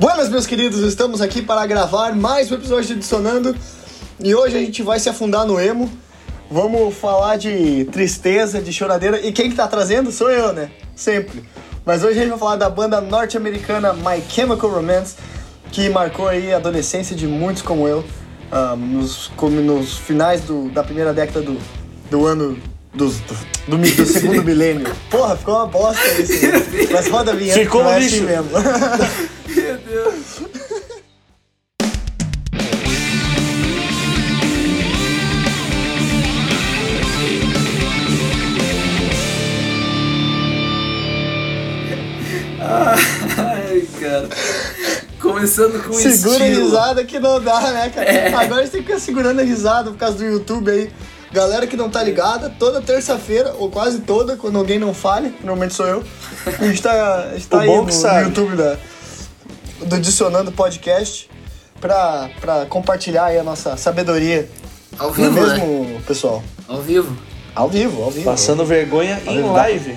Buenas, 0.00 0.30
meus 0.30 0.46
queridos, 0.46 0.80
estamos 0.80 1.20
aqui 1.20 1.42
para 1.42 1.66
gravar 1.66 2.16
mais 2.16 2.50
um 2.50 2.54
episódio 2.54 2.86
de 2.86 3.00
Dissonando 3.00 3.54
e 4.18 4.34
hoje 4.34 4.56
a 4.56 4.60
gente 4.60 4.82
vai 4.82 4.98
se 4.98 5.10
afundar 5.10 5.44
no 5.44 5.60
emo. 5.60 5.92
Vamos 6.50 6.94
falar 6.94 7.36
de 7.36 7.84
tristeza, 7.92 8.62
de 8.62 8.72
choradeira 8.72 9.20
e 9.20 9.30
quem 9.30 9.50
que 9.50 9.56
tá 9.56 9.68
trazendo 9.68 10.10
sou 10.10 10.30
eu, 10.30 10.54
né? 10.54 10.70
Sempre. 10.96 11.44
Mas 11.84 12.02
hoje 12.02 12.18
a 12.18 12.22
gente 12.22 12.30
vai 12.30 12.38
falar 12.38 12.56
da 12.56 12.70
banda 12.70 12.98
norte-americana 12.98 13.92
My 13.92 14.22
Chemical 14.26 14.70
Romance, 14.70 15.16
que 15.70 15.90
marcou 15.90 16.28
aí 16.28 16.50
a 16.50 16.56
adolescência 16.56 17.14
de 17.14 17.26
muitos 17.26 17.60
como 17.60 17.86
eu, 17.86 18.02
ah, 18.50 18.74
nos, 18.74 19.30
como 19.36 19.60
nos 19.60 19.98
finais 19.98 20.40
do, 20.40 20.70
da 20.70 20.82
primeira 20.82 21.12
década 21.12 21.42
do, 21.42 21.58
do 22.10 22.24
ano 22.24 22.56
do, 22.94 23.06
do, 23.06 23.36
do, 23.68 23.76
do 23.76 24.06
segundo 24.06 24.42
milênio. 24.48 24.90
Porra, 25.10 25.36
ficou 25.36 25.56
uma 25.56 25.66
bosta 25.66 26.02
isso. 26.18 26.32
Mas 26.90 27.06
roda 27.08 27.32
a 27.32 27.34
vinheta. 27.34 27.60
Ficou 27.60 27.84
vai 27.84 28.00
lixo. 28.00 28.14
assim 28.14 28.24
mesmo. 28.24 28.48
Começando 45.40 45.82
com 45.82 45.92
Segura 45.94 46.44
a 46.44 46.48
estilo. 46.48 46.64
risada 46.66 47.04
que 47.04 47.18
não 47.18 47.40
dá, 47.40 47.60
né, 47.72 47.90
cara? 47.94 48.10
É. 48.10 48.34
Agora 48.34 48.60
a 48.60 48.64
gente 48.64 48.72
tem 48.72 48.82
que 48.82 48.88
ficar 48.88 49.00
segurando 49.00 49.40
a 49.40 49.42
risada 49.42 49.90
por 49.90 49.96
causa 49.98 50.18
do 50.18 50.24
YouTube 50.24 50.70
aí. 50.70 50.90
Galera 51.32 51.66
que 51.66 51.76
não 51.76 51.88
tá 51.88 52.02
ligada, 52.02 52.52
toda 52.58 52.82
terça-feira, 52.82 53.54
ou 53.58 53.70
quase 53.70 54.00
toda, 54.00 54.36
quando 54.36 54.58
alguém 54.58 54.78
não 54.78 54.92
fale, 54.92 55.28
normalmente 55.40 55.74
sou 55.74 55.86
eu, 55.86 56.04
a 56.44 56.64
gente 56.64 56.82
tá, 56.82 57.28
a 57.30 57.34
gente 57.34 57.46
tá 57.46 57.60
aí 57.62 57.68
no, 57.68 57.84
no. 57.84 58.20
YouTube 58.22 58.56
da, 58.56 58.76
do 59.86 60.00
Dicionando 60.00 60.50
Podcast 60.50 61.30
pra, 61.80 62.28
pra 62.40 62.66
compartilhar 62.66 63.26
aí 63.26 63.38
a 63.38 63.44
nossa 63.44 63.76
sabedoria. 63.76 64.48
Ao 64.98 65.14
Não 65.16 65.24
é 65.24 65.28
vivo, 65.30 65.46
né? 65.46 65.58
mesmo, 65.58 66.02
pessoal? 66.02 66.42
Ao 66.66 66.82
vivo. 66.82 67.16
Ao 67.54 67.68
vivo, 67.68 68.02
ao 68.02 68.10
vivo. 68.10 68.24
Passando 68.24 68.64
vergonha 68.66 69.20
em 69.26 69.40
live. 69.40 69.96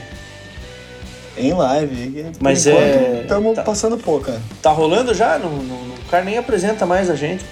Em 1.38 1.54
live. 1.54 2.24
Por 2.34 2.44
Mas 2.44 2.66
enquanto, 2.68 2.84
é- 2.84 3.22
Estamos 3.24 3.56
tá. 3.56 3.64
passando 3.64 3.98
pouco, 3.98 4.26
cara. 4.26 4.42
Tá 4.62 4.72
rolando 4.72 5.14
já? 5.14 5.38
Não, 5.40 5.50
não- 5.50 5.76
o 5.96 6.10
cara 6.10 6.24
nem 6.24 6.38
apresenta 6.38 6.86
mais 6.86 7.10
a 7.10 7.16
gente. 7.16 7.44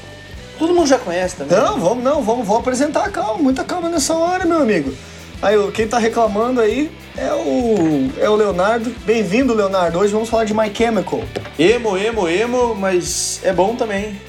Todo 0.59 0.73
mundo 0.75 0.87
já 0.87 0.99
conhece 0.99 1.35
também. 1.37 1.57
Não, 1.57 1.79
vamos, 1.79 2.03
não, 2.03 2.21
vamos, 2.21 2.45
vamos 2.45 2.61
apresentar, 2.61 3.09
calma, 3.11 3.41
muita 3.41 3.63
calma 3.63 3.89
nessa 3.89 4.13
hora, 4.13 4.45
meu 4.45 4.59
amigo. 4.61 4.93
Aí, 5.41 5.55
quem 5.71 5.87
tá 5.87 5.97
reclamando 5.97 6.61
aí 6.61 6.91
é 7.17 7.33
o, 7.33 8.11
é 8.19 8.29
o 8.29 8.35
Leonardo. 8.35 8.93
Bem-vindo, 9.03 9.55
Leonardo. 9.55 9.97
Hoje 9.97 10.13
vamos 10.13 10.29
falar 10.29 10.43
de 10.43 10.53
My 10.53 10.71
Chemical. 10.71 11.21
Emo, 11.57 11.97
emo, 11.97 12.27
emo, 12.29 12.75
mas 12.75 13.39
é 13.43 13.51
bom 13.51 13.75
também. 13.75 14.21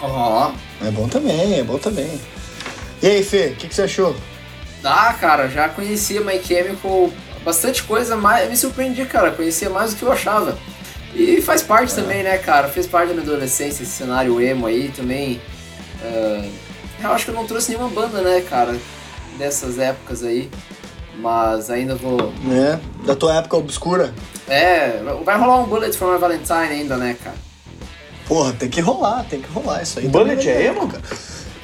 Ó. 0.00 0.52
É 0.86 0.90
bom 0.92 1.08
também, 1.08 1.58
é 1.58 1.64
bom 1.64 1.78
também. 1.78 2.20
E 3.02 3.06
aí, 3.08 3.24
Fê, 3.24 3.48
o 3.48 3.56
que, 3.56 3.66
que 3.66 3.74
você 3.74 3.82
achou? 3.82 4.14
Ah, 4.84 5.12
cara, 5.20 5.48
já 5.48 5.68
conhecia 5.68 6.20
My 6.20 6.40
Chemical, 6.40 7.10
bastante 7.44 7.82
coisa, 7.82 8.16
mas 8.16 8.48
me 8.48 8.56
surpreendi, 8.56 9.04
cara. 9.04 9.30
Conhecia 9.30 9.70
mais 9.70 9.92
do 9.92 9.96
que 9.96 10.02
eu 10.02 10.12
achava. 10.12 10.56
E 11.14 11.42
faz 11.42 11.62
parte 11.62 11.94
também, 11.94 12.22
né, 12.22 12.38
cara? 12.38 12.68
Fez 12.68 12.86
parte 12.86 13.08
da 13.08 13.14
minha 13.14 13.26
adolescência, 13.26 13.82
esse 13.82 13.92
cenário 13.92 14.40
emo 14.40 14.66
aí 14.66 14.90
também. 14.94 15.40
ah, 16.02 16.48
eu 17.02 17.12
acho 17.12 17.26
que 17.26 17.30
eu 17.30 17.34
não 17.34 17.46
trouxe 17.46 17.70
nenhuma 17.72 17.90
banda, 17.90 18.22
né, 18.22 18.40
cara, 18.48 18.76
dessas 19.38 19.78
épocas 19.78 20.22
aí. 20.22 20.50
Mas 21.18 21.68
ainda 21.70 21.94
vou. 21.94 22.32
Né? 22.42 22.80
Da 23.04 23.14
tua 23.14 23.36
época 23.36 23.56
obscura? 23.58 24.14
É, 24.48 25.02
vai 25.24 25.38
rolar 25.38 25.60
um 25.60 25.66
Bullet 25.66 25.96
for 25.96 26.12
My 26.12 26.18
Valentine 26.18 26.80
ainda, 26.80 26.96
né, 26.96 27.16
cara? 27.22 27.36
Porra, 28.26 28.52
tem 28.54 28.70
que 28.70 28.80
rolar, 28.80 29.24
tem 29.28 29.40
que 29.40 29.48
rolar 29.52 29.82
isso 29.82 29.98
aí. 29.98 30.08
Bullet 30.08 30.36
também 30.38 30.52
é 30.54 30.58
legal, 30.58 30.76
emo? 30.76 30.88
cara. 30.92 31.02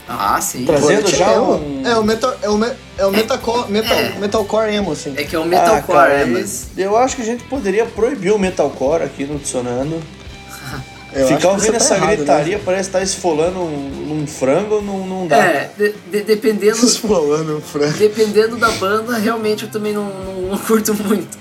Ah, 0.09 0.41
sim. 0.41 0.65
Trazendo 0.65 1.07
já 1.09 1.31
é 1.33 1.35
emo. 1.35 1.53
um- 1.57 1.87
É 1.87 1.97
o 1.99 2.03
metal, 2.03 2.35
é 2.41 2.49
o, 2.49 2.57
me, 2.57 2.67
é 2.97 3.05
o 3.07 3.11
metalcore, 3.11 3.71
metal, 3.71 3.97
É. 3.99 4.13
metalcore 4.19 4.75
emo, 4.75 4.93
assim. 4.93 5.13
É 5.17 5.25
que 5.25 5.37
é 5.37 5.39
o 5.39 5.43
ah, 5.43 5.47
Metalcore, 5.47 5.99
cara, 5.99 6.15
é, 6.15 6.23
e- 6.27 6.31
mas. 6.31 6.67
eu 6.79 6.97
acho 6.97 7.15
que 7.17 7.23
a 7.23 7.25
gente 7.25 7.45
poderia 7.45 7.85
proibir 7.85 8.33
o 8.33 8.39
metalcore 8.39 9.03
aqui 9.03 9.25
no 9.25 9.39
Dicionando. 9.39 10.01
Eu 11.13 11.27
Ficar 11.27 11.49
ouvindo 11.51 11.71
tá 11.71 11.77
essa 11.79 11.95
errado, 11.95 12.09
né? 12.11 12.17
gritaria 12.17 12.61
parece 12.63 12.89
estar 12.91 13.03
esfolando 13.03 13.59
um, 13.61 13.89
num 14.09 14.27
frango, 14.27 14.83
não, 14.83 15.07
não 15.07 15.27
dá. 15.27 15.39
É, 15.39 15.71
de- 15.77 15.95
de- 16.11 16.21
dependendo, 16.23 16.77
Esfolando, 16.85 17.63
Fran. 17.63 17.91
dependendo 17.93 18.57
da 18.57 18.71
banda, 18.73 19.17
realmente 19.17 19.65
eu 19.65 19.71
também 19.71 19.93
não, 19.95 20.05
não- 20.05 20.43
não 20.51 20.59
curto 20.65 20.95
muito. 20.95 21.37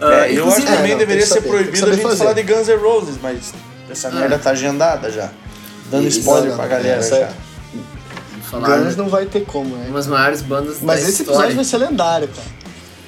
Ah, 0.00 0.26
É, 0.26 0.32
eu 0.38 0.46
acho 0.48 0.56
que 0.62 0.66
também 0.66 0.92
É, 0.92 0.94
não, 0.94 0.98
deveria 0.98 1.22
que 1.22 1.28
ser 1.28 1.34
saber, 1.34 1.42
que 1.42 1.48
proibido 1.50 1.86
a 1.86 1.92
gente 1.92 2.02
fazer. 2.02 2.16
falar 2.16 2.32
de 2.32 2.42
Guns 2.42 2.68
N' 2.68 2.76
Roses, 2.76 3.14
mas 3.22 3.52
essa 3.90 4.10
merda 4.10 4.38
tá 4.38 4.50
agendada 4.50 5.10
já. 5.10 5.30
Dando 5.90 6.08
Isso, 6.08 6.18
spoiler 6.20 6.50
não, 6.50 6.56
pra 6.56 6.66
galera 6.66 7.00
é- 7.04 7.08
já. 7.08 7.28
Falar 8.50 8.78
Guns 8.78 8.96
não 8.96 9.08
vai 9.08 9.26
ter 9.26 9.44
como, 9.44 9.76
né? 9.76 9.86
uma 9.88 9.96
das 9.96 10.06
maiores 10.06 10.42
bandas 10.42 10.78
Mas 10.80 11.02
da 11.02 11.08
esse 11.08 11.22
história. 11.22 11.38
episódio 11.38 11.56
vai 11.56 11.64
ser 11.64 11.78
lendário, 11.78 12.28
cara. 12.28 12.48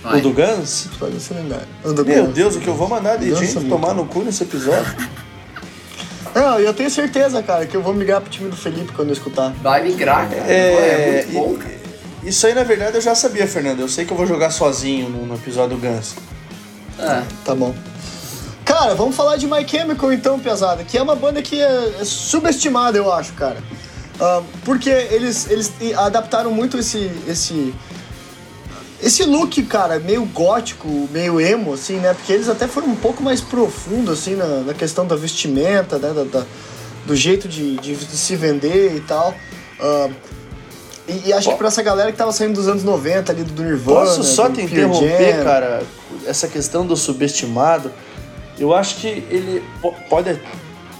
Vai. 0.03 0.19
O 0.19 0.23
do 0.23 0.31
Guns? 0.33 0.63
Esse 0.63 0.87
episódio 0.89 1.15
vai 1.15 1.21
ser 1.21 1.35
lendário. 1.35 1.69
O 1.85 1.93
do 1.93 2.05
Meu 2.05 2.25
Guns. 2.27 2.35
Deus, 2.35 2.57
o 2.57 2.61
que 2.61 2.69
eu 2.69 2.75
vou 2.75 2.89
mandar 2.89 3.17
de 3.17 3.31
Nossa, 3.31 3.45
gente 3.45 3.55
muito. 3.57 3.69
tomar 3.69 3.95
no 3.95 4.07
cu 4.07 4.21
nesse 4.23 4.43
episódio? 4.43 4.95
Não, 6.35 6.61
eu 6.61 6.73
tenho 6.75 6.91
certeza, 6.91 7.43
cara, 7.43 7.67
que 7.67 7.77
eu 7.77 7.83
vou 7.83 7.93
migrar 7.95 8.21
pro 8.21 8.31
time 8.31 8.49
do 8.49 8.57
Felipe 8.57 8.93
quando 8.93 9.09
eu 9.09 9.15
escutar. 9.15 9.53
Vai 9.63 9.83
migrar, 9.83 10.29
cara. 10.29 10.43
É, 10.47 11.23
É, 11.23 11.27
muito 11.27 11.33
bom, 11.33 11.57
cara. 11.57 11.79
Isso 12.23 12.47
aí, 12.47 12.55
na 12.55 12.63
verdade, 12.63 12.97
eu 12.97 13.01
já 13.01 13.15
sabia, 13.15 13.47
Fernando. 13.47 13.81
Eu 13.81 13.89
sei 13.89 14.05
que 14.05 14.13
eu 14.13 14.17
vou 14.17 14.27
jogar 14.27 14.51
sozinho 14.51 15.09
no, 15.09 15.27
no 15.27 15.35
episódio 15.35 15.77
do 15.77 15.81
Guns. 15.81 16.15
É. 16.99 17.23
Tá 17.45 17.55
bom. 17.55 17.75
Cara, 18.65 18.95
vamos 18.95 19.17
falar 19.17 19.37
de 19.37 19.47
My 19.47 19.67
Chemical 19.67 20.13
então, 20.13 20.39
pesada, 20.39 20.85
que 20.85 20.99
é 20.99 21.03
uma 21.03 21.17
banda 21.17 21.41
que 21.41 21.61
é 21.61 21.95
é 22.01 22.05
subestimada, 22.05 22.99
eu 22.99 23.11
acho, 23.11 23.33
cara. 23.33 23.57
Porque 24.65 24.91
eles, 24.91 25.49
eles 25.51 25.73
adaptaram 25.97 26.51
muito 26.51 26.77
esse, 26.79 27.11
esse, 27.29 27.73
esse 29.03 29.23
look, 29.25 29.63
cara, 29.65 29.99
meio 30.01 30.25
gótico, 30.25 30.89
meio 31.13 31.41
emo, 31.41 31.73
assim, 31.75 31.97
né? 31.99 32.13
Porque 32.15 32.33
eles 32.33 32.49
até 32.49 32.67
foram 32.67 32.89
um 32.89 32.97
pouco 32.97 33.23
mais 33.23 33.41
profundo, 33.41 34.11
assim, 34.11 34.35
na, 34.35 34.47
na 34.63 34.75
questão 34.75 35.07
da 35.07 35.15
vestimenta, 35.17 35.99
né? 35.99 36.13
Da, 36.13 36.25
da- 36.25 36.47
do 37.07 37.17
jeito 37.17 37.49
de, 37.49 37.77
de, 37.77 37.95
de 37.95 38.17
se 38.19 38.37
vender 38.37 38.95
e 38.97 39.01
tal. 39.01 39.33
Ah, 39.81 40.11
e, 41.09 41.29
e 41.29 41.33
acho 41.33 41.49
que 41.49 41.57
pra 41.57 41.69
essa 41.69 41.81
galera 41.83 42.13
que 42.13 42.19
tava 42.19 42.33
saindo 42.33 42.55
dos 42.55 42.69
anos 42.69 42.83
90 42.85 43.33
ali, 43.33 43.45
do 43.45 43.63
Nirvana, 43.63 44.01
Posso 44.01 44.23
só 44.25 44.51
te 44.51 44.61
interromper, 44.61 45.37
Jam. 45.37 45.45
cara? 45.45 45.83
Essa 46.27 46.49
questão 46.49 46.85
do 46.87 46.95
subestimado, 46.97 47.91
eu 48.59 48.75
acho 48.75 48.97
que 48.97 49.07
ele 49.07 49.63
po- 49.81 49.95
pode, 50.11 50.39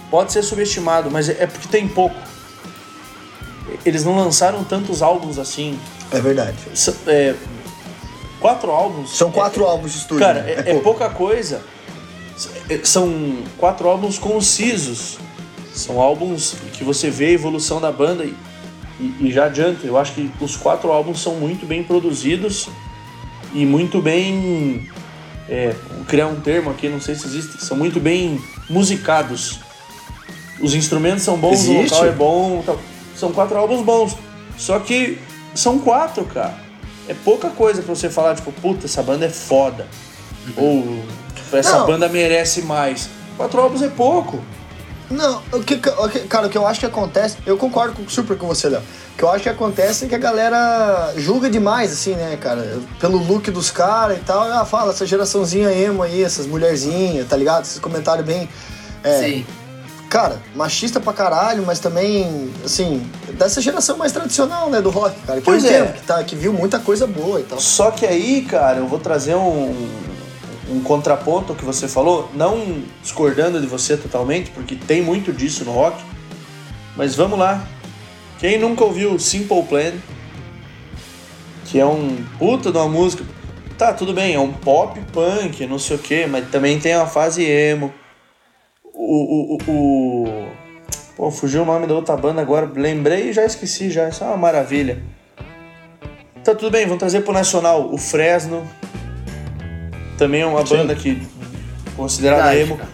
pode 0.09 0.31
ser 0.33 0.41
subestimado, 0.41 1.11
mas 1.11 1.29
é 1.29 1.45
porque 1.45 1.67
tem 1.67 1.87
pouco. 1.87 2.15
Eles 3.85 4.03
não 4.03 4.17
lançaram 4.17 4.63
tantos 4.63 5.01
álbuns 5.01 5.37
assim. 5.37 5.77
É 6.11 6.19
verdade. 6.19 6.57
É, 7.07 7.35
quatro 8.39 8.71
álbuns. 8.71 9.15
São 9.17 9.31
quatro 9.31 9.63
é- 9.63 9.67
álbuns 9.67 9.91
de 9.93 9.97
estúdio. 9.99 10.25
Cara, 10.25 10.41
né? 10.41 10.51
é, 10.51 10.59
é 10.59 10.63
pouco. 10.63 10.81
pouca 10.83 11.09
coisa. 11.09 11.61
S- 12.35 12.49
é- 12.69 12.79
São 12.83 13.37
quatro 13.57 13.87
álbuns 13.87 14.17
concisos. 14.17 15.17
São 15.73 16.01
álbuns 16.01 16.55
que 16.73 16.83
você 16.83 17.09
vê 17.09 17.27
a 17.27 17.31
evolução 17.31 17.79
da 17.79 17.91
banda 17.91 18.23
e, 18.25 18.35
e- 18.99 19.27
e 19.27 19.31
já 19.31 19.45
adianta. 19.45 19.85
Eu 19.85 19.97
acho 19.97 20.13
que 20.13 20.29
os 20.41 20.55
quatro 20.57 20.91
álbuns 20.91 21.21
são 21.21 21.35
muito 21.35 21.65
bem 21.65 21.83
produzidos 21.83 22.67
e 23.53 23.65
muito 23.65 24.01
bem. 24.01 24.89
É, 25.47 25.73
vou 25.95 26.05
criar 26.05 26.27
um 26.27 26.39
termo 26.39 26.69
aqui, 26.69 26.87
não 26.89 27.01
sei 27.01 27.15
se 27.15 27.25
existe. 27.25 27.63
São 27.63 27.75
muito 27.77 27.99
bem 27.99 28.39
musicados. 28.69 29.59
Os 30.61 30.75
instrumentos 30.75 31.23
são 31.23 31.37
bons, 31.37 31.51
o 31.67 31.71
Existe? 31.71 31.93
local 31.93 32.05
é 32.05 32.11
bom. 32.11 32.63
tal. 32.65 32.79
São 33.19 33.31
quatro 33.31 33.57
álbuns 33.57 33.81
bons. 33.83 34.15
Só 34.57 34.79
que 34.79 35.19
são 35.55 35.79
quatro, 35.79 36.23
cara. 36.25 36.53
É 37.07 37.13
pouca 37.13 37.49
coisa 37.49 37.81
pra 37.81 37.93
você 37.95 38.09
falar, 38.09 38.35
tipo, 38.35 38.51
puta, 38.51 38.85
essa 38.85 39.01
banda 39.03 39.25
é 39.25 39.29
foda. 39.29 39.87
Ou 40.55 41.03
essa 41.51 41.79
Não. 41.79 41.87
banda 41.87 42.07
merece 42.07 42.61
mais. 42.61 43.09
Quatro 43.35 43.59
álbuns 43.61 43.81
é 43.81 43.87
pouco. 43.89 44.39
Não, 45.09 45.41
o 45.51 45.59
que, 45.63 45.73
o 45.75 46.09
que- 46.09 46.19
cara, 46.27 46.45
o 46.45 46.49
que 46.51 46.57
eu 46.57 46.67
acho 46.67 46.79
que 46.79 46.85
acontece, 46.85 47.37
eu 47.45 47.57
concordo 47.57 47.95
com- 47.95 48.07
super 48.07 48.37
com 48.37 48.45
você, 48.45 48.69
Léo. 48.69 48.81
O 48.81 49.17
que 49.17 49.23
eu 49.23 49.29
acho 49.31 49.41
que 49.41 49.49
acontece 49.49 50.05
é 50.05 50.07
que 50.07 50.13
a 50.13 50.19
galera 50.19 51.13
julga 51.17 51.49
demais, 51.49 51.91
assim, 51.91 52.13
né, 52.13 52.37
cara? 52.39 52.77
Pelo 52.99 53.17
look 53.17 53.49
dos 53.49 53.71
caras 53.71 54.17
e 54.17 54.21
tal. 54.21 54.43
Ah, 54.43 54.63
fala, 54.65 54.91
essa 54.91 55.05
geraçãozinha 55.07 55.71
emo 55.71 56.03
aí, 56.03 56.23
essas 56.23 56.45
mulherzinhas, 56.45 57.27
tá 57.27 57.35
ligado? 57.35 57.63
Esses 57.63 57.79
comentários 57.79 58.23
bem. 58.25 58.47
É, 59.03 59.19
Sim. 59.19 59.45
Cara, 60.09 60.41
machista 60.55 60.99
pra 60.99 61.13
caralho, 61.13 61.63
mas 61.67 61.79
também, 61.79 62.51
assim, 62.65 63.07
dessa 63.33 63.61
geração 63.61 63.95
mais 63.95 64.11
tradicional, 64.11 64.67
né, 64.67 64.81
do 64.81 64.89
rock, 64.89 65.15
cara. 65.21 65.39
Que 65.39 65.45
Pois 65.45 65.63
é. 65.63 65.81
entendo, 65.81 65.93
que, 65.93 66.01
tá, 66.01 66.23
que 66.23 66.35
viu 66.35 66.51
muita 66.51 66.79
coisa 66.79 67.05
boa 67.05 67.39
e 67.39 67.43
tal. 67.43 67.59
Só 67.59 67.91
que 67.91 68.07
aí, 68.07 68.41
cara, 68.41 68.79
eu 68.79 68.87
vou 68.87 68.97
trazer 68.97 69.35
um, 69.35 69.87
um 70.67 70.81
contraponto 70.81 71.51
ao 71.51 71.55
que 71.55 71.63
você 71.63 71.87
falou, 71.87 72.27
não 72.33 72.81
discordando 73.03 73.61
de 73.61 73.67
você 73.67 73.95
totalmente, 73.95 74.49
porque 74.49 74.75
tem 74.75 74.99
muito 74.99 75.31
disso 75.31 75.63
no 75.63 75.71
rock. 75.71 76.03
Mas 76.97 77.13
vamos 77.13 77.37
lá. 77.37 77.63
Quem 78.39 78.57
nunca 78.57 78.83
ouviu 78.83 79.19
Simple 79.19 79.61
Plan, 79.63 79.93
que 81.65 81.79
é 81.79 81.85
um 81.85 82.25
puta 82.39 82.71
de 82.71 82.77
uma 82.79 82.87
música. 82.89 83.23
Tá, 83.77 83.93
tudo 83.93 84.11
bem, 84.11 84.33
é 84.33 84.39
um 84.39 84.51
pop 84.51 84.99
punk, 85.13 85.67
não 85.67 85.77
sei 85.77 85.97
o 85.97 85.99
que, 85.99 86.25
mas 86.25 86.49
também 86.49 86.79
tem 86.79 86.95
uma 86.95 87.05
fase 87.05 87.43
emo. 87.43 87.93
O, 89.01 89.55
o, 89.55 89.57
o, 89.65 90.49
Pô, 91.15 91.31
fugiu 91.31 91.61
o 91.61 91.65
nome 91.65 91.87
da 91.87 91.93
outra 91.93 92.17
banda 92.17 92.41
agora. 92.41 92.69
Lembrei 92.75 93.29
e 93.29 93.33
já 93.33 93.45
esqueci 93.45 93.89
já. 93.89 94.09
Isso 94.09 94.23
é 94.23 94.27
uma 94.27 94.35
maravilha. 94.35 95.01
Tá 96.43 96.53
tudo 96.53 96.69
bem, 96.69 96.83
vamos 96.83 96.99
trazer 96.99 97.21
pro 97.21 97.31
Nacional 97.31 97.93
o 97.93 97.97
Fresno. 97.97 98.67
Também 100.17 100.41
é 100.41 100.45
uma 100.45 100.65
Sim. 100.65 100.77
banda 100.77 100.95
que 100.95 101.21
considerada 101.95 102.43
Verdade, 102.43 102.61
emo. 102.61 102.77
cara. 102.77 102.89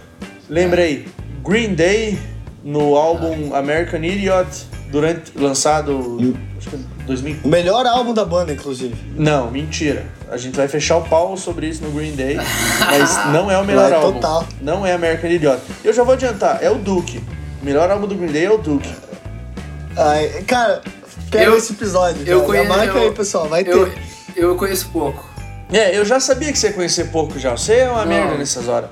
Lembrei, 0.48 1.08
Green 1.44 1.74
Day 1.74 2.20
no 2.64 2.96
álbum 2.96 3.56
American 3.56 4.04
Idiot, 4.04 4.68
durante 4.92 5.36
lançado 5.36 6.20
acho 6.58 6.70
que 6.70 6.78
2000. 7.06 7.38
O 7.44 7.48
melhor 7.48 7.86
álbum 7.86 8.14
da 8.14 8.26
banda, 8.26 8.52
inclusive. 8.54 8.96
Não, 9.16 9.50
mentira. 9.52 10.06
A 10.32 10.38
gente 10.38 10.56
vai 10.58 10.68
fechar 10.68 10.98
o 10.98 11.02
pau 11.04 11.38
sobre 11.38 11.68
isso 11.68 11.84
no 11.84 11.92
Green 11.92 12.14
Day, 12.16 12.38
mas 12.80 13.32
não 13.32 13.50
é 13.52 13.58
o 13.58 13.64
melhor 13.64 13.90
Vai, 13.90 13.94
álbum. 14.00 14.14
total. 14.14 14.46
Não 14.62 14.86
é 14.86 14.94
American 14.94 15.30
Idiot. 15.30 15.60
Eu 15.84 15.94
já 15.94 16.04
vou 16.04 16.14
adiantar, 16.14 16.60
é 16.64 16.70
o 16.70 16.76
Duke. 16.76 17.24
O 17.62 17.66
melhor 17.66 17.90
álbum 17.92 18.08
do 18.08 18.16
Green 18.16 18.32
Day 18.32 18.46
é 18.46 18.52
o 18.52 18.58
Duke. 18.58 18.90
Ai, 19.98 20.44
cara, 20.48 20.82
quero 21.32 21.52
Eu- 21.52 21.58
esse 21.58 21.74
episódio. 21.74 22.24
eu 22.26 22.40
já. 22.40 22.46
conheço- 22.46 22.70
marca 22.70 22.98
eu- 22.98 23.04
aí, 23.04 23.12
pessoal. 23.12 23.48
Vai 23.48 23.64
ter. 23.64 23.72
Eu, 23.72 23.92
eu 24.36 24.56
conheço 24.56 24.90
pouco. 24.92 25.24
É, 25.72 25.98
eu 25.98 26.06
já 26.06 26.20
sabia 26.20 26.52
que 26.52 26.58
você 26.60 26.68
ia 26.68 26.74
conhecer 26.74 27.06
pouco 27.06 27.40
já. 27.40 27.52
Você 27.52 27.76
é 27.76 27.90
uma 27.90 28.02
Não. 28.02 28.08
merda 28.08 28.36
nessas 28.38 28.68
horas. 28.68 28.90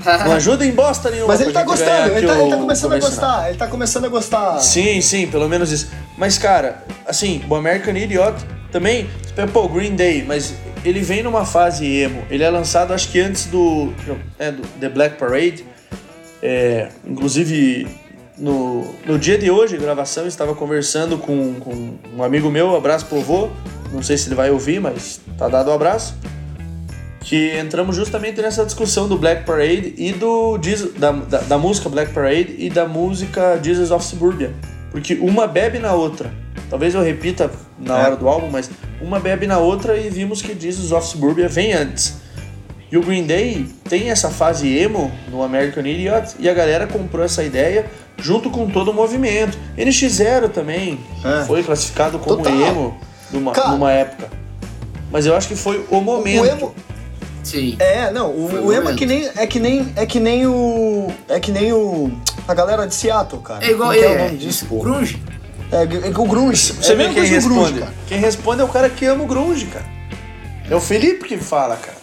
Não 0.24 0.32
ajuda 0.32 0.64
em 0.64 0.72
bosta 0.72 1.10
nenhuma. 1.10 1.28
Mas 1.28 1.40
ele 1.42 1.52
tá 1.52 1.62
gostando, 1.62 2.12
ele 2.16 2.26
tá, 2.26 2.38
ele 2.40 2.50
tá 2.50 2.56
começando 2.56 2.92
a 2.94 2.98
gostar. 2.98 3.48
Ele 3.48 3.58
tá 3.58 3.66
começando 3.66 4.04
a 4.06 4.08
gostar. 4.08 4.58
Sim, 4.58 5.00
sim, 5.02 5.26
pelo 5.26 5.46
menos 5.48 5.70
isso. 5.70 5.90
Mas, 6.20 6.36
cara, 6.36 6.84
assim, 7.06 7.42
o 7.48 7.54
American 7.54 7.96
Idiot 7.96 8.44
também, 8.70 9.08
pô, 9.54 9.66
Green 9.66 9.96
Day, 9.96 10.22
mas 10.22 10.54
ele 10.84 11.00
vem 11.00 11.22
numa 11.22 11.46
fase 11.46 11.86
emo. 11.86 12.22
Ele 12.28 12.44
é 12.44 12.50
lançado, 12.50 12.92
acho 12.92 13.08
que 13.10 13.18
antes 13.18 13.46
do, 13.46 13.90
é, 14.38 14.52
do 14.52 14.60
The 14.78 14.90
Black 14.90 15.16
Parade. 15.16 15.64
É, 16.42 16.88
inclusive, 17.06 17.88
no, 18.36 18.94
no 19.06 19.18
dia 19.18 19.38
de 19.38 19.50
hoje, 19.50 19.78
gravação, 19.78 20.26
estava 20.26 20.54
conversando 20.54 21.16
com, 21.16 21.54
com 21.54 21.94
um 22.14 22.22
amigo 22.22 22.50
meu, 22.50 22.76
abraço 22.76 23.06
pro 23.06 23.22
vô. 23.22 23.48
Não 23.90 24.02
sei 24.02 24.18
se 24.18 24.28
ele 24.28 24.34
vai 24.34 24.50
ouvir, 24.50 24.78
mas 24.78 25.22
tá 25.38 25.48
dado 25.48 25.68
o 25.68 25.72
abraço. 25.72 26.14
Que 27.22 27.58
entramos 27.58 27.96
justamente 27.96 28.42
nessa 28.42 28.66
discussão 28.66 29.08
do 29.08 29.16
Black 29.16 29.46
Parade 29.46 29.94
e 29.96 30.12
do 30.12 30.58
da, 30.98 31.12
da, 31.12 31.38
da 31.38 31.56
música 31.56 31.88
Black 31.88 32.12
Parade 32.12 32.56
e 32.58 32.68
da 32.68 32.86
música 32.86 33.58
Jesus 33.62 33.90
of 33.90 34.04
Suburbia. 34.04 34.54
Porque 34.90 35.14
uma 35.14 35.46
bebe 35.46 35.78
na 35.78 35.92
outra. 35.94 36.32
Talvez 36.68 36.94
eu 36.94 37.02
repita 37.02 37.50
na 37.78 37.98
É. 37.98 38.02
hora 38.06 38.16
do 38.16 38.28
álbum, 38.28 38.48
mas 38.50 38.70
uma 39.00 39.18
bebe 39.20 39.46
na 39.46 39.58
outra 39.58 39.96
e 39.96 40.08
vimos 40.10 40.42
que 40.42 40.58
Jesus 40.58 40.92
of 40.92 41.06
Suburbia 41.06 41.48
vem 41.48 41.72
antes. 41.72 42.14
E 42.92 42.96
o 42.96 43.02
Green 43.02 43.24
Day 43.24 43.66
tem 43.88 44.10
essa 44.10 44.30
fase 44.30 44.68
emo 44.76 45.12
no 45.30 45.42
American 45.44 45.84
Idiot 45.86 46.34
e 46.40 46.48
a 46.48 46.54
galera 46.54 46.86
comprou 46.88 47.24
essa 47.24 47.42
ideia 47.44 47.86
junto 48.18 48.50
com 48.50 48.68
todo 48.68 48.90
o 48.90 48.94
movimento. 48.94 49.56
NX0 49.78 50.48
também 50.48 50.98
É. 51.24 51.44
foi 51.44 51.62
classificado 51.62 52.18
como 52.18 52.38
Total. 52.38 52.52
emo 52.60 52.96
numa, 53.32 53.52
Cara, 53.52 53.68
numa 53.70 53.92
época. 53.92 54.28
Mas 55.10 55.24
eu 55.26 55.36
acho 55.36 55.46
que 55.48 55.54
foi 55.56 55.84
o 55.90 56.00
momento. 56.00 56.42
O 56.42 56.46
emo, 56.46 56.74
Sim. 57.44 57.76
é, 57.78 58.10
não, 58.10 58.30
o, 58.30 58.66
o 58.66 58.72
emo 58.72 58.90
é 58.90 58.94
que 58.94 59.06
nem 59.06 59.28
é 59.36 59.46
que 59.46 59.58
nem 59.60 59.92
é 59.96 60.04
que 60.06 60.18
nem 60.20 60.46
o 60.46 61.08
é 61.28 61.38
que 61.40 61.50
nem 61.52 61.72
o 61.72 62.10
a 62.46 62.54
galera 62.54 62.86
de 62.86 62.94
Seattle, 62.94 63.40
cara. 63.42 63.64
É 63.64 63.70
igual 63.70 63.92
é, 63.92 63.98
é, 64.00 64.16
o 64.16 64.18
nome 64.24 64.36
disso, 64.38 64.66
pô? 64.66 64.80
Grunge. 64.80 65.22
É, 65.72 65.82
é 65.82 65.86
que 66.12 66.20
o 66.20 66.24
grunge. 66.26 66.72
Você 66.74 66.92
é 66.92 66.96
vê 66.96 67.08
quem 67.10 67.24
responde? 67.24 67.54
grunge, 67.54 67.78
cara. 67.80 67.92
quem 68.08 68.18
responde 68.18 68.60
é 68.60 68.64
o 68.64 68.68
cara 68.68 68.90
que 68.90 69.04
ama 69.06 69.22
o 69.24 69.26
grunge, 69.26 69.66
cara. 69.66 69.84
É 70.68 70.74
o 70.74 70.80
Felipe 70.80 71.26
que 71.28 71.36
fala, 71.38 71.76
cara. 71.76 71.98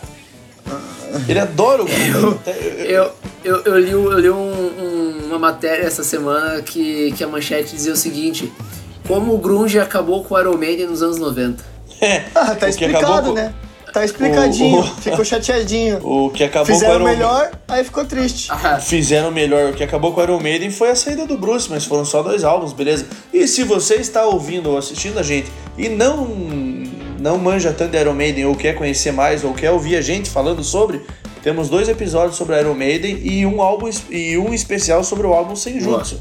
Ele 1.28 1.40
adora 1.40 1.84
o 1.84 1.86
grunge. 1.86 2.38
Eu, 2.80 3.12
eu, 3.44 3.58
eu 3.64 3.78
li, 3.80 3.92
eu 3.92 4.20
li 4.20 4.30
um- 4.30 4.36
um- 4.36 5.28
uma 5.28 5.40
matéria 5.40 5.84
essa 5.86 6.04
semana 6.04 6.62
que, 6.62 7.12
que 7.14 7.24
a 7.24 7.28
manchete 7.28 7.76
dizia 7.76 7.94
o 7.94 7.96
seguinte: 7.98 8.52
Como 9.08 9.34
o 9.34 9.38
Grunge 9.38 9.80
acabou 9.80 10.24
com 10.24 10.36
o 10.36 10.40
Iron 10.40 10.58
Maiden 10.58 10.88
nos 10.88 11.02
anos 11.02 11.18
90. 11.18 11.64
É, 12.02 12.24
Ah, 12.36 12.54
tá 12.56 12.70
explicado, 12.70 13.34
né? 13.34 13.54
Tá 14.00 14.06
explicadinho. 14.06 14.78
O- 14.80 14.82
o- 14.82 14.96
Ficou 15.02 15.26
chateadinho. 15.26 16.00
O 16.06 16.30
que 16.30 16.44
acabou 16.44 16.68
Fizeram 16.68 17.00
com 17.00 17.06
o 17.06 17.10
Iron 17.10 17.18
melhor, 17.18 17.52
aí 17.68 17.84
ficou 17.84 18.06
triste. 18.06 18.48
Ah, 18.52 18.80
Fizeram 18.80 19.32
melhor. 19.32 19.72
O 19.72 19.74
que 19.74 19.84
acabou 19.84 20.12
com 20.14 20.22
o 20.22 20.24
Iron 20.24 20.40
Maiden 20.40 20.70
foi 20.70 20.90
a 20.90 20.96
saída 20.96 21.26
do 21.26 21.38
Bruce, 21.38 21.68
mas 21.70 21.86
foram 21.86 22.06
só 22.06 22.22
dois 22.22 22.44
álbuns, 22.44 22.74
beleza? 22.74 23.06
E 23.34 23.48
se 23.48 23.64
você 23.64 23.96
está 23.96 24.26
ouvindo 24.26 24.70
ou 24.72 24.78
assistindo 24.78 25.20
a 25.20 25.24
gente 25.24 25.52
e 25.78 25.90
não 25.90 26.28
não 27.20 27.38
manja 27.40 27.74
tanto 27.74 27.92
de 27.92 27.98
Iron 27.98 28.14
Maiden 28.14 28.46
ou 28.46 28.56
quer 28.56 28.76
conhecer 28.76 29.12
mais 29.12 29.44
ou 29.44 29.52
quer 29.54 29.72
ouvir 29.72 29.96
a 29.96 30.02
gente 30.02 30.30
falando 30.30 30.64
sobre, 30.64 31.02
temos 31.42 31.68
dois 31.68 31.90
episódios 31.90 32.36
sobre 32.36 32.60
Iron 32.60 32.76
Maiden 32.76 33.20
e 33.24 33.44
um 33.46 33.60
álbum 33.62 33.90
e 34.12 34.38
um 34.38 34.54
especial 34.54 35.04
sobre 35.04 35.26
o 35.26 35.34
álbum 35.34 35.56
Senjutsu. 35.56 36.20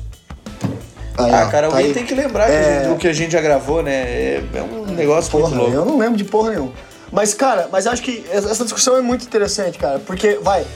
Aí, 1.19 1.31
Ah, 1.33 1.47
cara, 1.51 1.69
tá 1.69 1.75
alguém 1.75 1.87
aí. 1.89 1.95
tem 1.95 2.05
que 2.05 2.15
lembrar 2.15 2.47
que 2.47 2.53
É. 2.53 2.59
a 2.59 2.79
gente- 2.83 2.89
do 2.93 2.97
que 2.97 3.09
a 3.09 3.13
gente 3.13 3.33
já 3.33 3.41
gravou, 3.41 3.83
né? 3.83 3.93
É, 3.93 4.43
é 4.55 4.63
um 4.63 4.85
negócio 4.95 5.31
Porra, 5.31 5.49
muito 5.49 5.61
louco. 5.63 5.75
eu 5.75 5.85
não 5.85 5.99
lembro 5.99 6.17
de 6.17 6.25
porra 6.25 6.51
nenhuma. 6.51 6.73
Mas, 7.13 7.35
cara, 7.35 7.69
mas 7.71 7.87
acho 7.87 8.03
que 8.03 8.25
essa 8.31 8.65
discussão 8.65 8.97
é 8.97 9.01
muito 9.01 9.25
interessante, 9.25 9.79
cara. 9.79 9.99
Porque, 10.01 10.39
vai, 10.43 10.67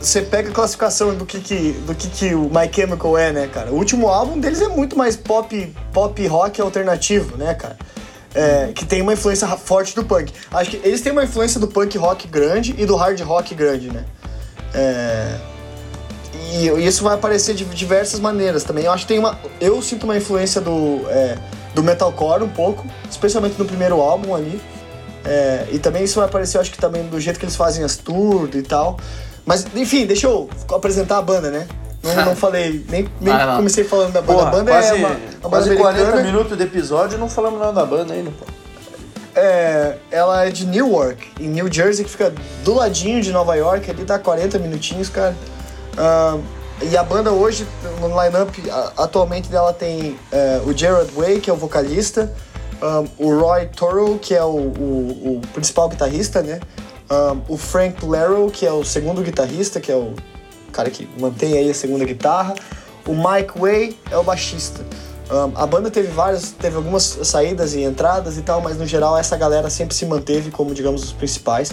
você 0.00 0.22
pega 0.22 0.50
a 0.50 0.52
classificação 0.52 1.14
do 1.14 1.24
que, 1.24 1.40
que, 1.40 1.72
do 1.86 1.94
que, 1.94 2.08
que 2.08 2.34
o 2.34 2.44
My 2.44 2.70
Chemical 2.72 3.16
é, 3.18 3.32
né, 3.32 3.48
cara? 3.48 3.70
O 3.70 3.74
último 3.74 4.08
álbum 4.08 4.38
deles 4.38 4.60
é 4.60 4.68
muito 4.68 4.96
mais 4.96 5.16
pop, 5.16 5.74
pop 5.92 6.26
rock 6.26 6.60
alternativo, 6.60 7.36
né, 7.36 7.54
cara? 7.54 7.76
É, 8.34 8.72
que 8.74 8.84
tem 8.84 9.02
uma 9.02 9.12
influência 9.12 9.46
forte 9.56 9.94
do 9.94 10.04
punk. 10.04 10.32
Acho 10.52 10.70
que 10.70 10.76
eles 10.86 11.00
têm 11.00 11.12
uma 11.12 11.24
influência 11.24 11.58
do 11.58 11.66
punk 11.66 11.96
rock 11.96 12.28
grande 12.28 12.74
e 12.78 12.84
do 12.84 12.94
hard 12.94 13.20
rock 13.20 13.54
grande, 13.54 13.90
né? 13.90 14.04
É, 14.74 15.38
e 16.52 16.68
e 16.68 16.86
isso 16.86 17.02
vai 17.02 17.14
aparecer 17.14 17.54
de 17.54 17.64
diversas 17.64 18.20
maneiras 18.20 18.64
também. 18.64 18.84
Eu 18.84 18.92
acho 18.92 19.04
que 19.04 19.08
tem 19.08 19.18
uma. 19.18 19.38
Eu 19.60 19.80
sinto 19.82 20.04
uma 20.04 20.16
influência 20.16 20.60
do, 20.60 21.06
é, 21.08 21.36
do 21.74 21.82
metalcore 21.82 22.42
um 22.42 22.48
pouco, 22.48 22.86
especialmente 23.10 23.58
no 23.58 23.64
primeiro 23.64 24.00
álbum 24.00 24.34
ali. 24.34 24.60
É, 25.24 25.66
e 25.72 25.78
também 25.78 26.04
isso 26.04 26.16
vai 26.16 26.28
aparecer, 26.28 26.56
eu 26.56 26.60
acho 26.60 26.70
que 26.70 26.78
também 26.78 27.04
do 27.04 27.20
jeito 27.20 27.38
que 27.38 27.44
eles 27.44 27.56
fazem 27.56 27.84
as 27.84 27.96
tours 27.96 28.54
e 28.54 28.62
tal. 28.62 28.98
Mas, 29.44 29.66
enfim, 29.74 30.06
deixa 30.06 30.26
eu 30.26 30.48
apresentar 30.74 31.18
a 31.18 31.22
banda, 31.22 31.50
né? 31.50 31.66
Não, 32.02 32.14
não 32.26 32.36
falei, 32.36 32.84
nem, 32.88 33.08
nem 33.20 33.34
Vai 33.34 33.46
lá. 33.46 33.56
comecei 33.56 33.84
falando 33.84 34.12
da 34.12 34.20
banda. 34.20 34.38
Porra, 34.38 34.48
a 34.48 34.50
banda 34.50 34.70
quase, 34.72 34.88
é 34.88 34.94
uma, 34.94 35.08
uma 35.08 35.16
banda 35.16 35.48
quase 35.48 35.76
40 35.76 36.00
americana. 36.00 36.22
minutos 36.22 36.56
de 36.56 36.64
episódio 36.64 37.16
e 37.16 37.20
não 37.20 37.28
falamos 37.28 37.58
nada 37.58 37.72
da 37.72 37.84
banda 37.84 38.14
ainda, 38.14 38.30
pô. 38.30 38.44
É, 39.34 39.96
ela 40.10 40.46
é 40.46 40.50
de 40.50 40.66
Newark, 40.66 41.28
em 41.38 41.48
New 41.48 41.72
Jersey, 41.72 42.04
que 42.04 42.10
fica 42.10 42.32
do 42.64 42.74
ladinho 42.74 43.22
de 43.22 43.30
Nova 43.30 43.54
York, 43.54 43.88
ali 43.88 44.04
dá 44.04 44.18
40 44.18 44.58
minutinhos, 44.58 45.08
cara. 45.08 45.34
Ah, 45.96 46.38
e 46.80 46.96
a 46.96 47.02
banda 47.02 47.32
hoje, 47.32 47.66
no 48.00 48.08
line-up, 48.08 48.62
atualmente 48.96 49.48
dela 49.48 49.72
tem 49.72 50.18
é, 50.30 50.60
o 50.64 50.76
Gerard 50.76 51.10
Way, 51.12 51.40
que 51.40 51.50
é 51.50 51.52
o 51.52 51.56
vocalista, 51.56 52.32
ah, 52.82 53.04
o 53.18 53.38
Roy 53.38 53.66
Toro, 53.66 54.18
que 54.20 54.34
é 54.34 54.42
o, 54.44 54.48
o- 54.56 55.36
o 55.36 55.40
principal 55.52 55.88
guitarrista, 55.88 56.42
né? 56.42 56.60
Ah, 57.10 57.36
o 57.48 57.56
Frank 57.56 58.04
Lero, 58.04 58.50
que 58.50 58.66
é 58.66 58.72
o 58.72 58.84
segundo 58.84 59.22
guitarrista, 59.22 59.80
que 59.80 59.90
é 59.90 59.96
o 59.96 60.14
cara 60.72 60.90
que 60.90 61.08
mantém 61.18 61.56
aí 61.56 61.70
a 61.70 61.74
segunda 61.74 62.04
guitarra. 62.04 62.54
O 63.06 63.12
Mike 63.14 63.58
Way 63.58 63.96
é 64.10 64.16
o 64.18 64.22
baixista. 64.22 64.80
Um, 65.30 65.52
a 65.58 65.66
banda 65.66 65.90
teve 65.90 66.08
várias, 66.08 66.52
teve 66.52 66.76
algumas 66.76 67.18
saídas 67.22 67.74
e 67.74 67.82
entradas 67.82 68.38
e 68.38 68.42
tal, 68.42 68.60
mas 68.62 68.78
no 68.78 68.86
geral 68.86 69.16
essa 69.16 69.36
galera 69.36 69.68
sempre 69.68 69.94
se 69.94 70.06
manteve 70.06 70.50
como, 70.50 70.74
digamos, 70.74 71.04
os 71.04 71.12
principais. 71.12 71.70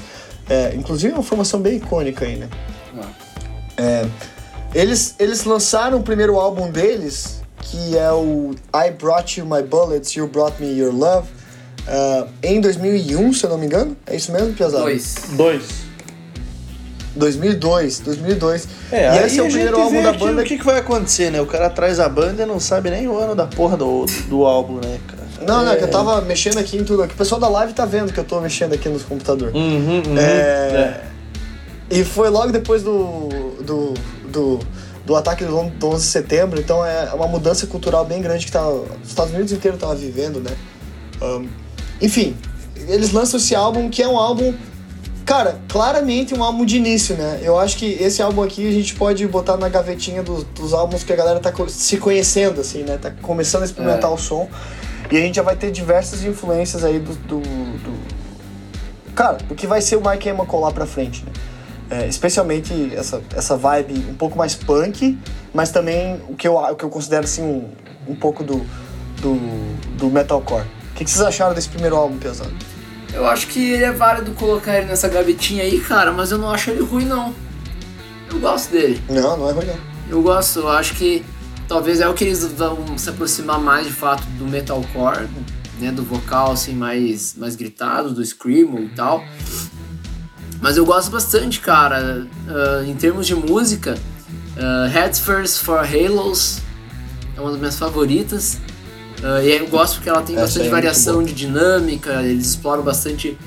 É, 0.50 0.74
inclusive 0.76 1.14
é 1.14 1.16
uma 1.16 1.24
formação 1.24 1.60
bem 1.62 1.78
icônica 1.78 2.26
aí, 2.26 2.36
né? 2.36 2.50
É, 3.78 4.06
eles, 4.74 5.16
eles 5.20 5.44
lançaram 5.46 6.00
o 6.00 6.04
primeiro 6.04 6.38
álbum 6.40 6.70
deles, 6.70 7.42
que 7.66 7.98
é 7.98 8.12
o 8.12 8.56
I 8.74 8.92
Brought 8.92 9.40
You 9.40 9.46
My 9.46 9.62
Bullets, 9.62 10.16
You 10.16 10.28
Brought 10.28 10.62
Me 10.62 10.72
Your 10.72 10.94
Love, 10.94 11.28
ah, 11.88 12.28
em 12.44 12.60
2001, 12.62 13.34
se 13.34 13.46
eu 13.46 13.50
não 13.50 13.58
me 13.58 13.66
engano. 13.66 13.96
É 14.06 14.16
isso 14.16 14.32
mesmo, 14.32 14.54
Piazada? 14.54 14.84
dois. 14.84 15.16
Dois. 15.32 15.86
2002, 17.16 18.00
2002. 18.02 18.68
É, 18.92 19.04
e 19.04 19.08
aí 19.08 19.26
esse 19.26 19.40
é 19.40 19.44
o 19.44 19.46
primeiro 19.46 19.80
álbum 19.80 20.04
da 20.04 20.12
banda 20.12 20.42
O 20.42 20.46
que, 20.46 20.58
que 20.58 20.66
vai 20.66 20.80
acontecer, 20.80 21.32
né? 21.32 21.40
O 21.40 21.46
cara 21.46 21.70
traz 21.70 22.00
a 22.00 22.10
banda 22.10 22.44
e 22.44 22.46
não 22.46 22.60
sabe 22.60 22.90
nem 22.90 23.08
o 23.08 23.18
ano 23.18 23.34
da 23.34 23.48
porra 23.48 23.78
do, 23.78 24.06
do 24.28 24.46
álbum, 24.46 24.76
né, 24.76 25.00
cara? 25.08 25.26
Não, 25.42 25.64
não, 25.64 25.72
é 25.72 25.76
é 25.76 25.78
que 25.78 25.84
eu 25.84 25.90
tava 25.90 26.20
mexendo 26.22 26.58
aqui 26.58 26.78
em 26.78 26.84
tudo. 26.84 27.04
aqui. 27.04 27.14
O 27.14 27.18
pessoal 27.18 27.40
da 27.40 27.48
live 27.48 27.74
tá 27.74 27.86
vendo 27.86 28.12
que 28.12 28.20
eu 28.20 28.24
tô 28.24 28.42
mexendo 28.42 28.74
aqui 28.74 28.90
no 28.90 29.00
computador. 29.00 29.52
Uhum, 29.54 30.04
uhum. 30.06 30.18
É, 30.18 31.02
E 31.90 32.04
foi 32.04 32.30
logo 32.30 32.52
depois 32.52 32.84
do, 32.84 33.30
do, 33.62 33.94
do, 34.30 34.60
do 35.06 35.16
ataque 35.16 35.46
do 35.46 35.58
on- 35.58 35.70
do 35.70 35.88
11 35.88 36.06
de 36.06 36.12
setembro, 36.12 36.60
então 36.60 36.84
é 36.86 37.12
uma 37.14 37.28
mudança 37.28 37.68
cultural 37.68 38.04
bem 38.06 38.22
grande 38.22 38.46
que 38.46 38.52
tá, 38.52 38.68
os 38.68 38.88
Estados 39.08 39.34
Unidos 39.34 39.52
inteiro 39.52 39.78
tava 39.78 39.96
vivendo, 39.96 40.40
né? 40.40 40.52
Ahn, 41.22 41.46
enfim, 42.02 42.36
eles 42.88 43.12
lançam 43.12 43.40
esse 43.40 43.54
álbum 43.56 43.90
que 43.90 44.02
é 44.02 44.08
um 44.08 44.18
álbum, 44.18 44.54
cara, 45.24 45.60
claramente 45.70 46.34
um 46.34 46.44
álbum 46.44 46.66
de 46.66 46.78
início, 46.78 47.16
né? 47.16 47.40
Eu 47.44 47.58
acho 47.60 47.78
que 47.78 47.86
esse 47.86 48.22
álbum 48.22 48.42
aqui 48.44 48.68
a 48.68 48.72
gente 48.72 48.96
pode 48.96 49.26
botar 49.28 49.58
na 49.58 49.70
gavetinha 49.70 50.24
dos, 50.24 50.44
dos 50.44 50.74
álbuns 50.74 51.04
que 51.04 51.14
a 51.14 51.16
galera 51.16 51.40
tá 51.40 51.54
se 51.68 51.98
conhecendo, 51.98 52.60
assim, 52.62 52.84
né? 52.84 52.98
Tá 52.98 53.12
começando 53.22 53.62
a 53.62 53.66
experimentar 53.66 54.10
É. 54.10 54.14
o 54.14 54.18
som. 54.18 54.50
E 55.12 55.18
a 55.18 55.20
gente 55.22 55.36
já 55.36 55.44
vai 55.44 55.56
ter 55.56 55.72
diversas 55.72 56.24
influências 56.24 56.84
aí 56.84 56.98
do, 57.00 57.14
do, 57.16 57.40
do- 57.40 58.16
cara, 59.14 59.38
do 59.38 59.54
que 59.56 59.68
vai 59.68 59.82
ser 59.82 59.96
o 59.98 60.00
My 60.02 60.20
Chemical 60.22 60.60
lá 60.60 60.72
pra 60.72 60.86
frente, 60.88 61.24
né? 61.24 61.32
É, 61.90 62.08
especialmente 62.08 62.96
essa, 62.96 63.22
essa 63.36 63.56
vibe 63.56 63.94
um 64.10 64.16
pouco 64.16 64.38
mais 64.38 64.56
punk, 64.56 65.18
mas 65.54 65.72
também 65.72 66.20
o 66.28 66.36
que 66.36 66.48
eu, 66.48 66.56
o 66.56 66.76
que 66.76 66.84
eu 66.84 66.90
considero 66.90 67.26
assim 67.26 67.44
um, 67.44 67.70
um 68.08 68.16
pouco 68.16 68.44
do, 68.44 68.66
do, 69.22 69.36
do 69.98 70.10
metalcore. 70.10 70.66
O 70.92 70.96
que, 70.96 71.04
que 71.04 71.12
vocês 71.12 71.24
acharam 71.24 71.54
desse 71.54 71.70
primeiro 71.70 71.96
álbum, 71.96 72.18
pesado? 72.18 72.54
Eu 73.14 73.28
acho 73.28 73.48
que 73.48 73.74
ele 73.74 73.84
é 73.84 73.92
válido 73.92 74.32
colocar 74.32 74.78
ele 74.78 74.88
nessa 74.88 75.08
gavetinha 75.08 75.64
aí, 75.64 75.80
cara, 75.80 76.12
mas 76.12 76.32
eu 76.32 76.38
não 76.38 76.50
acho 76.50 76.72
ele 76.72 76.82
ruim, 76.82 77.06
não. 77.06 77.34
Eu 78.32 78.40
gosto 78.40 78.72
dele. 78.72 79.02
Não, 79.10 79.38
não 79.38 79.50
é 79.50 79.54
ruim, 79.54 79.66
não. 79.66 79.78
Eu 80.10 80.22
gosto, 80.22 80.60
eu 80.60 80.70
acho 80.70 80.96
que 80.96 81.24
talvez 81.68 82.02
é 82.02 82.08
o 82.08 82.14
que 82.14 82.24
eles 82.24 82.44
vão 82.46 82.98
se 82.98 83.10
aproximar 83.10 83.60
mais 83.60 83.88
de 83.88 83.94
fato 83.94 84.24
do 84.38 84.46
metalcore, 84.46 85.28
né, 85.80 85.92
do 85.92 86.04
vocal 86.04 86.52
assim 86.52 86.74
mais 86.74 87.36
mais 87.36 87.56
gritado, 87.56 88.14
do 88.14 88.24
screamo 88.24 88.80
e 88.80 88.90
tal. 88.90 89.24
Mas 90.66 90.78
eu 90.78 90.84
gosto 90.84 91.12
bastante, 91.12 91.60
cara. 91.60 92.26
Uh, 92.48 92.90
em 92.90 92.96
termos 92.96 93.28
de 93.28 93.36
música, 93.36 93.96
uh, 94.58 94.90
Heads 94.90 95.20
First 95.20 95.60
for 95.60 95.78
Halos 95.78 96.58
é 97.38 97.40
uma 97.40 97.52
das 97.52 97.60
minhas 97.60 97.78
favoritas. 97.78 98.56
Uh, 99.20 99.44
e 99.44 99.52
eu 99.52 99.68
gosto 99.68 99.98
porque 99.98 100.10
ela 100.10 100.24
tem 100.24 100.36
Essa 100.36 100.46
bastante 100.46 100.66
é 100.66 100.72
variação 100.72 101.24
de 101.24 101.34
dinâmica, 101.34 102.24
eles 102.24 102.48
exploram 102.48 102.82
bastante 102.82 103.38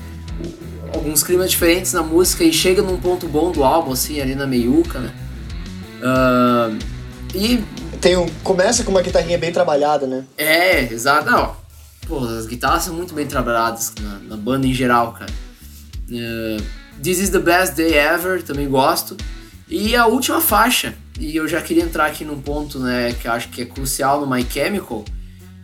alguns 0.95 1.21
climas 1.21 1.51
diferentes 1.51 1.91
na 1.91 2.01
música 2.01 2.41
e 2.41 2.53
chega 2.53 2.81
num 2.81 2.95
ponto 2.95 3.27
bom 3.27 3.51
do 3.51 3.65
álbum, 3.65 3.91
assim, 3.91 4.21
ali 4.21 4.33
na 4.33 4.47
meiuca, 4.47 4.99
né? 4.99 5.13
Uh, 6.01 6.79
e 7.35 7.61
Tem 7.99 8.15
um, 8.15 8.29
começa 8.45 8.85
com 8.85 8.91
uma 8.91 9.01
guitarrinha 9.01 9.37
bem 9.37 9.51
trabalhada, 9.51 10.07
né? 10.07 10.23
é, 10.37 10.83
exato. 10.83 11.29
Não, 11.29 11.53
pô, 12.07 12.19
as 12.23 12.45
guitarras 12.45 12.83
são 12.83 12.93
muito 12.93 13.13
bem 13.13 13.27
trabalhadas 13.27 13.93
na, 14.01 14.19
na 14.19 14.37
banda 14.37 14.65
em 14.65 14.73
geral, 14.73 15.11
cara. 15.11 15.31
Uh, 16.09 16.79
This 17.01 17.19
is 17.19 17.29
the 17.29 17.39
best 17.39 17.75
day 17.75 17.93
ever, 17.93 18.43
também 18.43 18.67
gosto. 18.67 19.15
E 19.67 19.95
a 19.95 20.05
última 20.07 20.41
faixa, 20.41 20.95
e 21.19 21.35
eu 21.35 21.47
já 21.47 21.61
queria 21.61 21.83
entrar 21.83 22.07
aqui 22.07 22.25
num 22.25 22.41
ponto, 22.41 22.79
né, 22.79 23.15
que 23.21 23.27
eu 23.27 23.31
acho 23.31 23.49
que 23.49 23.61
é 23.61 23.65
crucial 23.65 24.19
no 24.19 24.27
My 24.27 24.45
Chemical, 24.49 25.05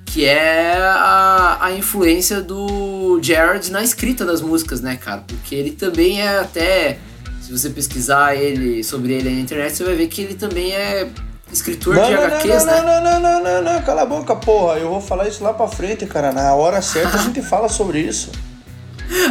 que 0.05 0.25
é 0.25 0.77
a, 0.77 1.57
a 1.59 1.71
influência 1.73 2.39
do 2.41 3.19
Jared 3.21 3.71
na 3.71 3.83
escrita 3.83 4.23
das 4.23 4.41
músicas, 4.41 4.79
né, 4.79 4.95
cara? 4.95 5.23
Porque 5.27 5.55
ele 5.55 5.71
também 5.71 6.21
é 6.21 6.39
até, 6.39 6.99
se 7.41 7.51
você 7.51 7.69
pesquisar 7.69 8.35
ele 8.35 8.83
sobre 8.83 9.13
ele 9.13 9.29
na 9.29 9.41
internet, 9.41 9.75
você 9.75 9.83
vai 9.83 9.95
ver 9.95 10.07
que 10.07 10.21
ele 10.21 10.35
também 10.35 10.71
é 10.73 11.09
escritor 11.51 11.95
de 11.95 12.13
HQs, 12.13 12.65
não, 12.65 12.65
né? 12.65 12.81
não, 12.81 13.03
não, 13.03 13.19
não, 13.19 13.43
não, 13.43 13.73
não, 13.73 13.81
cala 13.81 14.03
a 14.03 14.05
boca, 14.05 14.35
porra. 14.35 14.77
Eu 14.77 14.89
vou 14.89 15.01
falar 15.01 15.27
isso 15.27 15.43
lá 15.43 15.53
pra 15.53 15.67
frente, 15.67 16.05
cara. 16.05 16.31
Na 16.31 16.53
hora 16.53 16.81
certa 16.81 17.17
a 17.17 17.21
gente 17.21 17.41
fala 17.41 17.69
sobre 17.69 17.99
isso. 17.99 18.31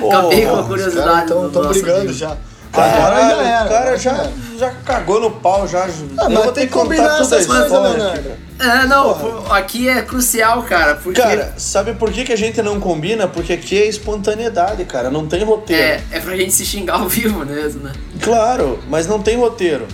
Acabei 0.09 0.47
com 0.47 0.57
a 0.57 0.63
curiosidade. 0.65 1.27
do 1.33 1.47
estão 1.47 1.63
nosso 1.63 1.69
brigando 1.81 1.99
amigo. 2.01 2.13
já. 2.13 2.37
Agora 2.73 3.21
já 3.21 3.43
era, 3.43 3.65
o 3.65 3.69
cara 3.69 3.97
já, 3.97 4.31
já 4.59 4.71
cagou 4.85 5.21
no 5.21 5.31
pau, 5.31 5.67
já. 5.69 5.85
Ah, 5.85 6.25
Eu 6.25 6.31
mas 6.31 6.45
vou 6.45 6.53
tem 6.53 6.53
ter 6.53 6.67
que 6.67 6.73
combinar 6.73 7.05
contar 7.05 7.19
toda 7.23 7.37
a 7.37 7.39
essas 7.39 7.47
coisas, 7.47 7.67
história. 7.67 7.89
Leonardo. 7.93 8.31
É, 8.59 8.87
não, 8.87 9.15
Porra. 9.15 9.59
aqui 9.59 9.89
é 9.89 10.03
crucial, 10.03 10.63
cara, 10.65 10.95
porque 10.97 11.21
Cara, 11.21 11.55
sabe 11.57 11.95
por 11.95 12.11
que, 12.11 12.25
que 12.25 12.33
a 12.33 12.37
gente 12.37 12.61
não 12.63 12.81
combina? 12.81 13.29
Porque 13.29 13.53
aqui 13.53 13.81
é 13.81 13.87
espontaneidade, 13.87 14.85
cara. 14.87 15.09
Não 15.11 15.27
tem 15.27 15.45
roteiro. 15.45 15.81
é, 15.83 16.01
é 16.11 16.21
pra 16.21 16.37
gente 16.37 16.53
se 16.53 16.65
xingar 16.67 16.95
ao 16.95 17.09
vivo 17.09 17.45
mesmo, 17.45 17.83
né? 17.85 17.93
Claro, 18.21 18.81
mas 18.89 19.07
não 19.07 19.21
tem 19.21 19.37
roteiro. 19.37 19.87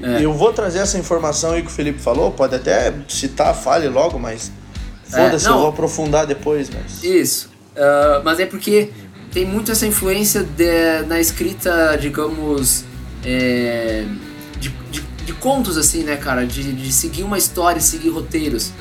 É. 0.00 0.24
Eu 0.24 0.32
vou 0.32 0.52
trazer 0.52 0.78
essa 0.78 0.96
informação 0.96 1.52
aí 1.52 1.62
que 1.62 1.68
o 1.68 1.72
Felipe 1.72 2.00
falou, 2.00 2.30
pode 2.30 2.54
até 2.54 2.92
citar, 3.08 3.52
fale 3.52 3.88
logo, 3.88 4.16
mas 4.16 4.52
foda-se, 5.10 5.46
É, 5.46 5.50
eu 5.50 5.58
vou 5.58 5.68
aprofundar 5.70 6.24
depois, 6.24 6.70
mas. 6.70 7.02
Isso. 7.02 7.50
Ah, 7.76 8.20
mas 8.24 8.38
é 8.40 8.46
porque 8.46 8.90
tem 9.38 9.46
muito 9.46 9.70
essa 9.70 9.86
influência 9.86 10.42
de- 10.42 11.02
na 11.06 11.20
escrita, 11.20 11.96
digamos, 12.00 12.84
é, 13.24 14.04
de, 14.58 14.68
de- 14.90 15.04
de 15.26 15.32
contos, 15.34 15.76
assim, 15.78 16.02
né, 16.02 16.16
cara? 16.16 16.44
De, 16.44 16.72
de 16.72 16.92
seguir 16.92 17.22
uma 17.22 17.38
história, 17.38 17.80
seguir 17.80 18.08
roteiros. 18.08 18.72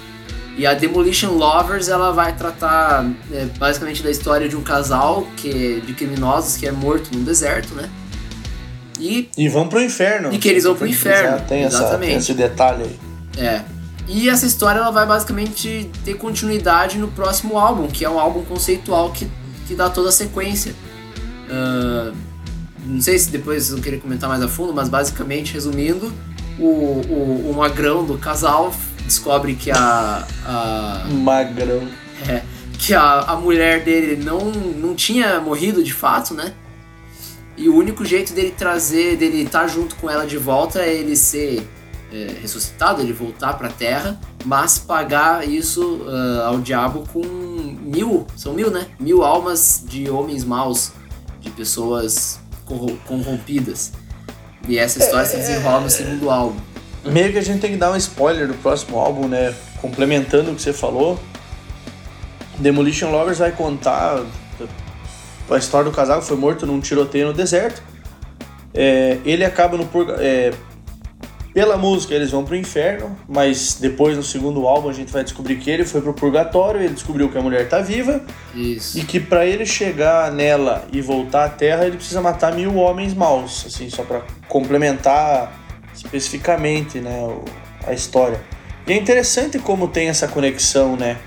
E 0.58 0.66
a 0.66 0.74
Demolition 0.74 1.34
Lovers, 1.34 1.90
ela 1.90 2.12
vai 2.12 2.36
tratar 2.36 3.06
é, 3.32 3.46
basicamente 3.60 4.02
da 4.02 4.10
história 4.10 4.50
de 4.50 4.56
um 4.56 4.64
casal 4.64 5.28
que, 5.38 5.80
de 5.86 5.94
criminosos 5.94 6.58
que 6.58 6.66
é 6.66 6.72
morto 6.72 7.16
num 7.16 7.24
deserto, 7.24 7.76
né? 7.76 7.88
E 9.00 9.30
E 9.38 9.48
vão 9.48 9.68
pro 9.68 9.80
inferno. 9.80 10.34
E 10.34 10.40
que 10.40 10.50
eles 10.50 10.64
vão 10.64 10.74
pro 10.74 10.88
inferno, 10.88 11.36
essa- 11.36 11.46
Tem, 11.46 11.64
essa, 11.66 11.78
exatamente. 11.78 12.10
tem 12.10 12.18
esse 12.18 12.34
detalhe 12.34 12.84
aí. 12.86 13.46
É. 13.46 13.62
E 14.08 14.28
essa 14.28 14.48
história 14.48 14.80
ela 14.80 14.90
vai 14.90 15.06
basicamente 15.06 15.88
ter 16.04 16.16
continuidade 16.16 16.98
no 16.98 17.10
próximo 17.10 17.60
álbum, 17.60 17.86
que 17.88 18.04
é 18.04 18.10
um 18.10 18.20
álbum 18.20 18.44
conceitual 18.44 19.12
que, 19.12 19.28
que 19.68 19.76
dá 19.76 19.90
toda 19.90 20.10
a 20.10 20.12
sequência. 20.12 20.74
Ah, 21.50 22.14
não 22.86 23.02
sei 23.02 23.20
se 23.20 23.30
depois 23.30 23.64
vocês 23.64 23.74
vão 23.74 23.82
querer 23.82 24.00
comentar 24.00 24.30
mais 24.30 24.42
a 24.42 24.48
fundo, 24.48 24.74
mas 24.74 24.88
basicamente, 24.88 25.54
resumindo, 25.54 26.14
o, 26.58 26.66
o, 26.66 27.52
o 27.52 27.56
magrão 27.56 28.06
do 28.06 28.18
casal 28.18 28.74
descobre 29.04 29.56
que 29.56 29.72
a, 29.72 30.28
a, 30.46 31.08
Magrão. 31.10 31.88
é, 32.28 32.42
que 32.78 32.94
a, 32.94 33.20
a 33.22 33.36
mulher 33.36 33.84
dele 33.84 34.24
não, 34.24 34.40
não 34.52 34.96
tinha 34.96 35.40
morrido 35.40 35.84
de 35.84 35.94
fato, 35.94 36.34
né? 36.34 36.54
E 37.58 37.68
o 37.68 37.76
único 37.76 38.06
jeito 38.06 38.34
dele 38.34 38.54
trazer, 38.56 39.18
dele 39.18 39.42
estar 39.42 39.68
junto 39.68 39.96
com 39.96 40.10
ela 40.10 40.26
de 40.26 40.38
volta 40.38 40.80
é 40.82 40.94
ele 40.94 41.16
ser 41.16 41.68
é, 42.12 42.36
ressuscitado, 42.42 43.02
ele 43.02 43.14
voltar 43.14 43.54
pra 43.54 43.70
terra, 43.70 44.20
mas 44.46 44.78
pagar 44.78 45.48
isso 45.48 46.06
ah, 46.08 46.48
ao 46.48 46.60
diabo 46.60 47.04
com 47.12 47.22
mil, 47.22 48.26
são 48.36 48.54
mil, 48.54 48.70
né? 48.72 48.88
Mil 49.00 49.24
almas 49.24 49.84
de 49.88 50.10
homens 50.10 50.44
maus, 50.44 50.92
de 51.40 51.50
pessoas 51.50 52.40
corro- 52.66 52.98
corrompidas. 53.06 53.92
E 54.68 54.78
essa 54.78 55.00
história 55.00 55.26
se 55.26 55.38
desenrola 55.38 55.82
no 55.82 55.90
segundo 55.90 56.30
álbum. 56.30 56.60
Meio 57.06 57.32
que 57.32 57.38
a 57.38 57.42
gente 57.42 57.62
tem 57.62 57.72
que 57.72 57.78
dar 57.78 57.92
um 57.92 57.96
spoiler 57.96 58.48
do 58.48 58.54
próximo 58.56 59.00
álbum, 59.00 59.28
né? 59.28 59.56
Complementando 59.82 60.52
o 60.52 60.56
que 60.56 60.62
você 60.62 60.74
falou. 60.74 61.18
Demolition 62.58 63.12
Lovers 63.12 63.38
vai 63.38 63.52
contar 63.52 64.26
a 65.50 65.58
história 65.58 65.90
do 65.90 65.96
casal 65.96 66.20
que 66.20 66.26
foi 66.26 66.36
morto 66.36 66.66
num 66.66 66.82
tiroteio 66.82 67.28
no 67.28 67.34
deserto. 67.34 67.82
É, 68.74 69.20
ele 69.24 69.46
acaba 69.46 69.78
no 69.78 69.86
purga... 69.86 70.18
é, 70.20 70.54
pela 71.58 71.76
música 71.76 72.14
eles 72.14 72.30
vão 72.30 72.46
pro 72.46 72.56
inferno, 72.56 73.18
mas 73.28 73.80
depois 73.82 74.16
no 74.16 74.22
segundo 74.22 74.68
álbum 74.68 74.90
a 74.90 74.94
gente 74.94 75.12
vai 75.12 75.24
descobrir 75.24 75.56
que 75.56 75.72
ele 75.72 75.86
foi 75.86 76.02
pro 76.02 76.14
purgatório, 76.14 76.80
ele 76.80 76.94
descobriu 76.94 77.30
que 77.30 77.38
a 77.40 77.42
mulher 77.42 77.68
tá 77.68 77.82
viva 77.82 78.24
Isso. 78.54 79.00
e 79.00 79.04
que 79.04 79.20
pra 79.20 79.44
ele 79.44 79.66
chegar 79.66 80.32
nela 80.32 80.88
e 80.94 81.02
voltar 81.02 81.46
à 81.46 81.50
Terra 81.50 81.88
ele 81.88 81.98
precisa 81.98 82.22
matar 82.22 82.54
mil 82.54 82.76
homens 82.76 83.16
maus, 83.16 83.66
assim 83.66 83.90
só 83.90 84.04
pra 84.04 84.22
complementar 84.48 85.52
especificamente, 85.96 87.00
né, 87.00 87.28
a 87.88 87.92
história. 87.92 88.40
E 88.86 88.94
é 88.94 88.96
interessante 88.96 89.58
como 89.58 89.88
tem 89.88 90.10
essa 90.10 90.28
conexão, 90.28 90.96
né? 90.96 91.18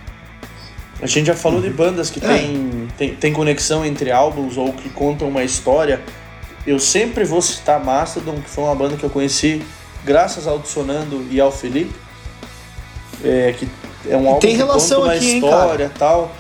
A 1.02 1.08
gente 1.08 1.26
já 1.26 1.34
falou 1.34 1.60
de 1.60 1.70
bandas 1.70 2.08
que 2.08 2.20
tem, 2.20 2.87
tem, 2.96 3.16
tem 3.16 3.32
conexão 3.32 3.84
entre 3.84 4.12
álbuns 4.12 4.56
ou 4.56 4.72
que 4.72 4.90
contam 4.90 5.26
uma 5.28 5.42
história. 5.42 6.00
Eu 6.64 6.78
sempre 6.78 7.25
vou 7.25 7.42
citar 7.42 7.84
Mastodon, 7.84 8.40
que 8.40 8.49
foi 8.49 8.62
uma 8.62 8.76
banda 8.76 8.96
que 8.96 9.02
eu 9.02 9.10
conheci 9.10 9.60
graças 10.04 10.47
ao 10.47 10.59
Dissonando 10.59 11.26
e 11.30 11.40
ao 11.40 11.50
Felipe. 11.52 11.95
É, 13.23 13.54
que 13.59 13.69
é 14.09 14.16
um 14.16 14.26
álbum 14.28 14.40
tem 14.40 14.50
que 14.52 14.57
relação 14.57 14.99
conta 15.00 15.09
uma 15.11 15.14
aqui, 15.16 15.30
hein, 15.30 15.35
história 15.45 15.85
e 15.95 15.99
tal. 15.99 16.33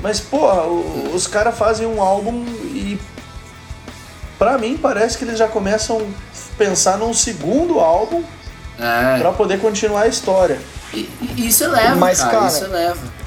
Mas, 0.00 0.20
porra, 0.20 0.62
o- 0.62 1.12
os 1.14 1.26
caras 1.26 1.56
fazem 1.56 1.86
um 1.86 2.00
álbum 2.02 2.44
e. 2.72 2.98
Pra 4.38 4.56
mim, 4.58 4.76
parece 4.76 5.18
que 5.18 5.24
eles 5.24 5.38
já 5.38 5.48
começam 5.48 5.98
a 5.98 6.56
pensar 6.56 6.96
num 6.98 7.12
segundo 7.12 7.80
álbum 7.80 8.22
É. 8.78 9.18
pra 9.18 9.32
poder 9.32 9.60
continuar 9.60 10.02
a 10.02 10.06
história. 10.08 10.58
E 10.94 11.08
isso 11.36 11.64
eleva, 11.64 11.96
Mas, 11.96 12.18
cara, 12.18 12.30
cara, 12.30 12.46
isso 12.46 12.64
eleva. 12.64 13.18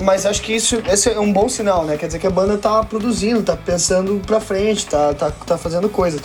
Mas 0.00 0.26
acho 0.26 0.42
que 0.42 0.52
isso 0.54 0.82
esse 0.88 1.08
é 1.10 1.20
um 1.20 1.32
bom 1.32 1.48
sinal, 1.48 1.84
né? 1.84 1.96
Quer 1.96 2.06
dizer 2.06 2.18
que 2.18 2.26
a 2.26 2.30
banda 2.30 2.58
tá 2.58 2.82
produzindo, 2.82 3.42
tá 3.42 3.56
pensando 3.56 4.20
pra 4.26 4.40
frente, 4.40 4.86
tá, 4.86 5.14
tá, 5.14 5.30
tá 5.30 5.56
fazendo 5.56 5.88
coisas. 5.88 6.20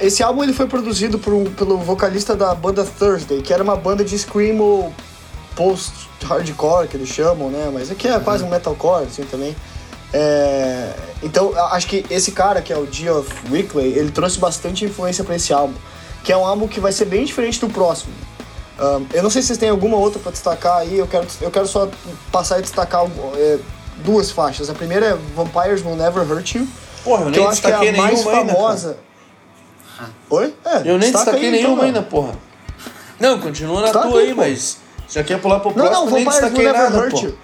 Esse 0.00 0.22
álbum 0.22 0.42
ele 0.42 0.52
foi 0.52 0.66
produzido 0.66 1.18
por, 1.18 1.48
pelo 1.50 1.76
vocalista 1.76 2.34
da 2.34 2.54
banda 2.54 2.84
Thursday, 2.84 3.42
que 3.42 3.52
era 3.52 3.62
uma 3.62 3.76
banda 3.76 4.02
de 4.02 4.18
screamo 4.18 4.94
post-hardcore, 5.54 6.88
que 6.88 6.96
eles 6.96 7.08
chamam, 7.08 7.50
né? 7.50 7.70
Mas 7.72 7.90
aqui 7.90 8.08
é 8.08 8.18
quase 8.18 8.42
um 8.42 8.48
metalcore, 8.48 9.04
assim, 9.04 9.24
também. 9.24 9.54
É, 10.12 10.92
então, 11.22 11.52
acho 11.72 11.86
que 11.86 12.04
esse 12.10 12.32
cara, 12.32 12.62
que 12.62 12.72
é 12.72 12.78
o 12.78 12.90
Geoff 12.90 13.30
Wickley, 13.50 13.92
ele 13.92 14.10
trouxe 14.10 14.38
bastante 14.38 14.84
influência 14.84 15.22
pra 15.22 15.36
esse 15.36 15.52
álbum. 15.52 15.74
Que 16.24 16.32
é 16.32 16.36
um 16.36 16.44
álbum 16.46 16.66
que 16.66 16.80
vai 16.80 16.92
ser 16.92 17.04
bem 17.04 17.24
diferente 17.24 17.60
do 17.60 17.68
próximo. 17.68 18.12
Um, 18.80 19.06
eu 19.12 19.22
não 19.22 19.28
sei 19.28 19.42
se 19.42 19.48
vocês 19.48 19.58
têm 19.58 19.68
alguma 19.68 19.98
outra 19.98 20.18
pra 20.18 20.32
destacar 20.32 20.78
aí, 20.78 20.98
eu 20.98 21.06
quero, 21.06 21.26
eu 21.42 21.50
quero 21.50 21.66
só 21.66 21.88
passar 22.32 22.58
e 22.58 22.62
destacar 22.62 23.04
é, 23.36 23.58
duas 23.98 24.30
faixas. 24.30 24.70
A 24.70 24.74
primeira 24.74 25.06
é 25.06 25.18
Vampires 25.36 25.84
Will 25.84 25.96
Never 25.96 26.22
Hurt 26.22 26.54
You, 26.54 26.66
Porra, 27.04 27.24
eu 27.24 27.32
que 27.32 27.38
eu 27.38 27.48
acho 27.48 27.60
que 27.60 27.70
é 27.70 27.74
a 27.74 27.92
mais 27.92 28.26
ainda. 28.26 28.98
Famosa. 30.00 30.12
Oi? 30.30 30.54
É. 30.64 30.78
Eu 30.90 30.98
nem 30.98 31.12
destaquei 31.12 31.40
aí, 31.40 31.46
então, 31.48 31.52
nenhuma 31.52 31.76
mano. 31.76 31.86
ainda, 31.86 32.02
porra. 32.02 32.32
Não, 33.18 33.38
continua 33.38 33.80
na 33.80 33.86
Destaca 33.86 34.08
tua 34.08 34.20
aí, 34.20 34.28
aí, 34.28 34.34
mas 34.34 34.78
já 35.08 35.22
quer 35.22 35.40
pular 35.40 35.60
pro 35.60 35.70
Não, 35.70 35.86
próximo, 35.86 36.06
não, 36.06 36.12
nem 36.12 36.24
Vampires 36.24 36.42
Will 36.42 36.50
destaquei 36.50 36.72
Never 36.72 36.90
nada, 36.90 36.98
Hurt 36.98 37.10
pô. 37.12 37.20
You. 37.26 37.38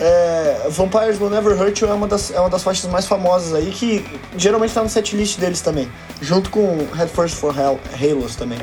é, 0.00 0.66
Vampires 0.70 1.20
Will 1.20 1.30
Never 1.30 1.60
Hurt 1.60 1.80
You 1.80 1.88
é 1.90 1.92
uma, 1.94 2.08
das, 2.08 2.30
é 2.32 2.40
uma 2.40 2.50
das 2.50 2.62
faixas 2.62 2.90
mais 2.90 3.06
famosas 3.06 3.54
aí, 3.54 3.70
que 3.70 4.04
geralmente 4.36 4.74
tá 4.74 4.82
no 4.82 4.88
setlist 4.88 5.38
deles 5.38 5.60
também. 5.60 5.90
Junto 6.20 6.50
com 6.50 6.88
Head 6.94 7.10
First 7.12 7.36
for 7.36 7.56
Hell, 7.56 7.78
Halos 8.00 8.34
também. 8.34 8.58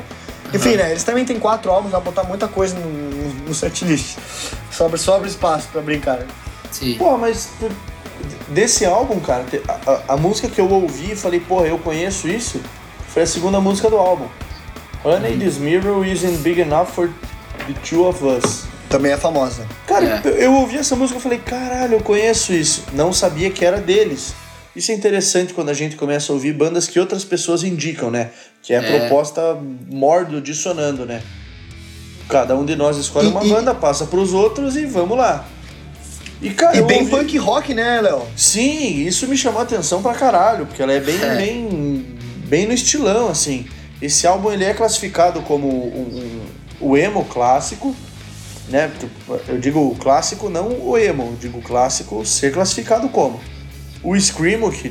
Enfim, 0.52 0.74
né? 0.76 0.90
Eles 0.90 1.04
também 1.04 1.24
têm 1.24 1.38
quatro 1.38 1.70
álbuns, 1.70 1.92
dá 1.92 2.00
pra 2.00 2.10
botar 2.10 2.24
muita 2.24 2.48
coisa 2.48 2.76
no, 2.76 2.90
no, 2.90 3.34
no 3.46 3.54
setlist. 3.54 4.18
Sobra, 4.70 4.98
sobra 4.98 5.28
espaço 5.28 5.68
pra 5.72 5.80
brincar. 5.80 6.26
Sim. 6.72 6.96
Pô, 6.98 7.16
mas 7.16 7.48
desse 8.48 8.84
álbum, 8.84 9.20
cara, 9.20 9.44
a, 9.68 9.90
a, 9.90 10.14
a 10.14 10.16
música 10.16 10.48
que 10.48 10.60
eu 10.60 10.68
ouvi 10.70 11.12
e 11.12 11.16
falei, 11.16 11.40
pô, 11.40 11.64
eu 11.64 11.78
conheço 11.78 12.28
isso, 12.28 12.60
foi 13.08 13.22
a 13.22 13.26
segunda 13.26 13.60
música 13.60 13.88
do 13.90 13.96
álbum. 13.96 14.26
Honey, 15.04 15.38
this 15.38 15.56
mirror 15.58 16.04
isn't 16.06 16.38
big 16.38 16.60
enough 16.60 16.86
for 16.88 17.08
the 17.66 17.74
two 17.88 18.06
of 18.06 18.22
us. 18.24 18.64
Também 18.88 19.12
é 19.12 19.16
famosa. 19.16 19.64
Cara, 19.86 20.20
É. 20.24 20.28
eu- 20.28 20.32
eu 20.36 20.52
ouvi 20.54 20.76
essa 20.76 20.94
música 20.96 21.18
e 21.18 21.22
falei, 21.22 21.38
caralho, 21.38 21.94
eu 21.94 22.00
conheço 22.00 22.52
isso. 22.52 22.84
Não 22.92 23.12
sabia 23.12 23.50
que 23.50 23.64
era 23.64 23.78
deles. 23.78 24.34
Isso 24.74 24.92
é 24.92 24.94
interessante 24.94 25.52
quando 25.54 25.68
a 25.68 25.74
gente 25.74 25.96
começa 25.96 26.32
a 26.32 26.34
ouvir 26.34 26.52
bandas 26.52 26.86
que 26.86 26.98
outras 27.00 27.24
pessoas 27.24 27.62
indicam, 27.64 28.10
né? 28.10 28.30
Que 28.62 28.72
é 28.74 28.78
a 28.78 28.82
É. 28.82 28.98
proposta 29.00 29.56
mordo 29.88 30.40
dissonando, 30.40 31.04
né? 31.06 31.22
Cada 32.28 32.56
um 32.56 32.64
de 32.64 32.76
nós 32.76 32.96
escolhe 32.96 33.28
E- 33.28 33.30
uma 33.30 33.44
e- 33.44 33.48
banda, 33.48 33.74
passa 33.74 34.04
pros 34.06 34.32
outros 34.32 34.76
e 34.76 34.86
vamos 34.86 35.16
lá. 35.16 35.44
E, 36.42 36.50
cara, 36.50 36.76
E 36.78 36.82
bem 36.82 37.00
ouvi- 37.00 37.10
punk 37.10 37.36
rock, 37.38 37.74
né, 37.74 38.00
Léo? 38.00 38.22
Sim, 38.36 39.04
isso 39.06 39.26
me 39.28 39.36
chamou 39.36 39.60
a 39.60 39.64
atenção 39.64 40.00
pra 40.02 40.14
caralho, 40.14 40.66
porque 40.66 40.82
ela 40.82 40.92
é 40.92 41.00
bem, 41.00 41.20
É. 41.22 41.36
bem, 41.36 42.06
bem 42.46 42.66
no 42.66 42.72
estilão, 42.72 43.28
assim. 43.28 43.66
Esse 44.00 44.26
álbum 44.26 44.50
ele 44.50 44.64
é 44.64 44.72
classificado 44.72 45.42
como 45.42 45.68
um, 45.68 46.00
um- 46.00 46.40
o 46.80 46.96
emo 46.96 47.24
clássico, 47.26 47.94
né? 48.70 48.90
Eu 49.46 49.58
digo 49.58 49.94
clássico, 49.96 50.48
não 50.48 50.68
o 50.88 50.96
emo, 50.96 51.24
eu 51.24 51.36
digo 51.38 51.60
clássico 51.60 52.24
ser 52.24 52.52
classificado 52.52 53.08
como. 53.10 53.38
O 54.02 54.18
Screamo, 54.18 54.72
que 54.72 54.90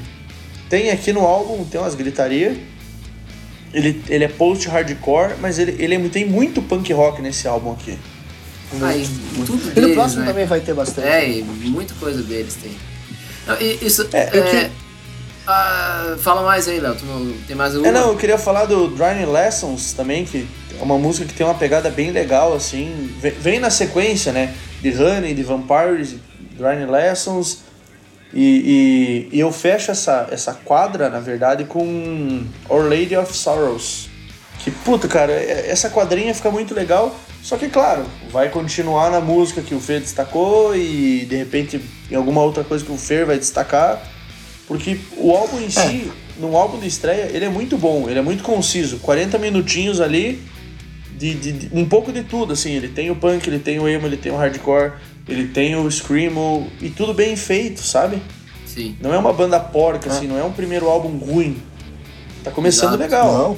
tem 0.70 0.92
aqui 0.92 1.12
no 1.12 1.22
álbum, 1.22 1.64
tem 1.66 1.82
umas 1.82 1.96
gritaria. 1.96 2.56
Ele, 3.74 4.04
ele 4.08 4.24
é 4.24 4.28
post-hardcore, 4.28 5.36
mas 5.42 5.58
ele, 5.58 5.76
ele 5.84 5.96
é- 5.96 6.10
tem 6.10 6.26
muito 6.26 6.62
punk 6.62 6.92
rock 6.94 7.22
nesse 7.24 7.48
álbum 7.48 7.72
aqui. 7.72 7.98
Aí, 8.82 9.08
tudo 9.46 9.62
E 9.64 9.68
no 9.68 9.72
deles, 9.74 9.94
próximo 9.96 10.22
né? 10.22 10.28
também 10.28 10.46
vai 10.46 10.60
ter 10.60 10.74
bastante. 10.74 11.08
É, 11.08 11.30
e 11.30 11.44
muita 11.44 11.94
coisa 11.96 12.22
deles 12.22 12.56
tem. 12.62 12.72
Não, 13.48 13.60
e 13.60 13.80
isso. 13.86 14.08
É, 14.14 14.20
é, 14.38 14.42
que- 14.42 14.72
ah, 15.48 16.16
fala 16.20 16.44
mais 16.44 16.68
aí, 16.68 16.80
Léo. 16.80 16.96
Tem 17.48 17.56
mais 17.56 17.74
alguma? 17.76 17.90
É, 17.90 17.92
não, 17.92 18.10
eu 18.12 18.18
queria 18.18 18.38
falar 18.38 18.66
do 18.66 18.88
Driving 18.90 19.26
Lessons 19.32 19.94
também, 19.94 20.24
que 20.26 20.48
é 20.80 20.84
uma 20.84 20.98
música 21.00 21.26
que 21.26 21.34
tem 21.34 21.46
uma 21.46 21.56
pegada 21.56 21.90
bem 21.90 22.12
legal, 22.12 22.54
assim. 22.54 23.10
Vem, 23.20 23.32
vem 23.32 23.60
na 23.60 23.70
sequência, 23.72 24.32
né? 24.32 24.54
De 24.82 24.90
Honey, 24.96 25.34
de 25.34 25.42
Vampires, 25.44 26.16
Driving 26.58 26.92
Lessons. 26.92 27.60
E, 28.32 29.28
e, 29.32 29.38
e 29.38 29.40
eu 29.40 29.52
fecho 29.52 29.90
essa, 29.90 30.28
essa 30.30 30.54
quadra, 30.54 31.10
na 31.10 31.20
verdade, 31.20 31.64
com 31.64 32.44
Our 32.70 32.84
Lady 32.88 33.16
of 33.18 33.36
Sorrows. 33.36 34.09
Que, 34.60 34.72
puta, 34.72 35.08
cara, 35.08 35.32
é- 35.32 35.66
essa 35.70 35.90
quadrinha 35.90 36.34
fica 36.34 36.52
muito 36.52 36.74
legal. 36.74 37.18
Só 37.42 37.56
que, 37.58 37.70
claro, 37.70 38.06
vai 38.32 38.50
continuar 38.50 39.10
na 39.10 39.22
música 39.22 39.62
que 39.62 39.74
o 39.74 39.80
Fê 39.80 40.00
destacou 40.00 40.76
e, 40.76 41.26
de 41.26 41.36
repente, 41.38 41.80
em 42.12 42.16
alguma 42.16 42.42
outra 42.42 42.64
coisa 42.64 42.84
que 42.84 42.92
o 42.92 42.98
Fer 42.98 43.26
vai 43.26 43.38
destacar. 43.40 44.02
Porque 44.68 45.00
o 45.18 45.32
álbum 45.36 45.60
em 45.60 45.70
si, 45.70 46.12
no 46.38 46.56
álbum 46.56 46.78
de 46.80 46.88
estreia, 46.88 47.30
ele 47.34 47.46
é 47.46 47.50
muito 47.50 47.78
bom, 47.78 48.08
ele 48.10 48.20
é 48.20 48.22
muito 48.22 48.44
conciso. 48.44 48.98
40 49.00 49.38
minutinhos 49.40 50.00
ali, 50.02 50.42
de, 51.18 51.34
de- 51.34 51.52
de- 51.54 51.70
um 51.74 51.86
pouco 51.86 52.12
de 52.12 52.24
tudo, 52.24 52.54
assim. 52.54 52.74
Ele 52.74 52.90
tem 52.90 53.10
o 53.10 53.16
punk, 53.16 53.48
ele 53.48 53.60
tem 53.60 53.80
o 53.80 53.88
emo, 53.88 54.06
ele 54.06 54.18
tem 54.18 54.32
o 54.32 54.36
hardcore, 54.36 54.92
ele 55.28 55.48
tem 55.48 55.76
o 55.76 55.90
screamo, 55.90 56.68
e 56.82 56.90
tudo 56.90 57.14
bem 57.14 57.36
feito, 57.36 57.82
sabe? 57.82 58.22
Sim. 58.66 58.96
Não 59.02 59.14
é 59.14 59.18
uma 59.18 59.34
banda 59.34 59.60
porca, 59.60 60.10
assim, 60.12 60.28
não 60.28 60.38
é 60.38 60.44
um 60.44 60.52
primeiro 60.52 60.88
álbum 60.88 61.18
ruim. 61.18 61.58
Tá 62.44 62.52
começando 62.52 62.90
Exato. 62.90 63.04
legal. 63.04 63.34
Não, 63.34 63.58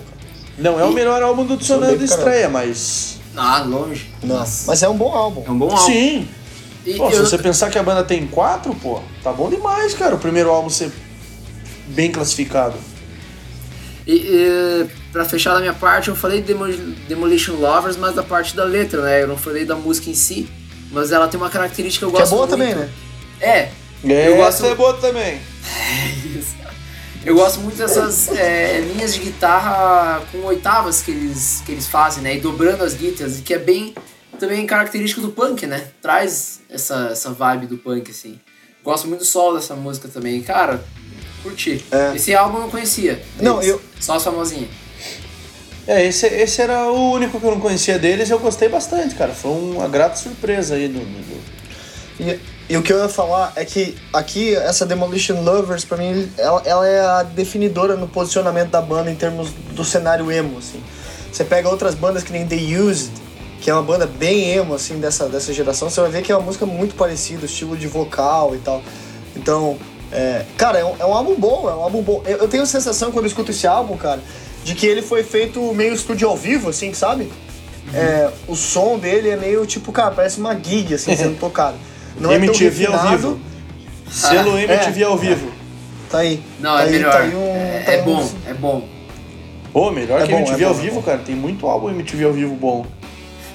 Não 0.57 0.79
é 0.79 0.83
o 0.83 0.91
melhor 0.91 1.21
álbum 1.23 1.45
do 1.45 1.57
Tsunami 1.57 1.93
de 1.93 1.97
bem 1.99 2.07
pra 2.07 2.15
estreia, 2.17 2.49
mas... 2.49 3.19
Ah, 3.35 3.63
longe. 3.65 4.09
não. 4.21 4.37
Nossa. 4.39 4.65
Mas 4.67 4.83
é 4.83 4.89
um 4.89 4.95
bom 4.97 5.11
álbum. 5.13 5.43
É 5.47 5.51
um 5.51 5.57
bom 5.57 5.69
álbum. 5.71 5.85
Sim! 5.85 6.27
E 6.85 6.95
Pô, 6.95 7.09
se 7.09 7.17
eu- 7.17 7.25
você 7.25 7.37
pensar 7.37 7.69
que 7.69 7.77
a 7.77 7.83
banda 7.83 8.03
tem 8.03 8.25
quatro, 8.27 8.73
pô, 8.75 9.01
tá 9.23 9.31
bom 9.31 9.49
demais, 9.49 9.93
cara, 9.93 10.15
o 10.15 10.19
primeiro 10.19 10.49
álbum 10.49 10.69
ser 10.69 10.91
bem 11.87 12.11
classificado. 12.11 12.75
E, 14.05 14.13
e 14.15 14.87
pra 15.11 15.23
fechar 15.23 15.53
da 15.53 15.59
minha 15.59 15.73
parte, 15.73 16.09
eu 16.09 16.15
falei 16.15 16.41
Demo- 16.41 16.67
Demolition 17.07 17.53
Lovers, 17.55 17.97
mas 17.97 18.15
da 18.15 18.23
parte 18.23 18.55
da 18.55 18.63
letra, 18.63 19.01
né? 19.03 19.21
Eu 19.21 19.27
não 19.27 19.37
falei 19.37 19.63
da 19.63 19.75
música 19.75 20.09
em 20.09 20.15
si, 20.15 20.49
mas 20.91 21.11
ela 21.11 21.27
tem 21.27 21.39
uma 21.39 21.49
característica 21.51 22.05
que 22.05 22.09
eu 22.11 22.15
Que 22.15 22.17
é 22.17 22.21
gosto 22.21 22.31
boa 22.35 22.47
muito. 22.47 22.59
também, 22.59 22.75
né? 22.75 22.89
É, 23.39 23.69
Eu 24.03 24.37
gosto- 24.37 24.65
é 24.65 24.73
boa 24.75 24.95
também. 24.95 25.39
Eu 27.23 27.35
gosto 27.35 27.59
muito 27.59 27.77
dessas 27.77 28.29
é, 28.29 28.79
linhas 28.79 29.13
de 29.13 29.19
guitarra 29.19 30.21
com 30.31 30.39
oitavas 30.39 31.01
que 31.01 31.11
eles, 31.11 31.61
que 31.65 31.71
eles 31.71 31.87
fazem, 31.87 32.23
né? 32.23 32.35
E 32.35 32.39
dobrando 32.39 32.83
as 32.83 32.93
guitarras, 32.95 33.37
e 33.39 33.41
que 33.43 33.53
é 33.53 33.59
bem 33.59 33.93
também 34.39 34.65
característico 34.65 35.21
do 35.21 35.29
punk, 35.29 35.67
né? 35.67 35.87
Traz 36.01 36.61
essa, 36.69 37.09
essa 37.11 37.31
vibe 37.31 37.67
do 37.67 37.77
punk, 37.77 38.09
assim. 38.09 38.39
Gosto 38.83 39.07
muito 39.07 39.19
do 39.19 39.25
solo 39.25 39.57
dessa 39.57 39.75
música 39.75 40.07
também. 40.07 40.41
Cara, 40.41 40.83
curti. 41.43 41.85
É. 41.91 42.15
Esse 42.15 42.33
álbum 42.33 42.57
eu 42.57 42.61
não 42.63 42.69
conhecia. 42.71 43.21
Não, 43.39 43.61
eu- 43.61 43.79
Só 43.99 44.15
as 44.15 44.23
famosinhas. 44.23 44.69
É, 45.87 46.03
esse, 46.05 46.25
esse 46.27 46.61
era 46.61 46.91
o 46.91 47.11
único 47.11 47.39
que 47.39 47.45
eu 47.45 47.51
não 47.51 47.59
conhecia 47.59 47.99
deles 47.99 48.29
e 48.29 48.31
eu 48.31 48.39
gostei 48.39 48.67
bastante, 48.69 49.13
cara. 49.13 49.33
Foi 49.33 49.51
uma 49.51 49.87
grata 49.87 50.15
surpresa 50.15 50.73
aí 50.75 50.87
do. 50.87 50.99
do- 50.99 51.41
E, 52.19 52.39
e 52.71 52.77
o 52.77 52.81
que 52.81 52.93
eu 52.93 52.99
ia 52.99 53.09
falar 53.09 53.51
é 53.57 53.65
que 53.65 53.97
aqui, 54.13 54.55
essa 54.55 54.85
Demolition 54.85 55.41
Lovers, 55.41 55.83
pra 55.83 55.97
mim, 55.97 56.31
ela, 56.37 56.61
ela 56.63 56.87
é 56.87 57.01
a 57.01 57.21
definidora 57.21 57.97
no 57.97 58.07
posicionamento 58.07 58.69
da 58.69 58.81
banda 58.81 59.11
em 59.11 59.15
termos 59.15 59.49
do 59.73 59.83
cenário 59.83 60.31
emo, 60.31 60.57
assim. 60.57 60.81
Você 61.29 61.43
pega 61.43 61.67
outras 61.67 61.95
bandas 61.95 62.23
que 62.23 62.31
nem 62.31 62.47
The 62.47 62.55
Used, 62.79 63.11
que 63.59 63.69
é 63.69 63.73
uma 63.73 63.83
banda 63.83 64.05
bem 64.07 64.51
emo, 64.51 64.73
assim, 64.73 65.01
dessa, 65.01 65.27
dessa 65.27 65.51
geração, 65.51 65.89
você 65.89 65.99
vai 65.99 66.09
ver 66.11 66.21
que 66.21 66.31
é 66.31 66.35
uma 66.37 66.45
música 66.45 66.65
muito 66.65 66.95
parecida, 66.95 67.45
estilo 67.45 67.75
de 67.75 67.87
vocal 67.87 68.55
e 68.55 68.59
tal. 68.59 68.81
Então, 69.35 69.77
é, 70.09 70.45
cara, 70.55 70.79
é 70.79 70.85
um, 70.85 70.95
é 70.97 71.05
um 71.05 71.13
álbum 71.13 71.35
bom, 71.35 71.69
é 71.69 71.75
um 71.75 71.81
álbum 71.81 72.01
bom. 72.01 72.23
Eu, 72.25 72.37
eu 72.37 72.47
tenho 72.47 72.63
a 72.63 72.65
sensação, 72.65 73.11
quando 73.11 73.25
eu 73.25 73.29
escuto 73.29 73.51
esse 73.51 73.67
álbum, 73.67 73.97
cara, 73.97 74.21
de 74.63 74.75
que 74.75 74.87
ele 74.87 75.01
foi 75.01 75.23
feito 75.23 75.73
meio 75.73 75.93
estúdio 75.93 76.29
ao 76.29 76.37
vivo, 76.37 76.69
assim, 76.69 76.93
sabe? 76.93 77.29
É, 77.93 78.31
o 78.47 78.55
som 78.55 78.97
dele 78.97 79.27
é 79.27 79.35
meio 79.35 79.65
tipo, 79.65 79.91
cara, 79.91 80.11
parece 80.11 80.39
uma 80.39 80.57
gig, 80.57 80.93
assim, 80.93 81.17
sendo 81.17 81.35
tocado. 81.37 81.75
Não 82.19 82.31
é 82.31 82.35
tão 82.37 82.45
MTV 82.45 82.85
ao 82.87 82.91
refinado. 82.93 83.17
vivo. 83.17 83.39
Selo 84.11 84.57
MTV 84.57 85.01
é. 85.01 85.05
ao 85.05 85.17
vivo. 85.17 85.51
Tá 86.09 86.17
aí. 86.19 86.43
Não, 86.59 86.75
tá 86.75 86.81
é 86.81 86.85
aí, 86.85 86.91
melhor. 86.91 87.11
Tá 87.13 87.19
aí 87.19 87.35
um, 87.35 87.55
é, 87.55 87.83
tá 87.85 87.91
é 87.91 87.95
aí 87.95 88.01
um- 88.01 88.05
bom, 88.05 88.31
é 88.47 88.53
bom. 88.53 88.87
Pô, 89.71 89.91
melhor 89.91 90.21
É 90.21 90.25
que 90.25 90.31
bom, 90.33 90.39
MTV 90.39 90.63
é 90.63 90.67
ao 90.67 90.73
bom, 90.73 90.79
é 90.79 90.83
vivo, 90.83 90.95
bom. 90.95 91.01
cara. 91.01 91.17
Tem 91.19 91.35
muito 91.35 91.65
álbum 91.67 91.89
MTV 91.89 92.25
ao 92.25 92.33
vivo 92.33 92.53
bom. 92.55 92.85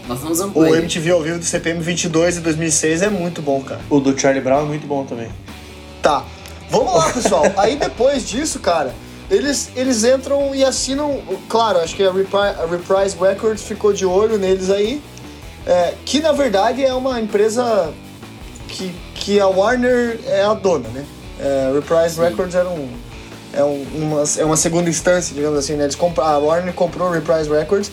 Nós 0.09 0.23
não 0.23 0.31
usamos 0.31 0.57
O. 0.57 0.65
MTV 0.75 1.11
ao 1.11 1.21
vivo 1.21 1.39
do 1.39 1.45
CPM 1.45 1.81
22 1.81 2.37
de 2.37 2.41
2006 2.41 3.03
é 3.03 3.11
muito 3.11 3.43
bom, 3.43 3.61
cara. 3.61 3.81
O 3.91 4.01
do 4.01 4.19
Charlie 4.19 4.41
Brown 4.43 4.61
é 4.63 4.65
muito 4.65 4.87
bom 4.87 5.05
também. 5.05 5.29
Tá. 6.01 6.25
Vamos 6.71 6.95
lá, 6.95 7.13
pessoal. 7.13 7.45
Aí 7.59 7.77
depois 7.77 8.27
disso, 8.27 8.61
cara, 8.61 8.95
eles, 9.31 9.71
eles 9.77 10.05
entram 10.05 10.55
e 10.55 10.65
assinam. 10.65 11.21
Claro, 11.49 11.81
acho 11.81 11.95
que 11.95 12.03
a 12.05 12.11
Reprise, 12.13 12.37
a 12.37 12.67
Reprise 12.71 13.17
Records 13.21 13.63
ficou 13.65 13.93
de 13.93 14.07
olho 14.07 14.39
neles 14.39 14.71
aí. 14.71 15.03
é, 15.67 15.95
que 16.05 16.21
na 16.21 16.31
verdade 16.33 16.85
é 16.85 16.95
uma 16.95 17.21
empresa 17.21 17.93
que, 18.69 18.95
que 19.15 19.41
a 19.41 19.47
Warner 19.47 20.19
é 20.27 20.43
a 20.45 20.55
dona, 20.55 20.89
né? 20.89 21.05
É, 21.39 21.73
Reprise 21.75 22.21
Records 22.21 22.55
era 22.55 22.69
um. 22.69 22.89
É, 23.53 23.63
um- 23.65 23.87
uma, 23.95 24.25
é 24.39 24.45
uma 24.45 24.57
segunda 24.57 24.89
instância, 24.91 25.35
digamos 25.35 25.59
assim, 25.59 25.75
né? 25.75 25.85
Eles 25.85 25.95
compra, 25.95 26.25
a 26.25 26.39
Warner 26.39 26.75
comprou 26.75 27.11
Reprise 27.11 27.49
Records 27.49 27.91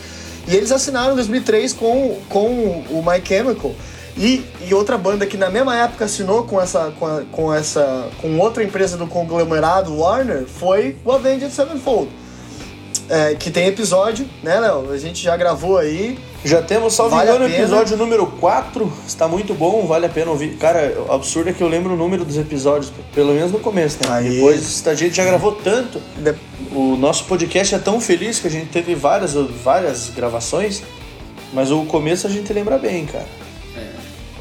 e 0.47 0.55
eles 0.55 0.71
assinaram 0.71 1.13
em 1.13 1.15
2003 1.15 1.71
com, 1.73 2.19
com 2.29 2.47
o 2.89 3.03
My 3.05 3.21
Chemical. 3.25 3.71
E, 4.15 4.45
e 4.67 4.73
outra 4.73 4.97
banda 4.97 5.25
que 5.25 5.37
na 5.37 5.49
mesma 5.49 5.75
época 5.75 6.05
assinou 6.05 6.43
com 6.43 6.61
essa, 6.61 6.91
com, 6.99 7.05
a- 7.05 7.23
com 7.31 7.53
essa 7.53 8.09
com 8.21 8.37
outra 8.39 8.63
empresa 8.63 8.95
do 8.97 9.07
conglomerado 9.07 9.95
Warner 9.97 10.45
foi 10.45 10.95
o 11.05 11.11
Avenged 11.11 11.51
Sevenfold. 11.51 12.09
É, 13.09 13.35
que 13.35 13.49
tem 13.51 13.67
episódio, 13.67 14.27
né, 14.41 14.59
Léo? 14.59 14.91
A 14.91 14.97
gente 14.97 15.21
já 15.23 15.35
gravou 15.35 15.77
aí. 15.77 16.17
Já 16.45 16.61
temos, 16.61 16.93
salvo 16.93 17.15
Vale 17.15 17.29
engano, 17.29 17.47
episódio 17.47 17.95
número 17.95 18.27
4. 18.27 18.91
Está 19.07 19.29
muito 19.29 19.53
bom, 19.53 19.85
vale 19.87 20.05
a 20.05 20.09
pena 20.09 20.29
ouvir. 20.29 20.57
Cara, 20.57 20.93
o 21.07 21.13
absurdo 21.13 21.49
é 21.49 21.53
que 21.53 21.63
eu 21.63 21.69
lembro 21.69 21.93
o 21.93 21.95
número 21.95 22.25
dos 22.25 22.37
episódios, 22.37 22.91
pelo 23.13 23.33
menos 23.33 23.51
no 23.51 23.59
começo, 23.59 23.97
né? 24.03 24.13
Aí. 24.13 24.29
Depois 24.29 24.85
a 24.85 24.93
gente 24.93 25.15
já 25.15 25.23
gravou 25.23 25.53
tanto. 25.53 26.01
O 26.73 26.97
nosso 26.97 27.23
podcast 27.25 27.75
é 27.75 27.79
tão 27.79 28.01
feliz 28.01 28.39
que 28.39 28.47
a 28.47 28.51
gente 28.51 28.67
teve 28.67 28.93
várias, 28.93 29.33
várias 29.33 30.09
gravações, 30.09 30.83
mas 31.53 31.71
o 31.71 31.85
começo 31.85 32.27
a 32.27 32.29
gente 32.29 32.51
lembra 32.51 32.77
bem, 32.77 33.05
cara. 33.05 33.27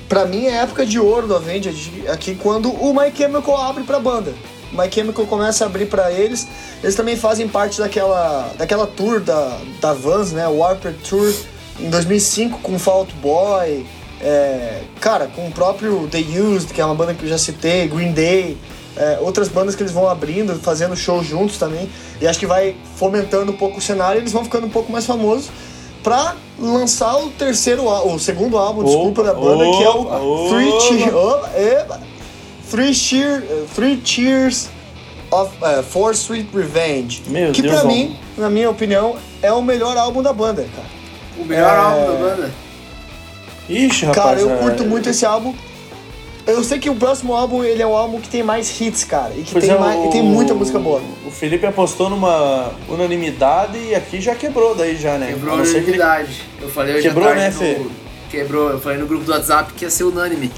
Pra 0.08 0.26
mim 0.26 0.46
é 0.46 0.56
época 0.56 0.84
de 0.84 0.98
ouro 0.98 1.28
do 1.28 1.36
Avenged 1.36 2.04
aqui 2.08 2.34
quando 2.34 2.70
o 2.70 2.92
My 2.92 3.12
Chemical 3.16 3.56
abre 3.60 3.84
pra 3.84 4.00
banda. 4.00 4.34
O 4.72 4.76
My 4.76 4.90
Chemical 4.90 5.24
começa 5.26 5.64
a 5.64 5.68
abrir 5.68 5.86
pra 5.86 6.10
eles. 6.10 6.48
Eles 6.82 6.96
também 6.96 7.16
fazem 7.16 7.46
parte 7.46 7.78
daquela, 7.78 8.52
daquela 8.58 8.88
tour 8.88 9.20
da, 9.20 9.56
da 9.80 9.92
Vans, 9.92 10.32
né? 10.32 10.48
Warped 10.48 10.98
Tour 11.08 11.32
em 11.80 11.90
2005 11.90 12.58
com 12.60 12.78
Fall 12.78 12.98
Out 13.00 13.14
Boy. 13.16 13.86
É, 14.20 14.82
cara, 15.00 15.26
com 15.26 15.48
o 15.48 15.50
próprio 15.50 16.06
The 16.08 16.18
Used, 16.18 16.72
que 16.72 16.80
é 16.80 16.84
uma 16.84 16.94
banda 16.94 17.12
que 17.12 17.24
eu 17.24 17.28
já 17.28 17.38
citei, 17.38 17.88
Green 17.88 18.12
Day, 18.12 18.56
é, 18.96 19.18
outras 19.20 19.48
bandas 19.48 19.74
que 19.74 19.82
eles 19.82 19.92
vão 19.92 20.08
abrindo, 20.08 20.54
fazendo 20.60 20.96
shows 20.96 21.26
juntos 21.26 21.58
também. 21.58 21.88
E 22.20 22.26
acho 22.26 22.38
que 22.38 22.46
vai 22.46 22.76
fomentando 22.96 23.50
um 23.50 23.56
pouco 23.56 23.78
o 23.78 23.80
cenário 23.80 24.18
e 24.18 24.22
eles 24.22 24.32
vão 24.32 24.44
ficando 24.44 24.66
um 24.66 24.70
pouco 24.70 24.92
mais 24.92 25.04
famosos 25.04 25.50
pra 26.02 26.36
lançar 26.58 27.16
o 27.16 27.30
terceiro 27.30 27.84
o 27.86 28.18
segundo 28.18 28.58
álbum, 28.58 28.84
desculpa, 28.84 29.22
da 29.22 29.34
banda, 29.34 29.64
que 29.64 29.82
é 29.82 29.90
o 29.90 30.48
Three, 30.50 30.80
Cheer, 30.80 31.16
oh, 31.16 31.40
Three, 32.70 32.94
Cheer, 32.94 33.42
Three 33.74 34.00
Cheers 34.04 34.68
of 35.30 35.50
uh, 35.62 35.82
Four 35.82 36.12
Sweet 36.12 36.48
Revenge. 36.54 37.22
Meu 37.26 37.52
que 37.52 37.62
Deus 37.62 37.74
pra 37.74 37.82
bom. 37.84 37.88
mim, 37.88 38.16
na 38.36 38.50
minha 38.50 38.68
opinião, 38.68 39.16
é 39.40 39.52
o 39.52 39.62
melhor 39.62 39.96
álbum 39.96 40.22
da 40.22 40.32
banda, 40.32 40.66
cara. 40.74 41.01
O 41.38 41.44
melhor 41.44 41.72
É. 41.74 41.76
álbum 41.78 42.06
da 42.12 42.18
banda. 42.18 42.50
Ixi, 43.68 44.06
rapaz. 44.06 44.24
Cara, 44.26 44.40
eu 44.40 44.50
é- 44.52 44.56
curto 44.58 44.84
muito 44.84 45.08
esse 45.08 45.24
álbum. 45.24 45.54
Eu 46.44 46.64
sei 46.64 46.78
que 46.80 46.90
o 46.90 46.94
próximo 46.96 47.34
álbum 47.34 47.62
ele 47.62 47.80
é 47.80 47.86
um 47.86 47.96
álbum 47.96 48.20
que 48.20 48.28
tem 48.28 48.42
mais 48.42 48.80
hits, 48.80 49.04
cara, 49.04 49.32
e 49.36 49.42
que 49.42 49.52
Pois 49.52 49.64
tem, 49.64 49.72
é, 49.74 49.78
mais, 49.78 49.96
o- 50.00 50.06
e 50.06 50.10
tem 50.10 50.22
muita 50.22 50.52
música 50.52 50.76
boa. 50.78 51.00
O 51.24 51.30
Felipe 51.30 51.64
apostou 51.64 52.10
numa 52.10 52.72
unanimidade 52.88 53.78
e 53.78 53.94
aqui 53.94 54.20
já 54.20 54.34
quebrou 54.34 54.74
daí 54.74 54.96
já, 54.96 55.16
né? 55.18 55.28
Quebrou 55.28 55.60
A 55.60 55.64
ser 55.64 55.84
que 55.84 55.90
ele- 55.90 56.00
unanimidade. 56.00 56.42
Eu 56.60 56.68
falei 56.68 56.94
hoje 56.96 57.02
Quebrou, 57.08 57.32
né, 57.34 57.46
no- 57.48 57.58
Fê? 57.58 57.80
Quebrou. 58.28 58.70
Eu 58.70 58.80
falei 58.80 58.98
no 58.98 59.06
grupo 59.06 59.24
do 59.24 59.30
WhatsApp 59.30 59.72
que 59.74 59.84
ia 59.84 59.90
ser 59.90 60.02
unânime 60.04 60.50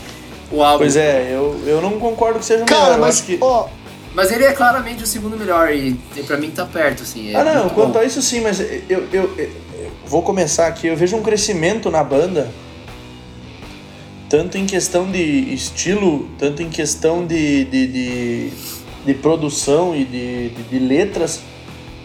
o 0.51 0.63
álbum. 0.63 0.79
Pois 0.79 0.97
é, 0.97 1.29
eu, 1.31 1.61
eu 1.67 1.83
não 1.83 1.99
concordo 1.99 2.39
que 2.39 2.47
seja 2.47 2.63
o 2.63 2.67
Cara, 2.67 2.85
melhor. 2.85 3.01
mas, 3.01 3.21
que... 3.21 3.37
ó, 3.41 3.67
Mas 4.15 4.31
ele 4.31 4.45
é 4.45 4.53
claramente 4.53 5.03
o 5.03 5.07
segundo 5.09 5.37
melhor 5.37 5.71
e, 5.75 5.99
e 6.17 6.23
pra 6.23 6.37
mim 6.39 6.49
tá 6.51 6.65
perto, 6.65 7.03
assim. 7.03 7.33
é 7.33 7.37
Ah, 7.37 7.43
não, 7.45 7.69
quanto 7.69 7.93
bom. 7.95 7.99
a 7.99 8.05
isso 8.05 8.23
sim, 8.23 8.41
mas 8.41 8.61
eu, 8.61 9.05
eu- 9.13 9.31
eu 9.37 9.51
vou 10.07 10.23
começar 10.23 10.67
aqui. 10.67 10.87
Eu 10.87 10.97
vejo 10.97 11.17
um 11.17 11.23
crescimento 11.23 11.91
na 11.91 12.03
banda, 12.03 12.51
tanto 14.29 14.59
em 14.59 14.67
questão 14.67 15.11
de 15.11 15.21
estilo, 15.53 16.29
tanto 16.39 16.63
em 16.63 16.71
questão 16.71 17.27
de, 17.27 17.65
de, 17.65 17.87
de, 17.87 18.53
de 19.07 19.15
produção 19.15 19.95
e 19.95 20.05
de, 20.05 20.49
de, 20.51 20.63
de 20.65 20.79
letras. 20.79 21.41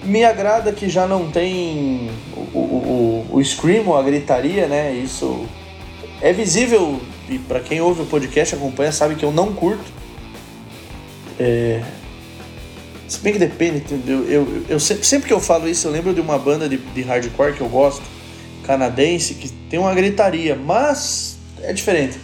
Me 0.04 0.24
agrada 0.24 0.72
que 0.72 0.88
já 0.88 1.06
não 1.06 1.30
tem 1.30 2.10
o, 2.36 2.58
o, 2.58 3.26
o, 3.32 3.42
o 3.86 3.96
a 3.96 4.04
gritaria, 4.04 4.68
né? 4.68 4.94
Isso 4.94 5.46
é 6.22 6.32
visível 6.32 7.02
e 7.30 7.38
pra 7.38 7.60
quem 7.60 7.80
ouve 7.80 8.02
o 8.02 8.06
podcast, 8.06 8.56
acompanha, 8.56 8.92
sabe 8.92 9.16
que 9.16 9.24
eu 9.24 9.32
não 9.32 9.54
curto. 9.54 9.86
É, 11.40 11.84
se 13.10 13.20
bem 13.20 13.34
que 13.34 13.40
depende, 13.40 13.78
entendeu? 13.78 14.24
Eu, 14.24 14.48
eu, 14.48 14.66
eu 14.70 14.80
sempre, 14.80 15.06
sempre 15.06 15.28
que 15.28 15.34
eu 15.34 15.40
falo 15.40 15.68
isso, 15.68 15.88
eu 15.88 15.92
lembro 15.92 16.14
de 16.14 16.22
uma 16.22 16.38
banda 16.38 16.70
de, 16.70 16.78
de 16.78 17.02
hardcore 17.02 17.54
que 17.54 17.62
eu 17.62 17.70
gosto, 17.70 18.04
canadense, 18.64 19.34
que 19.34 19.50
tem 19.50 19.80
uma 19.80 19.94
gritaria, 19.94 20.56
mas 20.56 21.38
é 21.62 21.74
diferente. 21.74 22.20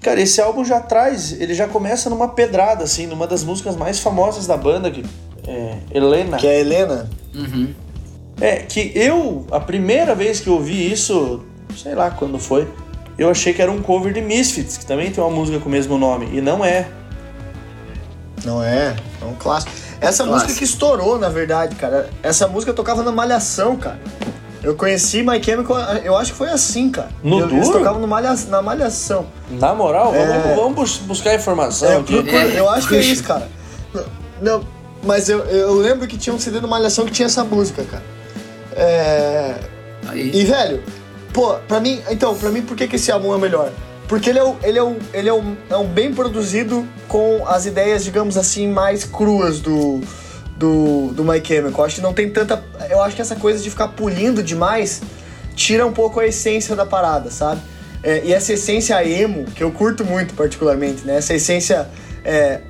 Cara, 0.00 0.20
esse 0.20 0.40
álbum 0.40 0.64
já 0.64 0.78
traz, 0.78 1.32
ele 1.40 1.52
já 1.54 1.66
começa 1.66 2.08
numa 2.08 2.28
pedrada, 2.28 2.84
assim, 2.84 3.06
numa 3.06 3.26
das 3.26 3.42
músicas 3.42 3.74
mais 3.74 3.98
famosas 3.98 4.46
da 4.46 4.56
banda, 4.56 4.90
que 4.90 5.04
é 5.46 5.78
Helena. 5.92 6.36
que 6.36 6.46
é 6.46 6.50
a 6.50 6.60
Helena. 6.60 7.10
Uhum. 7.34 7.74
É, 8.40 8.56
que 8.58 8.92
eu, 8.94 9.46
a 9.50 9.58
primeira 9.58 10.14
vez 10.14 10.38
que 10.38 10.48
eu 10.48 10.54
ouvi 10.54 10.92
isso, 10.92 11.44
sei 11.76 11.94
lá 11.94 12.10
quando 12.10 12.38
foi, 12.38 12.68
eu 13.18 13.30
achei 13.30 13.52
que 13.52 13.62
era 13.62 13.72
um 13.72 13.82
cover 13.82 14.12
de 14.12 14.20
Misfits, 14.20 14.76
que 14.76 14.86
também 14.86 15.10
tem 15.10 15.24
uma 15.24 15.34
música 15.34 15.58
com 15.58 15.68
o 15.68 15.72
mesmo 15.72 15.98
nome, 15.98 16.28
e 16.32 16.40
não 16.40 16.64
é. 16.64 16.86
Não 18.44 18.62
é, 18.62 18.94
é 19.20 19.24
um 19.24 19.34
clássico. 19.34 19.72
Essa 20.00 20.24
Clássico. 20.24 20.32
música 20.32 20.54
que 20.54 20.64
estourou, 20.64 21.18
na 21.18 21.28
verdade, 21.28 21.74
cara. 21.76 22.10
Essa 22.22 22.46
música 22.46 22.72
tocava 22.72 23.02
na 23.02 23.10
Malhação, 23.12 23.76
cara. 23.76 23.98
Eu 24.62 24.74
conheci 24.74 25.22
My 25.22 25.42
Chemical, 25.42 25.76
eu 26.02 26.16
acho 26.16 26.32
que 26.32 26.38
foi 26.38 26.48
assim, 26.50 26.90
cara. 26.90 27.08
No 27.22 27.38
Eu- 27.40 27.50
Eles 27.50 27.68
tocavam 27.68 28.00
no 28.00 28.08
malha, 28.08 28.34
na 28.48 28.60
Malhação. 28.60 29.26
Na 29.50 29.72
moral, 29.74 30.12
É. 30.14 30.26
vamos, 30.26 30.56
vamos 30.56 30.74
bus- 30.74 30.96
buscar 30.98 31.34
informação 31.34 31.88
É, 31.88 31.96
aqui. 31.98 32.14
procura- 32.14 32.42
É, 32.52 32.58
eu 32.58 32.68
acho 32.68 32.88
que 32.88 32.96
é 32.96 33.00
isso, 33.00 33.22
cara. 33.22 33.48
Não, 34.42 34.64
mas 35.04 35.28
eu, 35.28 35.38
eu 35.46 35.74
lembro 35.74 36.06
que 36.08 36.18
tinha 36.18 36.34
um 36.34 36.38
CD 36.38 36.58
do 36.58 36.66
Malhação 36.66 37.04
que 37.06 37.12
tinha 37.12 37.26
essa 37.26 37.44
música, 37.44 37.84
cara. 37.84 38.02
É. 38.74 39.54
Aí. 40.08 40.30
E, 40.34 40.44
velho, 40.44 40.82
pô, 41.32 41.54
pra 41.68 41.78
mim, 41.80 42.00
então, 42.10 42.34
pra 42.34 42.50
mim, 42.50 42.62
por 42.62 42.76
que, 42.76 42.86
que 42.88 42.96
esse 42.96 43.10
álbum 43.12 43.32
é 43.32 43.36
o 43.36 43.38
melhor? 43.38 43.70
Porque 44.08 44.30
ele 44.30 44.38
é, 44.38 44.44
o, 44.44 44.56
ele, 44.62 44.78
é, 44.78 44.96
ele 45.14 45.28
é, 45.28 45.34
um, 45.34 45.56
é 45.68 45.76
um 45.76 45.86
bem 45.86 46.12
produzido 46.14 46.86
com 47.08 47.44
as 47.46 47.66
ideias, 47.66 48.04
digamos 48.04 48.36
assim, 48.36 48.68
mais 48.68 49.04
cruas 49.04 49.58
do, 49.60 50.00
do, 50.56 51.08
do 51.12 51.24
My 51.24 51.44
Chemical. 51.44 51.84
Acho 51.84 51.96
que 51.96 52.00
não 52.02 52.14
tem 52.14 52.30
tanta. 52.30 52.62
Eu 52.88 53.02
acho 53.02 53.16
que 53.16 53.22
essa 53.22 53.34
coisa 53.36 53.60
de 53.62 53.68
ficar 53.68 53.88
pulindo 53.88 54.42
demais 54.42 55.02
tira 55.56 55.84
um 55.86 55.92
pouco 55.92 56.20
a 56.20 56.26
essência 56.26 56.76
da 56.76 56.86
parada, 56.86 57.30
sabe? 57.30 57.60
É, 58.02 58.22
e 58.24 58.32
essa 58.32 58.52
essência 58.52 59.02
emo, 59.04 59.44
que 59.46 59.62
eu 59.64 59.72
curto 59.72 60.04
muito 60.04 60.34
particularmente, 60.34 61.04
né? 61.04 61.16
Essa 61.16 61.34
essência. 61.34 61.88
é, 62.24 62.60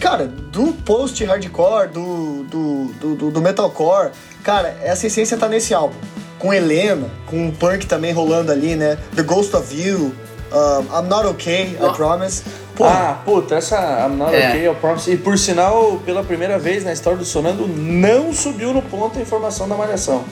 Cara, 0.00 0.26
do 0.26 0.72
post-hardcore, 0.84 1.88
do, 1.88 2.42
do, 2.44 3.14
do- 3.16 3.30
do 3.30 3.40
metalcore, 3.40 4.10
cara, 4.42 4.76
essa 4.82 5.06
essência 5.06 5.36
tá 5.38 5.48
nesse 5.48 5.72
álbum. 5.72 5.94
Com 6.38 6.52
Helena, 6.52 7.08
com 7.26 7.48
o 7.48 7.52
punk 7.52 7.86
também 7.86 8.12
rolando 8.12 8.52
ali, 8.52 8.76
né? 8.76 8.98
The 9.14 9.22
Ghost 9.22 9.56
of 9.56 9.74
You, 9.74 10.12
um, 10.56 10.98
I'm 10.98 11.08
Not 11.08 11.26
Okay, 11.28 11.76
I. 11.80 11.94
Promise. 11.96 12.42
Pô, 12.74 12.84
Ah, 12.84 13.20
puta, 13.24 13.54
essa 13.56 13.76
I'm 14.06 14.16
Not 14.16 14.34
É. 14.34 14.48
Okay, 14.50 14.68
I 14.70 14.74
Promise. 14.74 15.10
E 15.12 15.16
por 15.16 15.38
sinal, 15.38 16.00
pela 16.04 16.22
primeira 16.22 16.58
vez 16.58 16.84
na 16.84 16.92
história 16.92 17.18
do 17.18 17.24
Sonando, 17.24 17.66
não 17.68 18.32
subiu 18.32 18.72
no 18.72 18.82
ponto 18.82 19.18
a 19.18 19.22
informação 19.22 19.68
da 19.68 19.74
Malhação. 19.76 20.24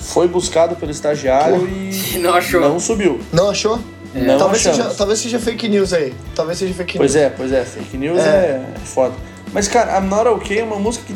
Foi 0.00 0.28
buscado 0.28 0.76
pelo 0.76 0.90
estagiário 0.90 1.60
Pô. 1.60 1.66
e 1.66 2.18
Não 2.20 2.34
achou. 2.34 2.60
não 2.60 2.78
subiu. 2.78 3.20
não 3.32 3.50
achou? 3.50 3.78
Não 4.14 4.38
talvez, 4.38 4.66
achamos. 4.66 4.84
seja, 4.84 4.96
talvez 4.96 5.18
seja 5.18 5.38
fake 5.38 5.68
news 5.68 5.92
aí. 5.92 6.14
Talvez 6.34 6.58
seja 6.58 6.72
fake 6.72 6.96
Pois 6.96 7.14
news. 7.14 7.24
é, 7.24 7.28
pois 7.30 7.52
é, 7.52 7.64
fake 7.64 7.96
news 7.98 8.18
É. 8.20 8.22
é, 8.24 8.64
foda. 8.84 9.14
Mas, 9.52 9.68
cara, 9.68 9.98
I'm 9.98 10.08
Not 10.08 10.26
Okay 10.28 10.60
é 10.60 10.64
uma 10.64 10.76
música 10.78 11.04
que 11.06 11.14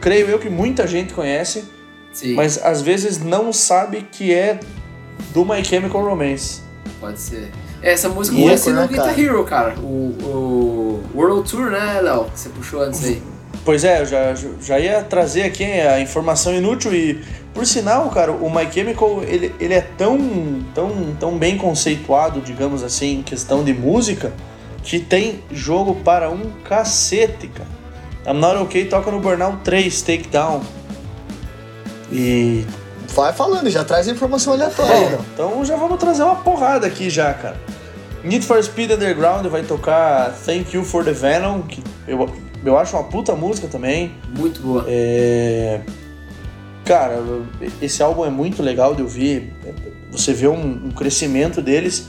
creio 0.00 0.26
eu 0.28 0.38
que 0.38 0.48
muita 0.48 0.86
gente 0.86 1.12
conhece, 1.14 1.64
Sim, 2.12 2.34
mas 2.34 2.58
às 2.64 2.80
vezes 2.82 3.22
não 3.22 3.52
sabe 3.52 4.06
que 4.10 4.32
é 4.34 4.58
do 5.32 5.44
My 5.44 5.64
Chemical 5.64 6.02
Romance. 6.04 6.62
Pode 7.06 7.20
ser. 7.20 7.52
Essa 7.80 8.08
música 8.08 8.36
é, 8.38 8.52
assim 8.52 8.72
né, 8.72 8.82
no 8.82 8.88
Guitar 8.88 9.06
cara? 9.06 9.20
Hero, 9.20 9.44
cara. 9.44 9.74
O, 9.78 9.84
o 9.84 11.02
World 11.14 11.48
Tour, 11.48 11.70
né, 11.70 12.00
Léo? 12.00 12.24
Que 12.24 12.40
você 12.40 12.48
puxou 12.48 12.82
antes 12.82 13.04
aí. 13.04 13.22
Pois 13.64 13.84
é, 13.84 14.02
eu 14.02 14.06
já, 14.06 14.34
já 14.60 14.78
ia 14.78 15.02
trazer 15.02 15.42
aqui 15.44 15.64
a 15.64 16.00
informação 16.00 16.54
inútil 16.54 16.94
e, 16.94 17.24
por 17.52 17.66
sinal, 17.66 18.08
cara, 18.10 18.32
o 18.32 18.50
My 18.52 18.70
Chemical, 18.70 19.22
ele, 19.24 19.54
ele 19.58 19.74
é 19.74 19.80
tão, 19.80 20.18
tão, 20.74 21.16
tão 21.18 21.38
bem 21.38 21.56
conceituado, 21.56 22.40
digamos 22.40 22.82
assim, 22.82 23.18
em 23.18 23.22
questão 23.22 23.64
de 23.64 23.72
música, 23.72 24.32
que 24.82 25.00
tem 25.00 25.42
jogo 25.50 25.96
para 25.96 26.30
um 26.30 26.50
cacete, 26.64 27.48
cara. 27.48 27.76
I'm 28.26 28.40
Not 28.40 28.56
Okay 28.62 28.86
toca 28.86 29.10
no 29.10 29.20
Burnout 29.20 29.58
3, 29.62 30.02
Takedown. 30.02 30.60
E... 32.10 32.64
Vai 33.14 33.32
falando, 33.32 33.70
já 33.70 33.84
traz 33.84 34.08
a 34.08 34.10
informação 34.10 34.52
aleatória. 34.52 34.94
Bom, 34.94 35.10
não. 35.10 35.24
então 35.34 35.64
já 35.64 35.76
vamos 35.76 35.98
trazer 35.98 36.22
uma 36.22 36.36
porrada 36.36 36.86
aqui 36.86 37.08
já, 37.08 37.32
cara. 37.32 37.56
Need 38.22 38.44
for 38.44 38.62
Speed 38.62 38.90
Underground 38.90 39.46
vai 39.46 39.62
tocar 39.62 40.32
Thank 40.44 40.74
You 40.74 40.84
for 40.84 41.04
the 41.04 41.12
Venom, 41.12 41.62
que 41.62 41.82
eu, 42.08 42.28
eu 42.64 42.76
acho 42.76 42.96
uma 42.96 43.04
puta 43.04 43.34
música 43.34 43.68
também. 43.68 44.14
Muito 44.36 44.60
boa. 44.60 44.84
É... 44.88 45.80
Cara, 46.84 47.22
esse 47.80 48.02
álbum 48.02 48.24
é 48.24 48.30
muito 48.30 48.62
legal 48.62 48.94
de 48.94 49.02
ouvir. 49.02 49.52
Você 50.10 50.32
vê 50.32 50.48
um, 50.48 50.86
um 50.86 50.90
crescimento 50.90 51.62
deles. 51.62 52.08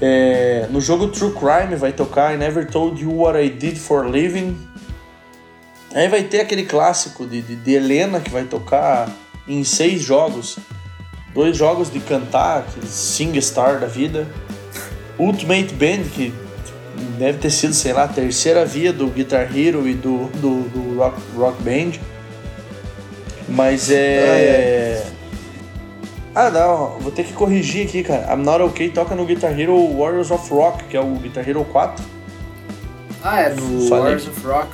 É, 0.00 0.66
No 0.70 0.80
jogo 0.80 1.08
True 1.08 1.32
Crime 1.32 1.74
vai 1.74 1.92
tocar 1.92 2.34
I 2.34 2.36
Never 2.36 2.68
Told 2.68 3.02
You 3.02 3.16
What 3.16 3.38
I 3.38 3.48
Did 3.48 3.76
for 3.76 4.04
a 4.04 4.08
Living. 4.08 4.56
Aí 5.94 6.08
vai 6.08 6.24
ter 6.24 6.40
aquele 6.40 6.64
clássico 6.64 7.26
de, 7.26 7.40
de, 7.40 7.56
de 7.56 7.72
Helena 7.72 8.20
que 8.20 8.30
vai 8.30 8.44
tocar 8.44 9.08
em 9.48 9.64
seis 9.64 10.02
jogos. 10.02 10.58
Dois 11.34 11.56
jogos 11.56 11.90
de 11.92 12.00
cantar, 12.00 12.60
aquele 12.60 12.86
Sing 12.86 13.38
Star 13.40 13.78
da 13.78 13.86
vida. 13.86 14.26
Ultimate 15.18 15.74
Band, 15.74 16.04
que 16.14 16.32
deve 17.18 17.38
ter 17.38 17.50
sido, 17.50 17.74
sei 17.74 17.92
lá, 17.92 18.04
a 18.04 18.08
terceira 18.08 18.64
via 18.64 18.92
do 18.92 19.06
Guitar 19.08 19.56
Hero 19.56 19.86
e 19.86 19.94
do, 19.94 20.26
do, 20.34 20.68
do 20.68 20.96
rock, 20.96 21.20
rock 21.36 21.62
Band. 21.62 21.98
Mas 23.48 23.90
é. 23.90 25.06
Ah, 26.34 26.50
não, 26.50 26.98
vou 26.98 27.10
ter 27.10 27.24
que 27.24 27.32
corrigir 27.32 27.86
aqui, 27.86 28.02
cara. 28.02 28.34
I'm 28.34 28.42
Not 28.42 28.62
Okay 28.64 28.90
toca 28.90 29.14
no 29.14 29.24
Guitar 29.24 29.58
Hero 29.58 29.76
Warriors 29.96 30.30
of 30.30 30.50
Rock, 30.50 30.84
que 30.84 30.96
é 30.96 31.00
o 31.00 31.14
Guitar 31.14 31.48
Hero 31.48 31.64
4. 31.64 32.04
Ah, 33.22 33.40
é 33.40 33.50
do 33.50 33.88
Falei. 33.88 34.12
Wars 34.12 34.28
of 34.28 34.46
Rock. 34.46 34.68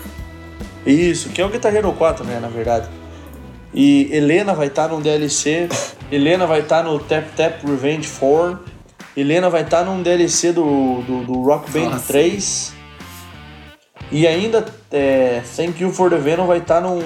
Isso, 0.85 1.29
que 1.29 1.41
é 1.41 1.47
o 1.47 1.49
Guitar 1.49 1.75
Hero 1.75 1.93
4, 1.93 2.25
né, 2.25 2.41
na 2.41 2.49
verdade. 2.49 2.89
E 3.75 4.15
Helena 4.15 4.55
vai 4.55 4.67
estar 4.67 4.89
num 4.89 5.01
DLC, 5.01 5.69
Helena 6.11 6.47
vai 6.47 6.61
estar 6.61 6.83
no 6.85 6.99
Tap 6.99 7.25
Tap 7.35 7.65
Revenge 7.65 8.09
4, 8.19 8.59
Helena 9.17 9.49
vai 9.49 9.63
estar 9.63 9.85
num 9.85 10.03
DLC 10.03 10.53
do, 10.53 11.03
do, 11.03 11.25
do 11.25 11.43
Rock 11.43 11.71
Band 11.71 11.91
Nossa. 11.91 12.13
3. 12.13 12.75
E 14.11 14.27
ainda 14.27 14.65
é, 14.91 15.43
Thank 15.57 15.83
You 15.83 15.91
for 15.91 16.11
the 16.11 16.19
Venom 16.19 16.47
vai 16.47 16.59
estar 16.59 16.83
num 16.83 17.01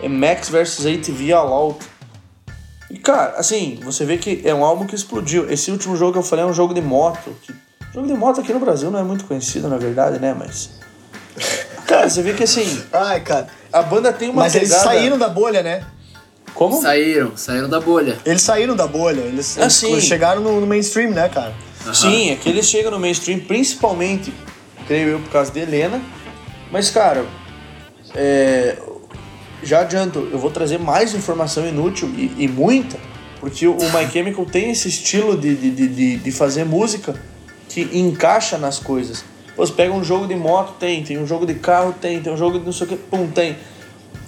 é 0.00 0.08
Max 0.08 0.48
vs 0.48 0.86
ATV 0.86 1.32
All 1.32 1.52
Out. 1.52 1.86
E 2.90 2.94
E 2.94 2.98
cara, 2.98 3.34
assim, 3.36 3.78
você 3.82 4.04
vê 4.04 4.16
que 4.18 4.42
é 4.44 4.54
um 4.54 4.64
álbum 4.64 4.86
que 4.86 4.94
explodiu. 4.94 5.50
Esse 5.50 5.70
último 5.70 5.96
jogo 5.96 6.12
que 6.12 6.18
eu 6.18 6.22
falei 6.22 6.44
é 6.44 6.48
um 6.48 6.52
jogo 6.52 6.74
de 6.74 6.80
moto. 6.80 7.34
Que... 7.42 7.54
Jogo 7.94 8.06
de 8.06 8.14
moto 8.14 8.40
aqui 8.40 8.52
no 8.52 8.60
Brasil 8.60 8.90
não 8.90 8.98
é 8.98 9.02
muito 9.02 9.24
conhecido, 9.24 9.68
na 9.68 9.76
verdade, 9.76 10.20
né? 10.20 10.34
Mas. 10.38 10.70
Cara, 11.86 12.08
você 12.08 12.22
vê 12.22 12.32
que 12.34 12.42
assim. 12.44 12.82
Ai, 12.92 13.20
cara. 13.20 13.46
A 13.72 13.82
banda 13.82 14.12
tem 14.12 14.28
uma 14.28 14.42
Mas 14.42 14.52
pegada... 14.52 14.72
eles 14.72 14.82
saíram 14.82 15.18
da 15.18 15.28
bolha, 15.28 15.62
né? 15.62 15.84
Como? 16.54 16.80
Saíram, 16.80 17.36
saíram 17.36 17.68
da 17.68 17.78
bolha. 17.80 18.18
Eles 18.24 18.42
saíram 18.42 18.74
da 18.74 18.86
bolha. 18.86 19.20
Eles, 19.20 19.56
Ah, 19.58 19.62
eles 19.62 19.74
sim. 19.74 20.00
chegaram 20.00 20.40
no, 20.40 20.60
no 20.60 20.66
mainstream, 20.66 21.10
né, 21.10 21.28
cara? 21.28 21.54
Sim, 21.92 22.30
é 22.30 22.36
que 22.36 22.48
eles 22.48 22.66
chegam 22.66 22.90
no 22.90 22.98
mainstream, 22.98 23.38
principalmente, 23.40 24.32
creio 24.86 25.08
eu, 25.10 25.20
por 25.20 25.30
causa 25.30 25.52
de 25.52 25.60
Helena. 25.60 26.00
Mas, 26.72 26.90
cara, 26.90 27.24
é, 28.14 28.76
já 29.62 29.80
adianto, 29.80 30.28
eu 30.32 30.38
vou 30.38 30.50
trazer 30.50 30.78
mais 30.78 31.14
informação 31.14 31.66
inútil 31.68 32.08
e, 32.16 32.32
e 32.38 32.48
muita, 32.48 32.98
porque 33.38 33.68
o, 33.68 33.76
My 33.76 34.10
Chemical 34.10 34.44
tem 34.46 34.70
esse 34.70 34.88
estilo 34.88 35.36
de, 35.36 35.54
de, 35.54 35.70
de, 35.88 36.16
de 36.16 36.32
fazer 36.32 36.64
música 36.64 37.14
que 37.68 37.82
encaixa 37.92 38.58
nas 38.58 38.78
coisas. 38.78 39.22
Pô, 39.56 39.66
Você 39.66 39.72
pega 39.72 39.92
um 39.92 40.04
jogo 40.04 40.26
de 40.26 40.36
moto, 40.36 40.74
tem, 40.78 41.02
tem 41.02 41.18
um 41.18 41.26
jogo 41.26 41.46
de 41.46 41.54
carro, 41.54 41.94
tem, 41.98 42.20
tem 42.20 42.30
um 42.32 42.36
jogo 42.36 42.58
de 42.58 42.64
não 42.66 42.72
sei 42.72 42.86
o 42.86 42.90
que, 42.90 42.96
pum, 42.96 43.26
tem. 43.28 43.56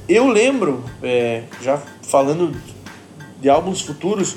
Eu 0.08 0.26
lembro, 0.26 0.82
é, 1.02 1.42
já 1.60 1.76
falando 2.02 2.56
de 3.38 3.48
álbuns 3.50 3.82
futuros, 3.82 4.36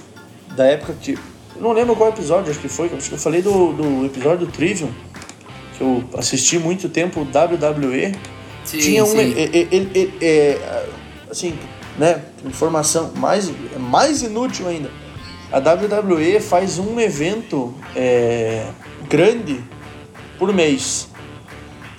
da 0.56 0.66
época 0.66 0.94
que. 1.02 1.18
Não 1.56 1.72
lembro 1.72 1.96
qual 1.96 2.10
episódio, 2.10 2.52
acho 2.52 2.60
que 2.60 2.68
foi. 2.68 2.88
Acho 2.94 3.08
que 3.08 3.16
eu 3.16 3.20
falei 3.20 3.42
do, 3.42 3.72
do 3.72 4.06
episódio 4.06 4.46
do 4.46 4.52
Trivium, 4.52 4.90
que 5.78 5.82
eu 5.82 6.04
assisti 6.18 6.60
muito 6.60 6.90
tempo 6.90 7.22
WWE. 7.22 8.14
Sim, 8.66 8.78
Tinha 8.80 9.06
um. 9.06 9.20
é- 9.20 9.32
é- 9.32 10.10
é, 10.22 10.86
assim, 11.30 11.58
né? 11.98 12.22
Informação 12.46 13.12
mais, 13.16 13.50
mais 13.78 14.22
inútil 14.22 14.68
ainda. 14.68 14.92
A 15.52 15.60
WWE 15.60 16.40
faz 16.40 16.80
um 16.80 17.00
evento 17.00 17.74
é, 17.96 18.66
grande 19.10 19.62
por 20.42 20.52
mês. 20.52 21.08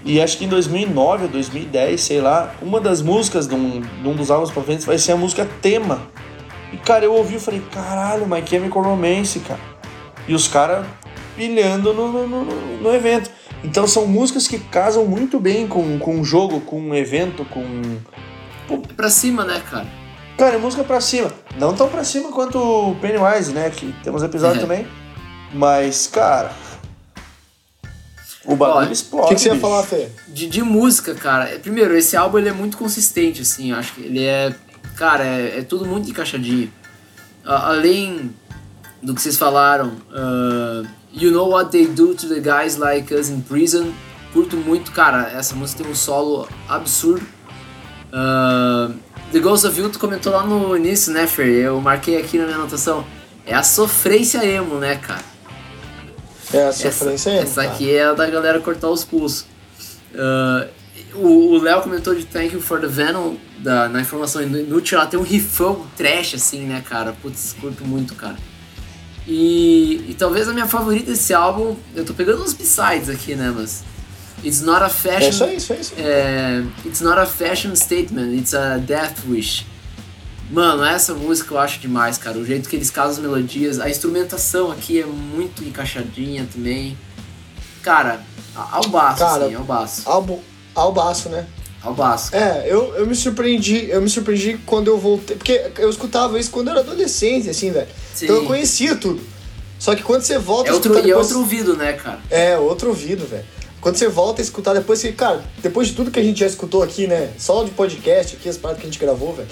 E 0.05 0.21
acho 0.21 0.37
que 0.37 0.45
em 0.45 0.49
2009 0.49 1.27
ou 1.27 1.29
2010, 1.29 2.01
sei 2.01 2.21
lá, 2.21 2.53
uma 2.61 2.81
das 2.81 3.01
músicas 3.01 3.47
de 3.47 3.55
um, 3.55 3.81
de 3.81 4.09
um 4.09 4.17
dos 4.17 4.33
álbuns 4.33 4.51
pra 4.51 4.65
frente 4.65 4.85
vai 4.85 4.99
ser 4.99 5.13
a 5.13 5.17
música 5.17 5.49
tema. 5.63 6.01
E 6.73 6.77
cara, 6.77 7.05
eu 7.05 7.15
ouvi 7.15 7.37
e 7.37 7.39
falei, 7.39 7.63
caralho, 7.73 8.27
My 8.27 8.45
Chemical 8.45 8.83
Romance, 8.83 9.39
cara. 9.39 9.61
E 10.27 10.35
os 10.35 10.49
caras 10.49 10.85
pilhando 11.37 11.95
no, 11.95 12.11
no, 12.11 12.27
no, 12.27 12.45
no 12.83 12.93
evento. 12.93 13.31
Então 13.63 13.87
são 13.87 14.07
músicas 14.09 14.49
que 14.49 14.59
casam 14.59 15.05
muito 15.05 15.39
bem 15.39 15.69
com, 15.69 16.01
com 16.01 16.21
o 16.21 16.25
jogo, 16.25 16.61
com 16.63 16.91
o 16.91 16.95
evento, 16.97 17.45
com. 17.45 17.63
É 18.69 18.93
pra 18.97 19.09
cima, 19.09 19.45
né, 19.45 19.63
cara? 19.71 19.87
Cara, 20.37 20.57
é 20.57 20.59
música 20.59 20.83
pra 20.83 21.01
cima. 21.01 21.31
Não 21.57 21.75
tão 21.75 21.89
pra 21.89 22.03
cima 22.03 22.33
quanto 22.33 22.59
o 22.59 22.97
Pennywise, 22.97 23.53
né? 23.53 23.71
Que 23.71 23.95
temos 24.03 24.21
episódio 24.25 24.59
É. 24.59 24.63
também. 24.63 24.87
Mas, 25.55 26.09
cara. 26.09 26.51
O 28.45 28.57
bagulho 28.57 28.79
Olha, 28.79 28.89
O 28.89 28.93
explode. 28.93 29.29
que, 29.29 29.35
que 29.37 29.41
você 29.41 29.49
ia 29.49 29.55
bicho. 29.55 29.67
falar, 29.67 29.83
Fê? 29.85 30.09
De, 30.29 30.47
de 30.49 30.63
música, 30.63 31.15
cara. 31.15 31.49
é- 31.49 31.59
Primeiro, 31.59 31.97
esse 31.97 32.17
álbum 32.17 32.39
ele 32.39 32.49
é 32.49 32.53
muito 32.53 32.77
consistente, 32.77 33.43
assim. 33.43 33.71
eu 33.71 33.77
Acho 33.79 33.95
que 33.95 34.01
ele 34.03 34.25
é. 34.25 34.55
Cara, 34.97 35.25
é, 35.25 35.59
é 35.59 35.63
tudo 35.63 35.87
muito 35.87 36.11
encaixadinho. 36.11 36.73
A- 37.45 37.69
além 37.69 38.35
do 39.03 39.15
que 39.15 39.23
vocês 39.23 39.37
falaram, 39.37 39.89
uh, 40.11 40.87
You 41.13 41.31
Know 41.31 41.51
What 41.51 41.71
They 41.71 41.87
Do 41.87 42.15
to 42.15 42.29
the 42.29 42.41
Guys 42.41 42.77
Like 42.77 43.15
Us 43.15 43.29
in 43.29 43.41
Prison. 43.43 43.93
Curto 44.33 44.57
muito, 44.57 44.93
cara. 44.93 45.31
Essa 45.31 45.55
música 45.55 45.83
tem 45.83 45.93
um 45.93 45.95
solo 45.95 46.49
absurdo. 46.69 47.25
Uh, 48.13 48.95
the 49.31 49.39
Ghost 49.41 49.67
of 49.67 49.79
You, 49.79 49.89
tu 49.89 49.99
comentou 49.99 50.33
lá 50.33 50.45
no 50.45 50.77
início, 50.77 51.13
né, 51.13 51.27
Fer? 51.27 51.47
Eu 51.49 51.81
marquei 51.81 52.17
aqui 52.19 52.39
na 52.39 52.45
minha 52.45 52.57
anotação. 52.57 53.05
É 53.47 53.55
a 53.55 53.63
sofrência 53.63 54.45
emo, 54.45 54.77
né, 54.77 54.97
cara? 54.97 55.23
É, 56.53 56.65
a 56.65 56.69
Essa, 56.69 56.91
sofrência 56.91 57.33
aí. 57.33 57.39
essa 57.39 57.63
aqui 57.63 57.95
é 57.95 58.05
a 58.05 58.13
da 58.13 58.27
galera 58.29 58.61
cortar 58.61 58.91
os 58.91 59.05
pulsos. 59.05 59.47
Ah, 60.15 60.67
o 61.15 61.59
Léo 61.59 61.83
comentou 61.83 62.15
de 62.15 62.25
Thank 62.25 62.55
You 62.55 62.61
for 62.61 62.81
the 62.81 62.87
Venom, 62.87 63.37
da, 63.59 63.89
na 63.89 64.01
informação 64.01 64.43
inútil, 64.43 64.99
ela 64.99 65.07
tem 65.07 65.19
um 65.19 65.23
rifão 65.23 65.87
trash, 65.97 66.35
assim, 66.35 66.61
né, 66.61 66.83
cara? 66.87 67.13
Putz, 67.21 67.55
curto 67.61 67.85
muito, 67.85 68.15
cara. 68.15 68.37
E, 69.27 70.05
e 70.09 70.17
talvez 70.19 70.49
a 70.49 70.53
minha 70.53 70.67
favorita 70.67 71.11
desse 71.11 71.33
álbum, 71.33 71.77
eu 71.95 72.05
tô 72.05 72.13
pegando 72.13 72.43
uns 72.43 72.53
b-sides 72.53 73.09
aqui, 73.09 73.35
né, 73.35 73.53
mas... 73.55 73.85
It's 74.45 74.61
not 74.61 74.83
a 74.83 74.89
fashion... 74.89 75.27
É 75.27 75.29
isso 75.29 75.45
aí, 75.45 75.57
isso 75.57 75.73
aí. 75.73 75.81
Isso 75.81 75.95
aí. 75.97 76.03
É, 76.03 76.65
it's 76.85 77.01
not 77.01 77.19
a 77.19 77.27
fashion 77.27 77.77
statement, 77.77 78.35
it's 78.35 78.53
a 78.55 78.79
death 78.79 79.25
wish. 79.29 79.65
Mano, 80.53 80.85
essa 80.85 81.15
música 81.15 81.55
eu 81.55 81.59
acho 81.59 81.81
demais, 81.81 82.19
cara. 82.19 82.37
O 82.39 82.45
jeito 82.45 82.69
que 82.69 82.77
eles 82.77 82.91
casam 82.91 83.13
as 83.13 83.19
melodias, 83.19 83.81
a 83.81 83.89
instrumentação 83.89 84.71
aqui 84.71 85.01
é 85.01 85.07
muito 85.07 85.65
encaixadinha 85.65 86.47
também. 86.53 86.97
Cara, 87.83 88.21
a- 88.55 88.77
ao 88.77 88.87
baço, 88.89 89.19
Cara, 89.19 89.47
assim, 89.47 89.55
ao 89.55 89.65
baço. 89.65 90.03
Álbum, 90.05 90.39
albaço, 90.75 91.29
né? 91.31 91.47
Ao 91.83 91.95
baço. 91.95 92.37
É, 92.37 92.65
eu, 92.69 92.95
eu 92.97 93.07
me 93.07 93.15
surpreendi, 93.15 93.89
eu 93.89 94.01
me 94.03 94.11
surpreendi 94.11 94.59
quando 94.67 94.89
eu 94.89 94.99
voltei. 94.99 95.37
Porque 95.37 95.71
eu 95.79 95.89
escutava 95.89 96.39
isso 96.39 96.51
quando 96.51 96.69
eu 96.69 96.73
era 96.73 96.81
adolescente, 96.81 97.49
assim, 97.49 97.71
velho. 97.73 97.89
Então 98.21 98.37
eu 98.37 98.45
conhecia 98.45 98.95
tudo. 98.95 99.21
Só 99.79 99.97
que 99.97 100.03
quando 100.03 100.23
você 100.23 100.39
volta 100.39 100.69
É 100.69 100.71
a 100.71 100.75
outro, 100.75 100.91
escutar 100.93 101.09
e 101.09 101.11
é 101.11 101.15
depois- 101.15 101.27
outro 101.29 101.41
ouvido, 101.41 101.77
né, 101.77 101.95
cara? 101.95 102.21
É, 102.31 102.59
outro 102.59 102.91
ouvido, 102.91 103.27
velho. 103.27 103.45
Quando 103.81 103.97
você 103.97 104.07
volta 104.07 104.41
a 104.41 104.45
escutar 104.45 104.75
depois, 104.75 105.01
você, 105.01 105.11
cara, 105.13 105.43
depois 105.61 105.89
de 105.89 105.95
tudo 105.95 106.11
que 106.11 106.21
a 106.21 106.23
gente 106.23 106.39
já 106.39 106.47
escutou 106.47 106.83
aqui, 106.85 107.09
né? 107.09 107.33
Só 107.37 107.65
de 107.65 107.71
podcast 107.73 108.37
aqui, 108.37 108.49
as 108.49 108.57
paradas 108.59 108.81
que 108.81 108.87
a 108.87 108.91
gente 108.91 109.01
gravou, 109.01 109.35
velho. 109.35 109.49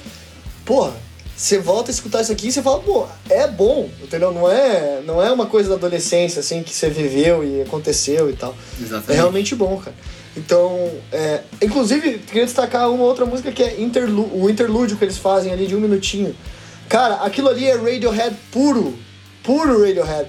Porra, 0.71 0.93
você 1.37 1.59
volta 1.59 1.91
a 1.91 1.93
escutar 1.93 2.21
isso 2.21 2.31
aqui 2.31 2.47
e 2.47 2.53
você 2.53 2.63
fala, 2.63 2.79
pô, 2.79 3.05
é 3.29 3.49
bom, 3.49 3.91
entendeu? 4.01 4.33
Não 4.33 4.49
é, 4.49 5.03
não 5.05 5.21
é 5.21 5.33
uma 5.33 5.47
coisa 5.47 5.71
da 5.71 5.75
adolescência, 5.75 6.39
assim, 6.39 6.63
que 6.63 6.73
você 6.73 6.89
viveu 6.89 7.43
e 7.43 7.63
aconteceu 7.63 8.31
e 8.31 8.35
tal. 8.35 8.55
É 8.79 8.85
Exatamente. 8.85 9.17
realmente 9.17 9.55
bom, 9.57 9.77
cara. 9.79 9.97
Então, 10.37 10.89
é, 11.11 11.41
inclusive, 11.61 12.19
queria 12.21 12.45
destacar 12.45 12.89
uma 12.89 13.03
outra 13.03 13.27
música 13.27 13.51
que 13.51 13.65
é 13.65 13.81
interlu 13.81 14.31
o 14.33 14.49
interlúdio 14.49 14.97
que 14.97 15.05
eles 15.05 15.19
fazem 15.19 15.53
ali 15.53 15.67
de 15.67 15.75
um 15.75 15.81
minutinho. 15.81 16.37
Cara, 16.89 17.17
aquilo 17.25 17.49
ali 17.49 17.67
é 17.67 17.75
Radiohead 17.75 18.37
puro. 18.53 18.97
Puro 19.43 19.85
Radiohead. 19.85 20.29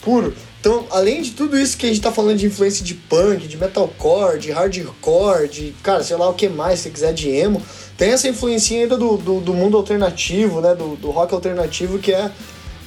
Puro. 0.00 0.32
Então, 0.60 0.86
além 0.92 1.20
de 1.20 1.32
tudo 1.32 1.58
isso 1.58 1.76
que 1.76 1.84
a 1.84 1.90
gente 1.90 2.00
tá 2.00 2.10
falando 2.10 2.38
de 2.38 2.46
influência 2.46 2.82
de 2.82 2.94
punk, 2.94 3.46
de 3.46 3.58
metalcore, 3.58 4.38
de 4.38 4.50
hardcore, 4.50 5.46
de, 5.46 5.74
cara, 5.82 6.02
sei 6.02 6.16
lá 6.16 6.26
o 6.26 6.32
que 6.32 6.48
mais, 6.48 6.80
se 6.80 6.88
quiser, 6.88 7.12
de 7.12 7.28
emo, 7.28 7.60
tem 7.96 8.10
essa 8.10 8.28
influência 8.28 8.80
ainda 8.80 8.96
do, 8.96 9.16
do, 9.16 9.40
do 9.40 9.54
mundo 9.54 9.76
alternativo, 9.76 10.60
né? 10.60 10.74
Do, 10.74 10.96
do 10.96 11.10
rock 11.10 11.32
alternativo 11.32 11.98
que 11.98 12.12
é, 12.12 12.30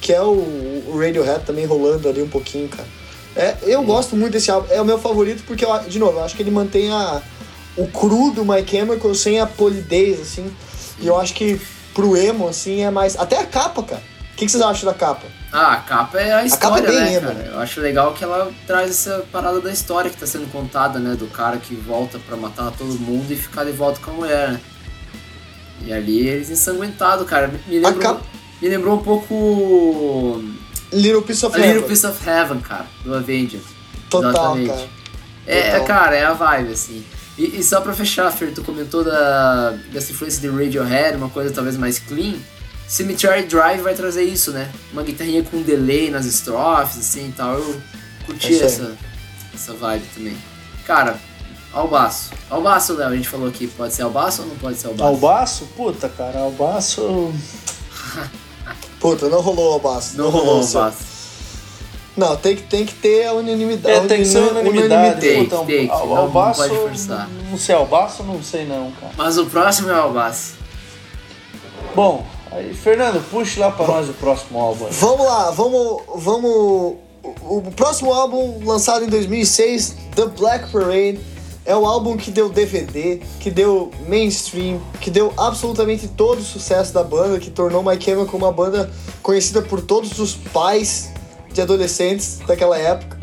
que 0.00 0.12
é 0.12 0.20
o, 0.20 0.84
o 0.86 0.98
Radiohead 0.98 1.44
também 1.44 1.64
rolando 1.64 2.08
ali 2.08 2.22
um 2.22 2.28
pouquinho, 2.28 2.68
cara. 2.68 2.86
É, 3.34 3.56
eu 3.62 3.82
gosto 3.82 4.16
muito 4.16 4.32
desse 4.32 4.50
álbum. 4.50 4.66
É 4.70 4.80
o 4.80 4.84
meu 4.84 4.98
favorito 4.98 5.44
porque, 5.46 5.64
eu, 5.64 5.78
de 5.80 5.98
novo, 5.98 6.18
eu 6.18 6.24
acho 6.24 6.34
que 6.34 6.42
ele 6.42 6.50
mantém 6.50 6.90
a, 6.90 7.22
o 7.76 7.86
cru 7.86 8.32
do 8.32 8.44
My 8.44 8.66
Chemical 8.66 9.14
sem 9.14 9.40
a 9.40 9.46
polidez, 9.46 10.20
assim. 10.20 10.52
E 11.00 11.06
eu 11.06 11.18
acho 11.18 11.34
que 11.34 11.60
pro 11.94 12.16
emo, 12.16 12.48
assim, 12.48 12.82
é 12.82 12.90
mais... 12.90 13.16
Até 13.16 13.38
a 13.38 13.46
capa, 13.46 13.82
cara. 13.82 14.02
O 14.32 14.36
que, 14.36 14.44
que 14.44 14.50
vocês 14.50 14.62
acham 14.62 14.88
da 14.90 14.94
capa? 14.94 15.26
Ah, 15.52 15.74
a 15.74 15.76
capa 15.78 16.20
é 16.20 16.32
a 16.32 16.44
história, 16.44 16.82
capa 16.82 16.92
é 16.92 16.96
bem 16.96 17.00
né, 17.00 17.14
emo. 17.14 17.26
cara? 17.26 17.50
Eu 17.52 17.58
acho 17.60 17.80
legal 17.80 18.12
que 18.12 18.22
ela 18.22 18.52
traz 18.66 18.90
essa 18.90 19.24
parada 19.32 19.60
da 19.60 19.72
história 19.72 20.10
que 20.10 20.16
tá 20.16 20.26
sendo 20.26 20.50
contada, 20.52 20.98
né? 20.98 21.16
Do 21.16 21.26
cara 21.26 21.56
que 21.56 21.74
volta 21.74 22.18
pra 22.18 22.36
matar 22.36 22.70
todo 22.72 22.98
mundo 23.00 23.32
e 23.32 23.36
ficar 23.36 23.64
de 23.64 23.72
volta 23.72 24.00
com 24.00 24.10
a 24.10 24.14
mulher, 24.14 24.52
né? 24.52 24.60
E 25.84 25.92
ali 25.92 26.26
eles 26.28 26.50
ensanguentados, 26.50 27.26
cara. 27.26 27.48
Me- 27.48 27.78
lembrou, 27.78 27.94
capa- 28.02 28.22
me 28.60 28.68
lembrou 28.68 28.94
um 28.98 29.02
pouco 29.02 30.42
Little 30.92 31.22
Piece 31.22 31.44
of 31.46 31.54
A 31.54 31.58
Little 31.58 31.76
Heaven. 31.76 31.88
Piece 31.88 32.06
of 32.06 32.28
Heaven, 32.28 32.60
cara, 32.60 32.86
do 33.04 33.14
Avengers. 33.14 33.62
Total, 34.10 34.30
Exatamente. 34.30 34.68
cara. 34.68 34.88
É, 35.46 35.70
Total. 35.72 35.84
cara, 35.86 36.16
é 36.16 36.24
a 36.24 36.32
vibe, 36.32 36.72
assim. 36.72 37.04
E, 37.38 37.58
e 37.60 37.62
só 37.62 37.80
pra 37.80 37.92
fechar, 37.92 38.30
Fer, 38.32 38.52
tu 38.52 38.62
comentou 38.62 39.04
da, 39.04 39.70
dessa 39.92 40.10
influência 40.12 40.40
de 40.40 40.48
Radiohead, 40.48 41.16
uma 41.16 41.28
coisa 41.28 41.52
talvez 41.52 41.76
mais 41.76 41.98
clean. 41.98 42.34
Cemetery 42.86 43.42
Drive 43.44 43.80
vai 43.82 43.94
trazer 43.94 44.24
isso, 44.24 44.50
né? 44.50 44.70
Uma 44.92 45.02
guitarrinha 45.02 45.42
com 45.42 45.62
delay 45.62 46.10
nas 46.10 46.24
estrofes, 46.26 46.98
assim 46.98 47.28
e 47.28 47.32
tal. 47.32 47.54
Eu 47.58 47.80
curti 48.26 48.54
É 48.58 48.64
essa, 48.64 48.96
essa 49.54 49.74
vibe 49.74 50.04
também. 50.14 50.36
Cara, 50.86 51.18
Albaço. 51.72 52.30
Albaço, 52.50 52.94
Léo, 52.94 53.08
a 53.10 53.16
gente 53.16 53.28
falou 53.28 53.48
aqui. 53.48 53.66
Pode 53.66 53.92
ser 53.94 54.02
Albaço 54.02 54.42
ou 54.42 54.48
não 54.48 54.56
pode 54.56 54.76
ser 54.78 54.86
Albaço? 54.88 55.08
Albaço? 55.10 55.68
Puta, 55.76 56.08
cara, 56.08 56.40
Albaço. 56.40 57.32
Puta, 59.00 59.28
não 59.28 59.40
rolou 59.40 59.70
o 59.70 59.72
Albaço. 59.74 60.16
Não 60.16 60.30
rolou 60.30 60.62
seu- 60.62 60.80
Albaço. 60.80 61.08
Não, 62.16 62.36
tem 62.36 62.56
que, 62.56 62.62
tem 62.62 62.84
que 62.84 62.94
ter 62.94 63.26
a 63.26 63.32
unanimidade. 63.34 63.94
É, 63.96 64.00
tem 64.08 64.18
que 64.18 64.24
ser 64.24 64.38
unanimidade. 64.40 65.20
Tem, 65.20 65.44
Puta, 65.44 65.64
tem 65.64 65.86
que, 65.86 65.92
Al- 65.92 66.00
não- 66.00 66.14
não 66.16 66.22
Albaço. 66.22 66.62
pode 66.62 66.74
forçar. 66.74 67.28
Não 67.48 67.56
sei, 67.56 67.74
Albaço 67.76 68.22
não 68.24 68.42
sei 68.42 68.66
não, 68.66 68.90
cara. 68.92 69.12
Mas 69.16 69.38
o 69.38 69.46
próximo 69.46 69.88
é 69.88 69.92
o 69.94 70.02
Albaço. 70.02 70.54
Bom, 71.94 72.26
aí, 72.50 72.74
Fernando, 72.74 73.22
puxe 73.30 73.60
lá 73.60 73.70
pra 73.70 73.86
nós 73.86 74.08
o 74.08 74.14
próximo 74.14 74.58
álbum. 74.58 74.86
aí. 74.86 74.92
Vamos 74.94 75.26
lá, 75.26 75.50
vamos. 75.52 76.02
vamos 76.16 76.50
o, 76.50 76.96
o 77.58 77.72
próximo 77.76 78.12
álbum 78.12 78.64
lançado 78.64 79.04
em 79.04 79.08
2006, 79.08 79.94
The 80.16 80.26
Black 80.26 80.72
Parade, 80.72 81.20
é 81.68 81.76
o 81.76 81.84
álbum 81.84 82.16
que 82.16 82.30
deu 82.30 82.48
DVD, 82.48 83.20
que 83.38 83.50
deu 83.50 83.90
mainstream, 84.08 84.80
que 85.02 85.10
deu 85.10 85.34
absolutamente 85.36 86.08
todo 86.08 86.38
o 86.38 86.42
sucesso 86.42 86.94
da 86.94 87.04
banda, 87.04 87.38
que 87.38 87.50
tornou 87.50 87.82
My 87.82 88.00
Chemical 88.00 88.34
uma 88.38 88.50
banda 88.50 88.90
conhecida 89.22 89.60
por 89.60 89.82
todos 89.82 90.18
os 90.18 90.32
pais 90.34 91.10
de 91.52 91.60
adolescentes 91.60 92.38
daquela 92.46 92.78
época. 92.78 93.18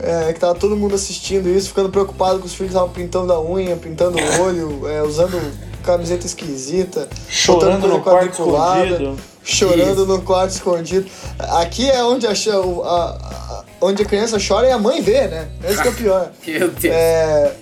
É, 0.00 0.32
que 0.32 0.38
tava 0.38 0.54
todo 0.54 0.76
mundo 0.76 0.94
assistindo 0.94 1.48
isso, 1.48 1.70
ficando 1.70 1.88
preocupado 1.88 2.38
com 2.38 2.46
os 2.46 2.54
filhos 2.54 2.70
estavam 2.70 2.90
pintando 2.90 3.32
a 3.32 3.42
unha, 3.42 3.74
pintando 3.74 4.16
o 4.16 4.22
olho, 4.46 4.88
é, 4.88 5.02
usando 5.02 5.36
camiseta 5.82 6.24
esquisita, 6.24 7.08
chorando 7.28 7.88
no 7.88 8.00
quarto 8.00 8.30
escondido. 8.30 9.16
Chorando 9.48 10.04
no 10.06 10.20
quarto 10.22 10.50
escondido. 10.50 11.10
Aqui 11.38 11.88
é 11.90 12.02
onde 12.04 12.26
a, 12.26 12.30
a- 12.30 12.34
a- 12.34 13.64
onde 13.80 14.02
a 14.02 14.06
criança 14.06 14.36
chora 14.46 14.68
e 14.68 14.72
a 14.72 14.78
mãe 14.78 15.00
vê, 15.00 15.26
né? 15.26 15.48
Esse 15.64 15.80
que 15.82 15.88
é 15.88 15.90
o 15.90 15.94
pior. 15.94 16.30
Meu 16.46 16.68
Deus. 16.68 16.94
É, 16.94 17.54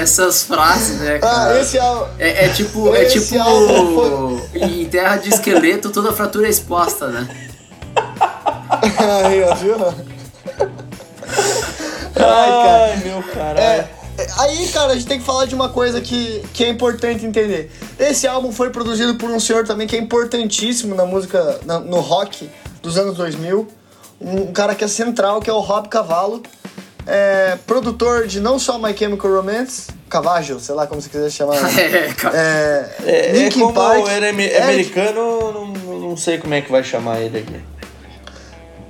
Essas 0.00 0.42
frases, 0.44 1.00
né, 1.00 1.18
cara? 1.18 1.52
ah, 1.54 1.60
esse 1.60 1.78
álbum. 1.78 2.06
É, 2.18 2.46
é 2.46 2.48
tipo, 2.48 2.94
é 2.94 3.04
Esse 3.04 3.20
tipo 3.20 3.40
álbum 3.42 4.40
em 4.54 4.84
terra 4.86 5.16
de 5.16 5.28
esqueleto, 5.28 5.90
toda 5.90 6.12
fratura 6.12 6.46
é 6.46 6.50
exposta, 6.50 7.08
né? 7.08 7.28
Aí, 9.24 9.42
ó, 9.44 9.54
viu? 9.54 9.76
Ai, 12.16 12.50
cara. 12.50 12.84
Ai, 12.92 12.96
meu 13.04 13.22
caralho. 13.22 13.58
É, 13.58 13.76
é, 13.78 13.88
aí, 14.38 14.68
cara, 14.68 14.92
a 14.92 14.94
gente 14.94 15.06
tem 15.06 15.18
que 15.18 15.24
falar 15.24 15.46
de 15.46 15.54
uma 15.54 15.68
coisa 15.68 16.00
que, 16.00 16.42
que 16.52 16.64
é 16.64 16.68
importante 16.68 17.24
entender. 17.24 17.70
Esse 17.98 18.26
álbum 18.26 18.50
foi 18.52 18.70
produzido 18.70 19.14
por 19.16 19.30
um 19.30 19.38
senhor 19.40 19.66
também 19.66 19.86
que 19.86 19.96
é 19.96 19.98
importantíssimo 19.98 20.94
na 20.94 21.04
música, 21.04 21.60
na- 21.64 21.78
no 21.80 22.00
rock 22.00 22.48
dos 22.82 22.96
anos 22.98 23.16
2000. 23.16 23.68
Um, 24.20 24.42
um 24.42 24.52
cara 24.52 24.74
que 24.74 24.82
é 24.84 24.88
central, 24.88 25.40
que 25.40 25.48
é 25.48 25.52
o 25.52 25.60
Rob 25.60 25.88
Cavallo. 25.88 26.42
É, 27.06 27.56
produtor 27.66 28.26
de 28.26 28.38
não 28.40 28.58
só 28.58 28.78
My 28.78 28.94
Chemical 28.96 29.30
Romance, 29.32 29.86
Cavaggio, 30.10 30.60
sei 30.60 30.74
lá 30.74 30.86
como 30.86 31.00
você 31.00 31.08
quiser 31.08 31.30
chamar. 31.30 31.56
É. 31.78 32.14
É, 32.36 32.94
É, 33.06 33.28
é 33.28 33.32
Linkin 33.44 33.60
como 33.60 33.72
Park, 33.72 34.06
ele 34.08 34.24
é 34.26 34.28
Eric- 34.28 34.56
americano, 34.62 35.52
não, 35.52 35.98
não 36.00 36.16
sei 36.18 36.36
como 36.38 36.52
é 36.52 36.60
que 36.60 36.70
vai 36.70 36.84
chamar 36.84 37.20
ele 37.20 37.38
aqui. 37.38 37.60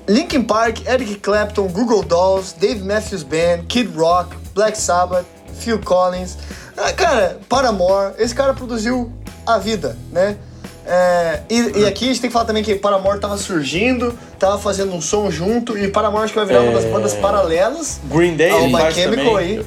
Linkin 0.08 0.42
Park, 0.42 0.86
Eric 0.86 1.16
Clapton, 1.16 1.68
Google 1.68 2.02
Dolls, 2.02 2.54
Dave 2.58 2.82
Matthews 2.82 3.22
Band, 3.22 3.66
Kid 3.68 3.90
Rock, 3.94 4.34
Black 4.58 4.76
Sabbath, 4.76 5.24
Phil 5.60 5.78
Collins. 5.80 6.36
Ah, 6.76 6.92
cara, 6.92 7.38
Paramore, 7.48 8.14
esse 8.18 8.34
cara 8.34 8.52
produziu 8.52 9.12
a 9.46 9.56
vida, 9.56 9.96
né? 10.12 10.36
É, 10.84 11.42
e, 11.48 11.80
e 11.80 11.86
aqui 11.86 12.06
a 12.06 12.08
gente 12.08 12.20
tem 12.22 12.28
que 12.30 12.32
falar 12.32 12.44
também 12.46 12.64
que 12.64 12.74
Paramore 12.74 13.20
tava 13.20 13.36
surgindo, 13.36 14.18
tava 14.38 14.58
fazendo 14.58 14.92
um 14.94 15.00
som 15.00 15.30
junto, 15.30 15.78
e 15.78 15.86
Paramore 15.88 16.24
acho 16.24 16.32
que 16.32 16.38
vai 16.40 16.46
virar 16.48 16.62
uma 16.62 16.72
das 16.72 16.84
É. 16.86 16.90
bandas 16.90 17.14
paralelas 17.14 18.00
Green 18.04 18.36
Day 18.36 18.50
ao 18.50 18.66
My 18.68 18.90
Chemical 18.92 19.24
também. 19.34 19.58
aí. 19.58 19.66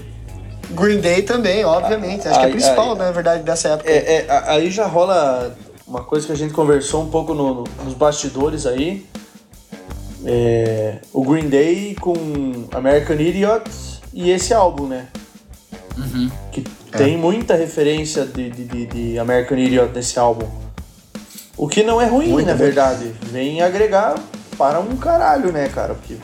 Green 0.71 0.99
Day 0.99 1.21
também, 1.21 1.63
obviamente. 1.63 2.27
Acho 2.27 2.39
que 2.39 2.45
é 2.45 2.49
a 2.49 2.51
principal, 2.51 2.91
ai. 2.93 2.97
na 2.97 3.11
verdade, 3.11 3.43
dessa 3.43 3.69
época. 3.69 3.89
É, 3.89 4.25
é, 4.27 4.43
aí 4.47 4.69
já 4.71 4.85
rola 4.87 5.55
uma 5.87 6.03
coisa 6.03 6.25
que 6.25 6.33
a 6.33 6.35
gente 6.35 6.53
conversou 6.53 7.03
um 7.03 7.09
pouco 7.09 7.33
no- 7.33 7.53
no- 7.53 7.63
nos 7.85 7.93
bastidores 7.93 8.65
aí. 8.65 9.05
É, 10.25 10.97
o 11.13 11.23
Green 11.23 11.49
Day 11.49 11.95
com 11.99 12.13
American 12.73 13.15
Idiot 13.17 13.63
e 14.13 14.29
esse 14.31 14.53
álbum, 14.53 14.87
né? 14.87 15.07
Que 16.51 16.61
tem 16.97 17.17
muita 17.17 17.55
referência 17.55 18.25
de, 18.25 18.49
de, 18.49 18.65
de- 18.65 18.85
de 18.87 19.19
American 19.19 19.57
Idiot 19.57 19.91
nesse 19.93 20.17
álbum. 20.19 20.47
O 21.57 21.67
que 21.67 21.83
não 21.83 22.01
é 22.01 22.05
ruim, 22.05 22.27
Muito, 22.29 22.45
na 22.47 22.53
muito. 22.53 22.63
verdade. 22.63 23.13
Vem 23.31 23.61
agregar 23.61 24.15
para 24.57 24.79
um 24.79 24.95
caralho, 24.97 25.51
né, 25.51 25.69
cara? 25.69 25.93
Porque 25.93 26.17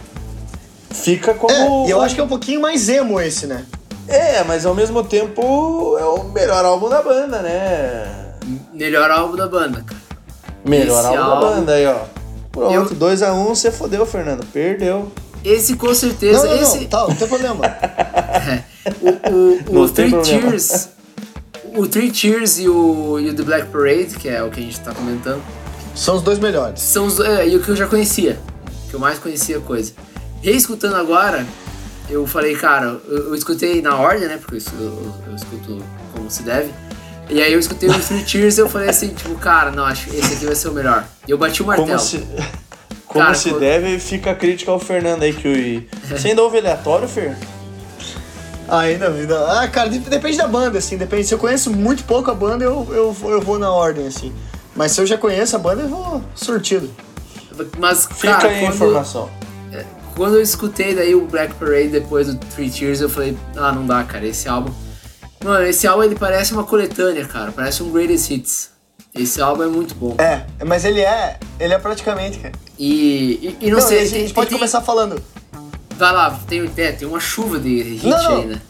fica 0.89 1.33
como. 1.33 1.85
É, 1.85 1.87
e 1.87 1.91
eu 1.91 2.01
acho 2.01 2.15
que 2.15 2.21
é 2.21 2.23
um 2.23 2.27
pouquinho 2.27 2.61
mais 2.61 2.89
emo 2.89 3.19
esse, 3.19 3.45
né? 3.45 3.65
É, 4.07 4.43
mas 4.43 4.65
ao 4.65 4.73
mesmo 4.73 5.03
tempo 5.03 5.97
é 5.99 6.03
o 6.05 6.23
melhor 6.25 6.63
álbum 6.65 6.89
da 6.89 7.01
banda, 7.01 7.41
né? 7.41 8.33
Melhor 8.73 9.11
álbum 9.11 9.35
da 9.35 9.47
banda, 9.47 9.83
cara. 9.85 10.01
Melhor 10.65 10.99
Esse 10.99 11.07
álbum 11.07 11.17
da 11.17 11.25
álbum- 11.35 11.47
banda 11.55 11.73
aí, 11.73 11.85
ó. 11.85 11.99
Pronto, 12.51 12.73
Eu- 12.73 12.85
2x1, 12.95 13.43
você 13.49 13.71
fodeu, 13.71 14.05
Fernando. 14.05 14.45
Perdeu. 14.47 15.11
Esse 15.43 15.75
com 15.75 15.87
Não, 15.87 15.93
certeza. 15.95 16.45
não, 16.45 16.55
não, 16.55 16.61
esse, 16.61 16.85
tá, 16.85 17.07
não 17.07 17.15
tem 17.15 17.27
problema. 17.27 17.63
O, 19.01 19.09
o, 19.09 19.61
Não 19.73 19.81
o 19.81 19.89
tem 19.89 20.09
Three 20.09 20.11
problema. 20.11 20.41
Cheers. 20.49 20.89
O 21.75 21.87
Three 21.87 22.13
Cheers 22.15 22.57
e 22.59 22.69
o, 22.69 23.19
e 23.19 23.29
o 23.29 23.35
The 23.35 23.43
Black 23.43 23.67
Parade, 23.67 24.15
que 24.17 24.29
é 24.29 24.41
o 24.41 24.49
que 24.49 24.61
a 24.61 24.63
gente 24.63 24.79
tá 24.79 24.93
comentando, 24.93 25.41
São 25.93 26.15
os 26.15 26.21
dois 26.21 26.39
melhores. 26.39 26.81
são 26.81 27.05
os 27.05 27.19
é, 27.19 27.47
e 27.49 27.57
o 27.57 27.61
que 27.61 27.67
eu 27.69 27.75
já 27.75 27.85
conhecia. 27.85 28.39
Que 28.89 28.93
eu 28.93 28.99
mais 28.99 29.19
conhecia 29.19 29.57
a 29.57 29.59
coisa. 29.61 29.91
Reescutando 30.41 30.95
agora, 30.95 31.45
eu 32.09 32.25
falei, 32.25 32.55
cara, 32.55 32.97
eu, 33.09 33.27
eu 33.27 33.35
escutei 33.35 33.81
na 33.81 33.97
ordem, 33.97 34.27
né? 34.29 34.37
Porque 34.37 34.55
eu, 34.55 34.79
eu, 34.81 35.13
eu 35.27 35.35
escuto 35.35 35.83
como 36.15 36.31
se 36.31 36.43
deve. 36.43 36.71
E 37.29 37.41
aí 37.41 37.51
eu 37.51 37.59
escutei 37.59 37.89
o 37.89 37.99
Three 37.99 38.23
Cheers 38.25 38.57
e 38.57 38.61
eu 38.61 38.69
falei 38.69 38.87
assim, 38.89 39.09
tipo, 39.09 39.35
cara, 39.35 39.69
não, 39.69 39.83
acho 39.83 40.07
que 40.09 40.15
esse 40.15 40.35
aqui 40.35 40.45
vai 40.45 40.55
ser 40.55 40.69
o 40.69 40.73
melhor. 40.73 41.05
E 41.27 41.31
eu 41.31 41.37
bati 41.37 41.61
o 41.61 41.65
martelo. 41.65 41.89
Como 41.89 41.99
se, 41.99 42.23
como 43.17 43.25
Cara, 43.25 43.35
se 43.37 43.49
quando- 43.49 43.59
deve, 43.59 43.99
fica 43.99 44.31
a 44.31 44.35
crítica 44.35 44.71
ao 44.71 44.79
Fernando 44.79 45.23
aí 45.23 45.33
que 45.33 45.47
o. 45.47 46.07
Você 46.09 46.29
ainda 46.29 46.43
ouve 46.43 46.57
aleatório, 46.59 47.07
Fer? 47.07 47.35
Ainda, 48.69 49.09
vida. 49.09 49.39
Ah, 49.61 49.67
cara, 49.67 49.89
dep- 49.89 50.09
depende 50.09 50.37
da 50.37 50.47
banda, 50.47 50.77
assim. 50.79 50.97
Depende. 50.97 51.25
Se 51.25 51.33
eu 51.33 51.37
conheço 51.37 51.71
muito 51.71 52.03
pouco 52.03 52.29
a 52.29 52.33
banda, 52.33 52.63
eu, 52.65 52.85
eu, 52.91 53.11
vou- 53.13 53.31
eu 53.31 53.41
vou 53.41 53.57
na 53.57 53.71
ordem, 53.71 54.05
assim. 54.07 54.33
Mas 54.75 54.91
se 54.91 54.99
eu 55.01 55.05
já 55.05 55.17
conheço 55.17 55.55
a 55.55 55.59
banda, 55.59 55.83
eu 55.83 55.87
vou 55.89 56.21
sortido. 56.35 56.89
Mas, 57.79 58.05
Fica 58.05 58.33
cara, 58.35 58.49
aí 58.49 58.57
a 58.57 58.59
quando, 58.59 58.73
informação. 58.75 59.29
quando 60.15 60.35
eu 60.35 60.41
escutei 60.41 60.93
daí 60.93 61.15
o 61.15 61.25
Black 61.25 61.53
Parade 61.55 61.87
depois 61.87 62.27
do 62.27 62.35
Three 62.35 62.69
Tears, 62.69 63.01
eu 63.01 63.09
falei, 63.09 63.37
ah, 63.55 63.71
não 63.71 63.85
dá, 63.85 64.03
cara, 64.03 64.25
esse 64.27 64.47
álbum. 64.49 64.71
Mano, 65.43 65.65
esse 65.65 65.87
álbum 65.87 66.03
ele 66.03 66.15
parece 66.15 66.51
uma 66.53 66.63
coletânea, 66.63 67.25
cara. 67.25 67.51
Parece 67.51 67.81
um 67.81 67.91
Greatest 67.91 68.29
Hits. 68.29 68.69
Esse 69.17 69.41
álbum 69.41 69.63
é 69.63 69.67
muito 69.67 69.95
bom. 69.95 70.15
É, 70.17 70.45
mas 70.65 70.85
ele 70.85 71.01
é. 71.01 71.39
Ele 71.59 71.73
é 71.73 71.77
praticamente, 71.79 72.39
cara. 72.39 72.53
E, 72.77 73.55
e, 73.61 73.65
e 73.67 73.71
não, 73.71 73.79
Não, 73.79 73.87
sei, 73.87 73.99
a 73.99 74.05
gente 74.05 74.25
tem- 74.25 74.33
pode 74.33 74.49
tem- 74.49 74.57
começar 74.57 74.81
falando. 74.81 75.21
Vai 75.97 76.11
lá, 76.13 76.39
tem, 76.47 76.69
é, 76.77 76.91
tem 76.91 77.07
uma 77.07 77.19
chuva 77.19 77.59
de 77.59 77.81
hit 77.81 78.05
Não, 78.07 78.23
não. 78.23 78.37
aí, 78.37 78.45
né? 78.45 78.61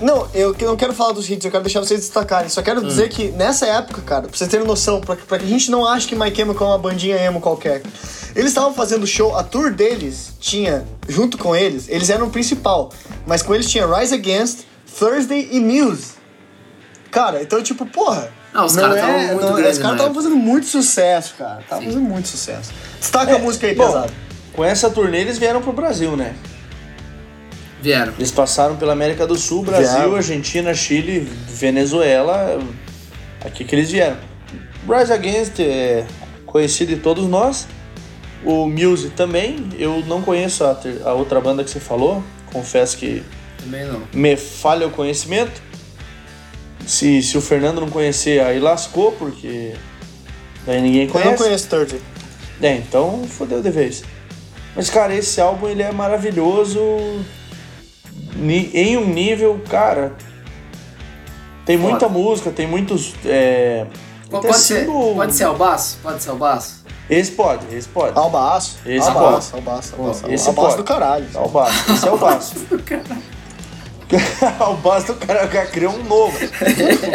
Não, 0.00 0.28
eu 0.34 0.52
que- 0.54 0.64
não 0.64 0.76
quero 0.76 0.92
falar 0.92 1.12
dos 1.12 1.28
hits, 1.28 1.44
eu 1.44 1.50
quero 1.50 1.64
deixar 1.64 1.80
vocês 1.80 2.00
destacarem. 2.00 2.48
Só 2.50 2.60
quero 2.62 2.84
dizer 2.84 3.08
que 3.08 3.28
nessa 3.32 3.66
época, 3.66 4.02
cara, 4.02 4.28
pra 4.28 4.36
vocês 4.36 4.48
terem 4.50 4.66
noção, 4.66 5.00
pra, 5.00 5.16
pra 5.16 5.38
que 5.38 5.44
a 5.44 5.48
gente 5.48 5.70
não 5.70 5.86
ache 5.86 6.06
que 6.06 6.14
My 6.14 6.32
Chemical 6.34 6.68
é 6.68 6.70
uma 6.72 6.78
bandinha 6.78 7.16
emo 7.16 7.40
qualquer. 7.40 7.82
Eles 8.34 8.48
estavam 8.50 8.74
fazendo 8.74 9.06
show, 9.06 9.34
a 9.34 9.42
tour 9.42 9.72
deles 9.72 10.34
tinha, 10.38 10.86
junto 11.08 11.38
com 11.38 11.56
eles, 11.56 11.88
eles 11.88 12.10
eram 12.10 12.26
o 12.26 12.30
principal, 12.30 12.92
mas 13.26 13.42
com 13.42 13.54
eles 13.54 13.68
tinha 13.70 13.86
Rise 13.86 14.14
Against, 14.14 14.60
Thursday 14.98 15.48
e 15.50 15.58
Muse. 15.60 16.12
Cara, 17.10 17.42
então 17.42 17.62
tipo, 17.62 17.86
porra. 17.86 18.30
Não, 18.56 18.66
os 18.66 18.74
caras 18.76 18.96
é- 18.96 19.00
tavam 19.00 19.20
muito 19.26 19.40
não- 19.44 19.54
grandes 19.54 19.72
Os 19.76 19.78
caras 19.82 19.96
estavam 19.96 20.14
fazendo 20.14 20.36
muito 20.36 20.66
sucesso, 20.66 21.34
cara. 21.36 21.60
Estavam 21.60 21.84
fazendo 21.84 22.02
muito 22.02 22.28
sucesso. 22.28 22.72
Destaca 23.00 23.36
a 23.36 23.38
música 23.38 23.66
aí, 23.66 23.74
Bom, 23.74 23.86
pesado. 23.86 24.12
com 24.52 24.64
essa 24.64 24.88
turnê 24.90 25.20
eles 25.20 25.38
vieram 25.38 25.60
pro 25.62 25.72
Brasil, 25.72 26.16
né? 26.16 26.34
Vieram. 27.82 28.14
Eles 28.18 28.30
passaram 28.30 28.76
pela 28.76 28.92
América 28.92 29.26
do 29.26 29.36
Sul, 29.36 29.62
Brasil, 29.62 29.92
Vieram. 29.98 30.16
Argentina, 30.16 30.74
Chile, 30.74 31.20
Venezuela. 31.48 32.58
Aqui 33.44 33.64
que 33.64 33.74
eles 33.74 33.90
vieram. 33.90 34.16
Rise 34.88 35.12
Against 35.12 35.60
é 35.60 36.04
conhecido 36.44 36.94
de 36.94 37.00
todos 37.00 37.28
nós. 37.28 37.66
O 38.44 38.66
Muse 38.68 39.10
também. 39.10 39.68
Eu 39.78 40.02
não 40.06 40.22
conheço 40.22 40.64
a, 40.64 40.74
ter- 40.74 41.02
a 41.04 41.12
outra 41.12 41.40
banda 41.40 41.62
que 41.62 41.70
você 41.70 41.80
falou. 41.80 42.22
Confesso 42.52 42.96
que 42.96 43.22
Também 43.62 43.84
não. 43.84 44.02
me 44.12 44.36
falha 44.36 44.86
o 44.86 44.90
conhecimento. 44.90 45.60
Se, 46.86 47.20
se 47.22 47.36
o 47.36 47.40
Fernando 47.40 47.80
não 47.80 47.90
conhecer, 47.90 48.40
aí 48.40 48.60
lascou, 48.60 49.12
porque 49.12 49.74
daí 50.64 50.80
ninguém 50.80 51.06
Eu 51.06 51.10
conhece. 51.10 51.30
não 51.30 51.36
conheço 51.36 51.68
Thursday. 51.68 52.00
É, 52.62 52.74
então 52.76 53.24
fodeu 53.28 53.60
de 53.60 53.70
vez. 53.70 54.04
Mas, 54.74 54.88
cara, 54.88 55.14
esse 55.14 55.40
álbum 55.40 55.68
ele 55.68 55.82
é 55.82 55.90
maravilhoso 55.90 56.80
em 58.38 58.96
um 58.96 59.06
nível, 59.06 59.60
cara. 59.68 60.14
Tem 61.64 61.76
Foda. 61.76 61.90
muita 61.90 62.08
música, 62.08 62.50
tem 62.50 62.66
muitos. 62.66 63.14
É, 63.24 63.86
Pode, 64.30 64.46
pode 64.48 64.58
ser, 64.58 64.86
pode 64.86 65.34
ser 65.34 65.44
Albaço? 65.44 65.98
Pode 66.02 66.22
ser 66.22 66.30
Albaço? 66.30 66.84
Esse 67.08 67.30
pode, 67.32 67.74
esse 67.74 67.88
pode. 67.88 68.18
Albaço. 68.18 68.78
Esse 68.84 69.08
Albaço, 69.08 69.54
Albaço, 69.54 69.94
Albaço. 69.96 70.30
Esse 70.30 70.48
Albaço 70.48 70.68
pode. 70.68 70.76
do 70.78 70.84
caralho. 70.84 71.26
É 71.32 71.38
o 71.38 71.48
baço. 71.48 71.92
Esse 71.92 72.08
é 72.08 72.10
o 72.12 72.18
baço. 72.18 72.56
o 72.56 72.76
baço 72.76 73.35
do 75.06 75.14
cara, 75.14 75.44
o 75.46 75.48
cara 75.48 75.66
criou 75.66 75.92
um 75.92 76.04
novo. 76.04 76.36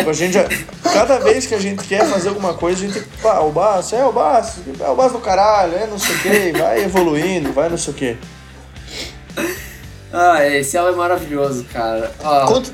A 0.07 0.13
gente 0.13 0.33
já, 0.33 0.45
cada 0.93 1.19
vez 1.19 1.45
que 1.47 1.55
a 1.55 1.59
gente 1.59 1.83
quer 1.87 2.05
fazer 2.05 2.29
alguma 2.29 2.53
coisa, 2.53 2.83
a 2.83 2.87
gente. 2.87 2.99
Pá, 3.21 3.39
o 3.39 3.51
baço, 3.51 3.95
é 3.95 4.05
o 4.05 4.11
baço, 4.11 4.59
é 4.79 4.89
o 4.89 4.95
baço 4.95 5.13
do 5.13 5.19
caralho, 5.19 5.73
é 5.75 5.87
não 5.87 5.97
sei 5.97 6.15
o 6.15 6.19
que, 6.19 6.59
vai 6.59 6.83
evoluindo, 6.83 7.53
vai 7.53 7.69
não 7.69 7.77
sei 7.77 7.93
o 7.93 7.95
que. 7.95 8.17
Ah, 10.13 10.45
esse 10.45 10.77
álbum 10.77 10.91
é 10.91 10.95
maravilhoso, 10.95 11.65
cara. 11.71 12.11
Ó, 12.21 12.45
Cont- 12.47 12.71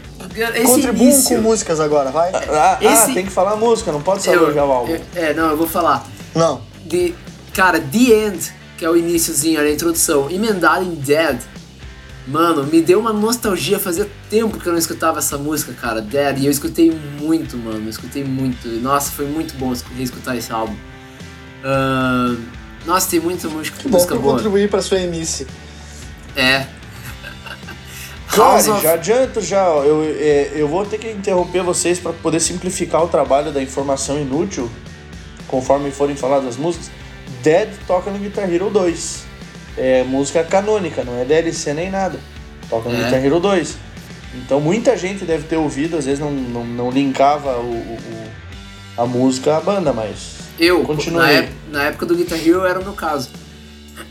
esse 0.55 0.63
Contribuam 0.65 1.03
início, 1.11 1.35
com 1.37 1.43
músicas 1.43 1.79
agora, 1.79 2.09
vai? 2.09 2.31
Ah, 2.33 2.77
Esse- 2.81 3.11
ah, 3.11 3.13
tem 3.13 3.25
que 3.25 3.31
falar 3.31 3.55
música, 3.55 3.91
não 3.91 4.01
pode 4.01 4.23
só 4.23 4.33
elogiar 4.33 4.65
o 4.65 4.71
álbum. 4.71 4.93
eu- 4.93 5.01
É, 5.15 5.33
não, 5.33 5.51
eu 5.51 5.57
vou 5.57 5.67
falar. 5.67 6.05
Não. 6.33 6.61
de 6.83 7.13
cara, 7.53 7.79
The 7.79 7.97
End, 8.27 8.51
que 8.77 8.85
é 8.85 8.89
o 8.89 8.95
iníciozinho, 8.95 9.59
a 9.59 9.69
introdução, 9.69 10.29
emendado 10.31 10.83
em 10.83 10.95
Dead, 10.95 11.39
Mano, 12.27 12.65
me 12.65 12.81
deu 12.81 12.99
uma 12.99 13.13
nostalgia, 13.13 13.79
fazia 13.79 14.09
tempo 14.29 14.59
que 14.59 14.67
eu 14.67 14.73
não 14.73 14.79
escutava 14.79 15.19
essa 15.19 15.37
música, 15.37 15.71
cara, 15.71 16.01
Dead, 16.01 16.39
e 16.39 16.45
eu 16.45 16.51
escutei 16.51 16.91
muito, 16.91 17.57
mano, 17.57 17.85
eu 17.85 17.89
escutei 17.89 18.21
muito. 18.21 18.67
Nossa, 18.81 19.11
foi 19.11 19.25
muito 19.25 19.55
bom 19.55 19.73
reescutar 19.95 20.35
esse 20.35 20.51
álbum. 20.51 20.75
Uh, 21.63 22.37
nossa, 22.85 23.09
tem 23.09 23.21
muita 23.21 23.47
música, 23.47 23.77
que 23.77 23.87
música 23.87 24.15
bom 24.15 24.21
boa. 24.21 24.33
contribuir 24.35 24.69
pra 24.69 24.81
sua 24.81 24.99
emice. 24.99 25.47
É. 26.35 26.67
Claro, 28.29 28.81
já 28.81 28.93
adianto 28.93 29.41
já, 29.41 29.65
eu, 29.65 30.03
é, 30.03 30.51
eu 30.53 30.67
vou 30.67 30.85
ter 30.85 30.99
que 30.99 31.09
interromper 31.09 31.63
vocês 31.63 31.97
para 31.97 32.13
poder 32.13 32.39
simplificar 32.39 33.03
o 33.03 33.07
trabalho 33.07 33.51
da 33.51 33.63
informação 33.63 34.19
inútil, 34.19 34.69
conforme 35.47 35.89
forem 35.89 36.15
falar 36.15 36.41
das 36.41 36.55
músicas. 36.55 36.91
Dead 37.41 37.69
toca 37.87 38.11
no 38.11 38.19
Guitar 38.19 38.47
Hero 38.53 38.69
2. 38.69 39.26
É 39.77 40.03
música 40.03 40.43
canônica, 40.43 41.03
não 41.03 41.19
é 41.21 41.25
DLC 41.25 41.73
nem 41.73 41.89
nada. 41.91 42.19
Toca 42.69 42.89
no 42.89 42.95
É. 42.95 43.03
Guitar 43.03 43.23
Hero 43.23 43.39
2. 43.39 43.77
Então 44.35 44.59
muita 44.59 44.97
gente 44.97 45.23
deve 45.23 45.43
ter 45.47 45.55
ouvido, 45.57 45.97
às 45.97 46.05
vezes 46.05 46.19
não, 46.19 46.31
não, 46.31 46.65
não 46.65 46.91
linkava 46.91 47.57
o, 47.57 47.71
o- 47.71 48.27
a 48.97 49.05
música 49.05 49.55
à 49.57 49.61
banda, 49.61 49.93
mas. 49.93 50.37
Eu, 50.59 50.83
Continue 50.83 51.47
na, 51.71 51.83
época 51.83 52.05
do 52.07 52.15
Guitar 52.15 52.39
Hero 52.39 52.65
era 52.65 52.79
o 52.79 52.83
meu 52.83 52.93
caso. 52.93 53.29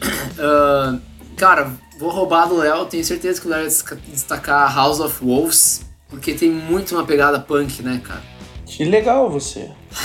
Ah, 0.38 0.96
cara, 1.36 1.72
vou 1.98 2.10
roubar 2.10 2.46
do 2.46 2.56
Léo, 2.58 2.84
tenho 2.86 3.04
certeza 3.04 3.40
que 3.40 3.46
o 3.46 3.50
Léo 3.50 3.62
vai 3.68 3.98
destacar 4.08 4.74
House 4.74 5.00
of 5.00 5.24
Wolves, 5.24 5.82
porque 6.08 6.34
tem 6.34 6.50
muito 6.50 6.94
uma 6.94 7.04
pegada 7.04 7.38
punk, 7.40 7.82
né, 7.82 8.00
cara? 8.04 8.22
Que 8.66 8.84
legal 8.84 9.30
você. 9.30 9.70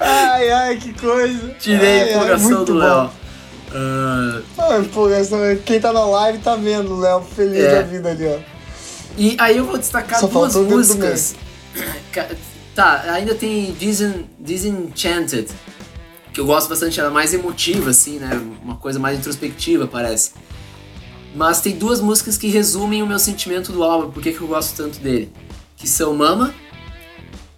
Ai, 0.00 0.50
ai, 0.50 0.76
que 0.76 0.92
coisa. 0.94 1.48
Tirei 1.60 2.02
Ai, 2.02 2.08
a 2.08 2.12
empolgação 2.14 2.64
do. 2.64 2.74
Léo. 2.74 3.10
Ah, 3.74 4.40
Ah, 4.58 4.78
empolgação. 4.78 5.38
Quem 5.64 5.80
tá 5.80 5.92
na 5.92 6.04
live 6.04 6.38
tá 6.38 6.56
vendo 6.56 6.94
o 6.94 7.00
Léo 7.00 7.20
feliz 7.22 7.64
É. 7.64 7.74
da 7.76 7.82
vida 7.82 8.10
ali, 8.10 8.26
ó. 8.26 8.38
e 9.16 9.36
aí 9.38 9.56
eu 9.56 9.64
vou 9.64 9.76
destacar 9.76 10.20
Só 10.20 10.26
duas 10.28 10.54
músicas. 10.56 11.34
Ca- 12.12 12.28
Tá, 12.74 13.02
ainda 13.10 13.34
tem 13.34 13.72
Disen- 13.72 14.30
Disenchanted, 14.38 15.48
que 16.32 16.40
eu 16.40 16.46
gosto 16.46 16.68
bastante, 16.68 17.00
ela 17.00 17.08
é 17.08 17.12
mais 17.12 17.34
emotiva, 17.34 17.90
assim, 17.90 18.20
né? 18.20 18.40
Uma 18.62 18.76
coisa 18.76 19.00
mais 19.00 19.18
introspectiva, 19.18 19.88
parece. 19.88 20.30
Mas 21.34 21.60
tem 21.60 21.76
duas 21.76 22.00
músicas 22.00 22.38
que 22.38 22.46
resumem 22.48 23.02
o 23.02 23.06
meu 23.06 23.18
sentimento 23.18 23.72
do 23.72 23.82
álbum, 23.82 24.12
por 24.12 24.22
que 24.22 24.30
que 24.32 24.40
eu 24.40 24.46
gosto 24.46 24.76
tanto 24.76 25.00
dele. 25.00 25.32
Que 25.78 25.86
são 25.86 26.14
Mama 26.14 26.54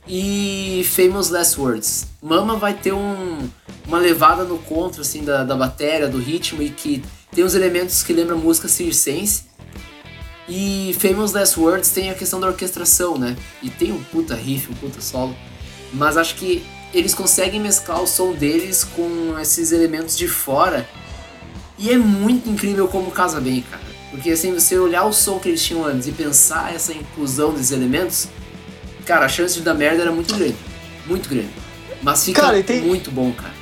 e 0.07 0.85
Famous 0.95 1.31
Last 1.31 1.59
Words. 1.59 2.07
Mama 2.23 2.57
vai 2.57 2.75
ter 2.75 2.93
um, 2.93 3.49
uma 3.87 3.99
levada 3.99 4.45
no 4.45 4.59
contra, 4.59 5.03
assim, 5.03 5.25
da, 5.25 5.45
da 5.45 5.57
bateria, 5.57 6.09
do 6.09 6.19
ritmo, 6.19 6.63
e 6.63 6.71
que 6.71 7.03
tem 7.33 7.45
uns 7.45 7.55
elementos 7.55 8.03
que 8.03 8.13
lembram 8.13 8.37
música 8.39 8.69
circense. 8.69 9.45
E 10.49 10.97
Famous 10.99 11.33
Last 11.33 11.59
Words 11.59 11.91
tem 11.91 12.11
a 12.11 12.15
questão 12.15 12.41
da 12.41 12.49
orquestração, 12.49 13.17
né? 13.17 13.37
E 13.63 13.71
tem 13.71 13.93
um 13.93 14.03
puta 14.03 14.35
riff, 14.35 14.71
um 14.71 14.75
puta 14.75 15.01
solo. 15.01 15.35
Mas 15.93 16.17
acho 16.17 16.35
que 16.35 16.65
eles 16.93 17.15
conseguem 17.15 17.61
mesclar 17.61 18.03
o 18.03 18.07
som 18.07 18.33
deles 18.33 18.83
com 18.83 19.39
esses 19.39 19.71
elementos 19.71 20.17
de 20.19 20.27
fora. 20.27 20.89
E 21.79 21.91
é 21.91 21.97
muito 21.97 22.51
incrível 22.51 22.89
como 22.89 23.13
casa 23.13 23.41
bem, 23.41 23.63
cara. 23.63 23.90
Porque 24.11 24.31
assim, 24.31 24.53
você 24.53 24.79
olhar 24.79 25.05
o 25.05 25.13
som 25.13 25.39
que 25.39 25.49
eles 25.49 25.63
tinham 25.63 25.85
antes 25.85 26.09
e 26.09 26.13
pensar 26.13 26.75
essa 26.75 26.93
inclusão 26.93 27.53
desses 27.53 27.71
elementos, 27.71 28.29
cara, 29.07 29.27
a 29.27 29.29
chance 29.29 29.55
de 29.55 29.63
dar 29.63 29.75
merda 29.75 30.03
era 30.03 30.13
muito 30.13 30.35
grande. 30.35 30.57
Muito 31.07 31.29
grande. 31.29 31.51
Mas 32.03 32.25
fica 32.25 32.41
Cara, 32.43 32.63
tem- 32.63 32.81
muito 32.83 33.11
bom, 33.11 33.31
cara. 33.33 33.53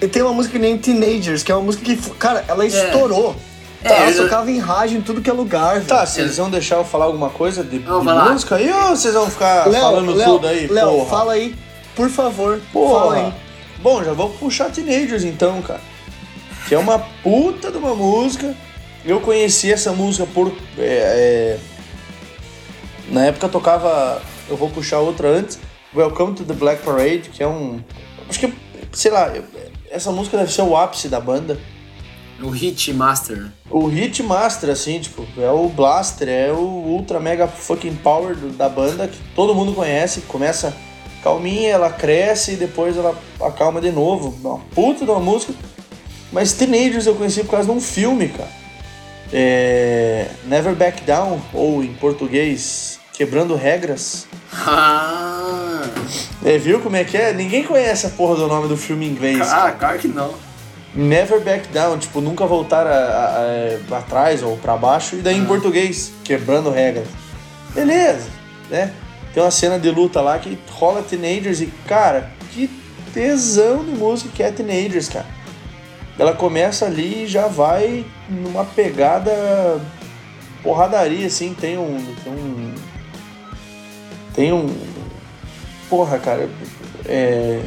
E 0.00 0.06
tem 0.06 0.22
uma 0.22 0.32
música 0.32 0.52
que 0.52 0.58
nem 0.60 0.78
Teenagers, 0.78 1.42
que 1.42 1.50
é 1.50 1.54
uma 1.54 1.64
música 1.64 1.84
que, 1.84 1.96
cara, 2.12 2.44
ela 2.46 2.64
estourou. 2.64 3.34
É, 3.82 3.92
ela 3.92 4.10
eu- 4.10 4.24
tocava 4.24 4.50
em 4.50 4.58
rádio 4.58 4.98
em 4.98 5.00
tudo 5.00 5.20
que 5.20 5.28
é 5.30 5.32
lugar. 5.32 5.80
Tá, 5.82 6.04
vocês 6.06 6.36
vão 6.36 6.50
deixar 6.50 6.76
eu 6.76 6.84
falar 6.84 7.06
alguma 7.06 7.30
coisa 7.30 7.64
de, 7.64 7.78
Não, 7.80 8.00
de 8.04 8.30
música 8.30 8.56
aí 8.56 8.70
ou 8.72 8.90
vocês 8.96 9.14
vão 9.14 9.28
ficar 9.28 9.68
Léo, 9.68 9.80
falando 9.80 10.14
Léo, 10.14 10.32
tudo 10.34 10.46
aí? 10.46 10.66
Léo, 10.68 10.90
porra? 10.90 11.10
fala 11.10 11.32
aí, 11.32 11.54
por 11.96 12.08
favor. 12.10 12.60
Porra. 12.72 13.00
Fala 13.00 13.14
aí. 13.16 13.34
Bom, 13.80 14.04
já 14.04 14.12
vou 14.12 14.30
puxar 14.30 14.70
Teenagers 14.70 15.24
então, 15.24 15.60
cara. 15.62 15.80
Que 16.68 16.74
é 16.74 16.78
uma 16.78 16.98
puta 17.22 17.70
de 17.70 17.78
uma 17.78 17.94
música. 17.94 18.54
Eu 19.08 19.20
conheci 19.20 19.72
essa 19.72 19.90
música 19.92 20.26
por. 20.34 20.52
é, 20.76 20.82
é, 20.84 21.58
Na 23.10 23.24
época 23.24 23.48
tocava. 23.48 24.20
Eu 24.50 24.56
vou 24.56 24.68
puxar 24.68 24.98
outra 25.00 25.28
antes. 25.28 25.58
Welcome 25.96 26.34
to 26.34 26.44
the 26.44 26.52
Black 26.52 26.82
Parade, 26.82 27.30
que 27.30 27.42
é 27.42 27.48
um. 27.48 27.80
Acho 28.28 28.38
que, 28.40 28.52
sei 28.92 29.10
lá, 29.10 29.32
essa 29.90 30.12
música 30.12 30.36
deve 30.36 30.52
ser 30.52 30.60
o 30.60 30.76
ápice 30.76 31.08
da 31.08 31.18
banda. 31.18 31.58
O 32.42 32.50
Hit 32.50 32.92
Master. 32.92 33.36
né? 33.38 33.52
O 33.70 33.86
Hit 33.86 34.22
Master, 34.22 34.68
assim, 34.70 35.00
tipo, 35.00 35.26
é 35.38 35.50
o 35.50 35.70
Blaster, 35.70 36.28
é 36.28 36.52
o 36.52 36.58
Ultra 36.58 37.18
Mega 37.18 37.48
Fucking 37.48 37.96
Power 37.96 38.36
do- 38.36 38.50
da 38.50 38.68
banda 38.68 39.08
que 39.08 39.18
todo 39.34 39.54
mundo 39.54 39.72
conhece. 39.72 40.20
Começa 40.20 40.76
calminha, 41.24 41.70
ela 41.70 41.90
cresce 41.90 42.52
e 42.52 42.56
depois 42.56 42.94
ela 42.96 43.16
acalma 43.40 43.80
de 43.80 43.90
novo. 43.90 44.36
Uma 44.44 44.58
puta 44.74 45.06
de 45.06 45.10
uma 45.10 45.18
música. 45.18 45.54
Mas 46.30 46.52
Teenagers 46.52 47.06
eu 47.06 47.14
conheci 47.14 47.42
por 47.42 47.52
causa 47.52 47.64
de 47.72 47.76
um 47.76 47.80
filme, 47.80 48.28
cara. 48.28 48.57
É... 49.32 50.26
Never 50.44 50.74
Back 50.74 51.02
Down, 51.02 51.40
ou 51.52 51.82
em 51.82 51.92
português, 51.94 52.98
Quebrando 53.12 53.54
Regras. 53.54 54.26
Ah, 54.52 55.82
É, 56.44 56.56
viu 56.56 56.80
como 56.80 56.96
é 56.96 57.04
que 57.04 57.16
é? 57.16 57.32
Ninguém 57.32 57.64
conhece 57.64 58.06
a 58.06 58.10
porra 58.10 58.36
do 58.36 58.46
nome 58.46 58.68
do 58.68 58.76
filme 58.76 59.06
em 59.06 59.10
inglês. 59.10 59.38
cara, 59.38 59.72
claro 59.72 59.98
que 59.98 60.08
não. 60.08 60.34
Never 60.94 61.40
back 61.40 61.68
down, 61.68 61.98
tipo, 61.98 62.20
nunca 62.20 62.46
voltar 62.46 62.86
atrás 63.90 64.42
ou 64.42 64.56
pra 64.56 64.76
baixo, 64.76 65.16
e 65.16 65.18
daí 65.20 65.36
em 65.36 65.44
português, 65.44 66.12
quebrando 66.24 66.70
regras. 66.70 67.06
Beleza, 67.74 68.28
né? 68.70 68.92
Tem 69.34 69.42
uma 69.42 69.50
cena 69.50 69.78
de 69.78 69.90
luta 69.90 70.20
lá 70.20 70.38
que 70.38 70.58
rola 70.70 71.02
Teenagers 71.02 71.60
e, 71.60 71.66
cara, 71.86 72.30
que 72.52 72.68
tesão 73.12 73.84
de 73.84 73.90
música 73.92 74.30
que 74.34 74.42
é 74.42 74.50
Teenagers, 74.50 75.08
cara. 75.08 75.26
Ela 76.18 76.32
começa 76.32 76.86
ali 76.86 77.24
e 77.24 77.26
já 77.26 77.46
vai 77.46 78.04
numa 78.28 78.64
pegada 78.64 79.30
porradaria, 80.62 81.26
assim, 81.26 81.54
tem 81.54 81.78
um. 81.78 81.96
Tem 82.24 82.32
um. 82.32 82.74
Tem 84.34 84.52
um. 84.52 84.74
Porra, 85.88 86.18
cara. 86.18 86.48
É. 87.06 87.62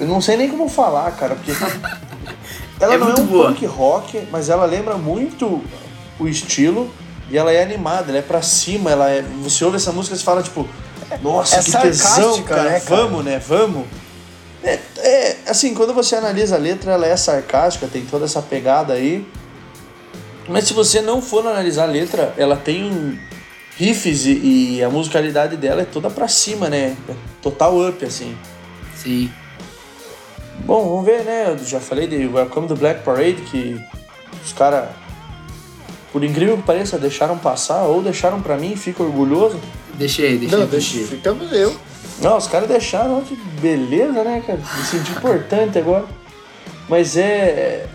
Eu 0.00 0.08
não 0.08 0.20
sei 0.20 0.36
nem 0.36 0.48
como 0.48 0.68
falar, 0.68 1.10
cara, 1.12 1.36
porque. 1.36 1.52
Ela 2.80 2.94
É 2.94 2.98
não 2.98 3.06
muito 3.06 3.20
é 3.20 3.24
um 3.24 3.26
boa. 3.28 3.46
punk 3.48 3.64
rock, 3.66 4.28
mas 4.32 4.48
ela 4.50 4.64
lembra 4.64 4.96
muito 4.96 5.62
o 6.18 6.26
estilo 6.26 6.90
e 7.30 7.38
ela 7.38 7.52
é 7.52 7.62
animada, 7.62 8.10
ela 8.10 8.18
é 8.18 8.22
pra 8.22 8.42
cima, 8.42 8.90
ela 8.90 9.08
é. 9.08 9.22
Você 9.44 9.64
ouve 9.64 9.76
essa 9.76 9.92
música 9.92 10.16
e 10.16 10.18
fala, 10.18 10.42
tipo, 10.42 10.68
nossa, 11.22 11.56
É 11.56 11.62
que 11.62 11.70
tesão, 11.70 12.34
sarcástica, 12.34 12.54
cara. 12.56 12.70
né, 12.70 12.80
cara? 12.80 13.02
Vamos, 13.02 13.24
né? 13.24 13.38
Vamos. 13.38 13.86
É, 15.04 15.36
assim, 15.46 15.74
quando 15.74 15.92
você 15.92 16.16
analisa 16.16 16.56
a 16.56 16.58
letra, 16.58 16.92
ela 16.92 17.06
é 17.06 17.14
sarcástica, 17.14 17.86
tem 17.86 18.06
toda 18.06 18.24
essa 18.24 18.40
pegada 18.40 18.94
aí. 18.94 19.26
Mas 20.48 20.64
se 20.64 20.72
você 20.72 21.02
não 21.02 21.20
for 21.20 21.46
analisar 21.46 21.82
a 21.82 21.86
letra, 21.86 22.32
ela 22.38 22.56
tem 22.56 22.84
um 22.84 23.18
riffs 23.76 24.24
e, 24.24 24.76
e 24.76 24.82
a 24.82 24.88
musicalidade 24.88 25.58
dela 25.58 25.82
é 25.82 25.84
toda 25.84 26.08
pra 26.08 26.26
cima, 26.26 26.70
né? 26.70 26.96
É 27.06 27.14
total 27.42 27.86
up, 27.86 28.02
assim. 28.02 28.34
Sim. 28.96 29.30
Bom, 30.60 30.88
vamos 30.88 31.04
ver, 31.04 31.22
né? 31.22 31.50
Eu 31.50 31.58
já 31.62 31.80
falei 31.80 32.06
de 32.06 32.26
Welcome 32.26 32.66
to 32.66 32.74
Black 32.74 33.04
Parade, 33.04 33.42
que 33.50 33.78
os 34.42 34.54
caras, 34.54 34.88
por 36.10 36.24
incrível 36.24 36.56
que 36.56 36.62
pareça, 36.62 36.96
deixaram 36.96 37.36
passar 37.36 37.82
ou 37.82 38.00
deixaram 38.00 38.40
pra 38.40 38.56
mim, 38.56 38.74
fico 38.74 39.02
orgulhoso. 39.02 39.60
Deixei, 39.98 40.38
deixei. 40.38 40.58
Não, 40.58 40.66
deixei. 40.66 41.04
ficamos 41.04 41.52
eu. 41.52 41.76
Não, 42.20 42.36
os 42.36 42.46
caras 42.46 42.68
deixaram, 42.68 43.20
que 43.22 43.34
beleza, 43.60 44.22
né, 44.22 44.42
cara? 44.46 44.58
Me 44.58 44.84
senti 44.84 45.12
importante 45.12 45.78
agora. 45.78 46.04
Mas 46.88 47.16
é. 47.16 47.86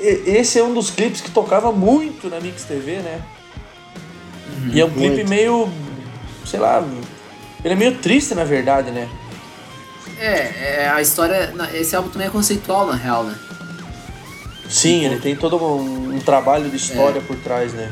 é- 0.00 0.22
Esse 0.26 0.58
é 0.58 0.64
um 0.64 0.74
dos 0.74 0.90
clipes 0.90 1.20
que 1.20 1.30
tocava 1.30 1.72
muito 1.72 2.28
na 2.28 2.40
Mix 2.40 2.64
TV, 2.64 2.96
né? 2.96 3.22
e 4.72 4.80
é 4.80 4.84
um 4.84 4.90
clipe 4.90 5.16
muito. 5.16 5.28
meio. 5.28 5.68
sei 6.46 6.60
lá. 6.60 6.82
Ele 7.64 7.74
é 7.74 7.76
meio 7.76 7.96
triste, 7.98 8.34
na 8.34 8.44
verdade, 8.44 8.90
né? 8.90 9.08
É, 10.18 10.82
é, 10.82 10.88
a 10.94 11.00
história. 11.00 11.52
Esse 11.74 11.96
álbum 11.96 12.10
também 12.10 12.26
é 12.28 12.30
conceitual, 12.30 12.86
na 12.86 12.94
real, 12.94 13.24
né? 13.24 13.34
Sim, 14.68 15.04
ele 15.04 15.20
tem 15.20 15.34
todo 15.36 15.56
um, 15.56 16.14
um 16.16 16.18
trabalho 16.20 16.68
de 16.68 16.76
história 16.76 17.18
É. 17.18 17.22
por 17.22 17.36
trás, 17.36 17.72
né? 17.72 17.90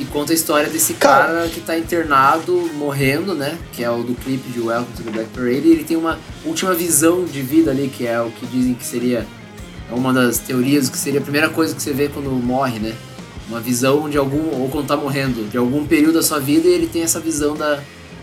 E, 0.00 0.04
conta 0.06 0.32
a 0.32 0.34
história 0.34 0.70
desse 0.70 0.94
Cara. 0.94 1.26
cara 1.26 1.48
que 1.48 1.60
tá 1.60 1.78
internado, 1.78 2.70
morrendo, 2.74 3.34
né? 3.34 3.58
Que 3.72 3.84
é 3.84 3.90
o 3.90 4.02
do 4.02 4.14
clipe 4.14 4.48
de 4.50 4.60
Welcome 4.60 4.96
to 4.96 5.02
the 5.02 5.10
Black 5.10 5.28
Parade. 5.30 5.68
E 5.68 5.72
ele 5.72 5.84
tem 5.84 5.96
uma 5.96 6.18
última 6.44 6.74
visão 6.74 7.24
de 7.24 7.42
vida 7.42 7.70
ali, 7.70 7.88
que 7.88 8.06
é 8.06 8.20
o 8.20 8.30
que 8.30 8.46
dizem 8.46 8.74
que 8.74 8.84
seria 8.84 9.26
é 9.90 9.94
uma 9.94 10.12
das 10.12 10.38
teorias, 10.38 10.88
que 10.88 10.96
seria 10.96 11.18
a 11.18 11.22
primeira 11.22 11.48
coisa 11.48 11.74
que 11.74 11.82
você 11.82 11.92
vê 11.92 12.08
quando 12.08 12.30
morre, 12.30 12.78
né? 12.78 12.94
Uma 13.48 13.60
visão 13.60 14.08
de 14.08 14.16
algum, 14.16 14.60
ou 14.60 14.68
quando 14.68 14.86
tá 14.86 14.96
morrendo, 14.96 15.50
de 15.50 15.58
algum 15.58 15.84
período 15.84 16.14
da 16.14 16.22
sua 16.22 16.38
vida 16.38 16.68
e 16.68 16.72
ele 16.72 16.86
tem 16.86 17.02
essa 17.02 17.18
visão 17.18 17.56
da, 17.56 17.80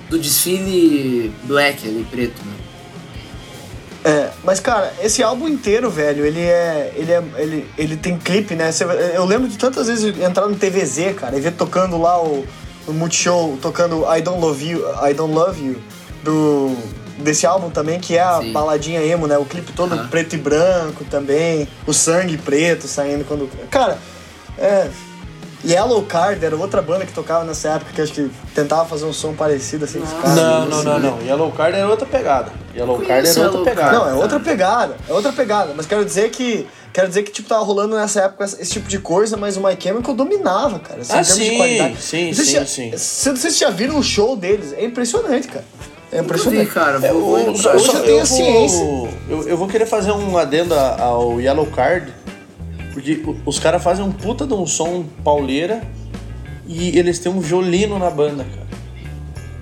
do 0.09 0.17
desfile 0.17 1.31
black 1.43 1.85
ali, 1.85 2.07
preto, 2.09 2.41
né? 2.45 2.53
É, 4.07 4.29
mas 4.41 4.61
cara, 4.61 4.93
esse 5.01 5.21
álbum 5.21 5.49
inteiro, 5.49 5.91
velho, 5.91 6.25
ele 6.25 6.39
é. 6.39 6.93
Ele 6.95 7.11
é. 7.11 7.21
Ele, 7.35 7.69
ele 7.77 7.97
tem 7.97 8.17
clipe, 8.17 8.55
né? 8.55 8.69
Eu 9.13 9.25
lembro 9.25 9.49
de 9.49 9.57
tantas 9.57 9.87
vezes 9.87 10.17
entrar 10.21 10.47
no 10.47 10.55
TVZ, 10.55 11.13
cara, 11.13 11.35
e 11.35 11.41
ver 11.41 11.51
tocando 11.51 11.97
lá 11.97 12.23
o, 12.23 12.45
o 12.87 12.93
Multishow, 12.93 13.57
tocando 13.61 14.05
I 14.09 14.21
Don't 14.21 14.39
Love 14.39 14.65
You, 14.65 14.81
I 15.05 15.13
Don't 15.13 15.33
Love 15.33 15.61
You, 15.61 15.81
do. 16.23 16.73
Desse 17.17 17.47
álbum 17.47 17.71
também, 17.71 17.99
que 17.99 18.15
é 18.15 18.21
a 18.21 18.39
Sim. 18.39 18.53
baladinha 18.53 19.01
emo, 19.01 19.25
né? 19.25 19.39
O 19.39 19.43
clipe 19.43 19.73
todo 19.73 19.95
uh 19.95 19.97
-huh. 19.97 20.07
preto 20.07 20.35
e 20.35 20.37
branco 20.37 21.03
também. 21.03 21.67
O 21.85 21.91
sangue 21.91 22.37
preto 22.37 22.87
saindo 22.87 23.25
quando. 23.25 23.49
Cara, 23.69 23.97
é. 24.57 24.87
Yellow 25.65 26.03
Card 26.03 26.45
era 26.45 26.55
outra 26.55 26.81
banda 26.81 27.05
que 27.05 27.11
tocava 27.11 27.43
nessa 27.43 27.69
época 27.69 27.91
que 27.91 28.01
acho 28.01 28.13
que 28.13 28.31
tentava 28.53 28.85
fazer 28.85 29.05
um 29.05 29.11
som 29.11 29.33
parecido 29.33 29.85
assim. 29.85 29.99
Não, 30.23 30.65
não, 30.65 30.83
não, 30.83 30.83
não, 30.83 30.99
não. 30.99 31.21
Yellow 31.23 31.51
Card 31.51 31.75
era 31.75 31.89
outra 31.89 32.05
pegada. 32.05 32.51
Yellow 32.77 32.99
Card 32.99 33.27
era 33.27 33.41
outra 33.41 33.63
pegada. 33.63 33.91
Não, 33.97 34.09
é 34.09 34.13
outra 34.13 34.39
pegada. 34.39 34.97
É 35.09 35.13
outra 35.13 35.33
pegada. 35.33 35.73
Mas 35.75 35.85
quero 35.85 36.05
dizer 36.05 36.29
que. 36.29 36.67
Quero 36.93 37.07
dizer 37.07 37.23
que, 37.23 37.31
tipo, 37.31 37.47
tava 37.47 37.63
rolando 37.63 37.95
nessa 37.95 38.21
época 38.21 38.45
esse 38.45 38.71
tipo 38.71 38.87
de 38.87 38.97
coisa, 38.97 39.37
mas 39.37 39.55
o 39.55 39.61
My 39.61 39.77
Chemical 39.79 40.15
dominava, 40.15 40.79
cara. 40.79 41.01
Assim, 41.01 41.13
ah, 41.13 41.23
sim, 41.23 41.95
sim, 41.99 42.33
sim, 42.33 42.51
já, 42.51 42.65
sim. 42.65 42.91
Vocês 42.91 43.57
já 43.57 43.69
viram 43.69 43.99
o 43.99 44.03
show 44.03 44.35
deles? 44.35 44.73
É 44.73 44.83
impressionante, 44.83 45.47
cara. 45.47 45.65
É 46.11 46.19
impressionante. 46.19 46.65
Vi, 46.65 46.71
cara. 46.71 47.05
É, 47.05 47.13
vou, 47.13 47.37
eu, 47.37 47.53
eu, 47.53 47.53
eu, 47.53 48.03
tenho 48.03 48.21
a 48.21 48.25
ciência. 48.25 48.83
Eu, 49.29 49.47
eu 49.47 49.57
vou 49.57 49.67
querer 49.67 49.85
fazer 49.85 50.11
um 50.11 50.37
adendo 50.37 50.73
ao 50.73 51.39
Yellow 51.39 51.67
Card, 51.67 52.11
porque 52.93 53.21
os 53.45 53.59
caras 53.59 53.83
fazem 53.83 54.03
um 54.03 54.11
puta 54.11 54.47
de 54.47 54.53
um 54.53 54.65
som 54.65 55.05
pauleira 55.23 55.83
e 56.65 56.97
eles 56.97 57.19
têm 57.19 57.31
um 57.31 57.39
violino 57.39 57.99
na 57.99 58.09
banda, 58.09 58.43
cara. 58.43 58.66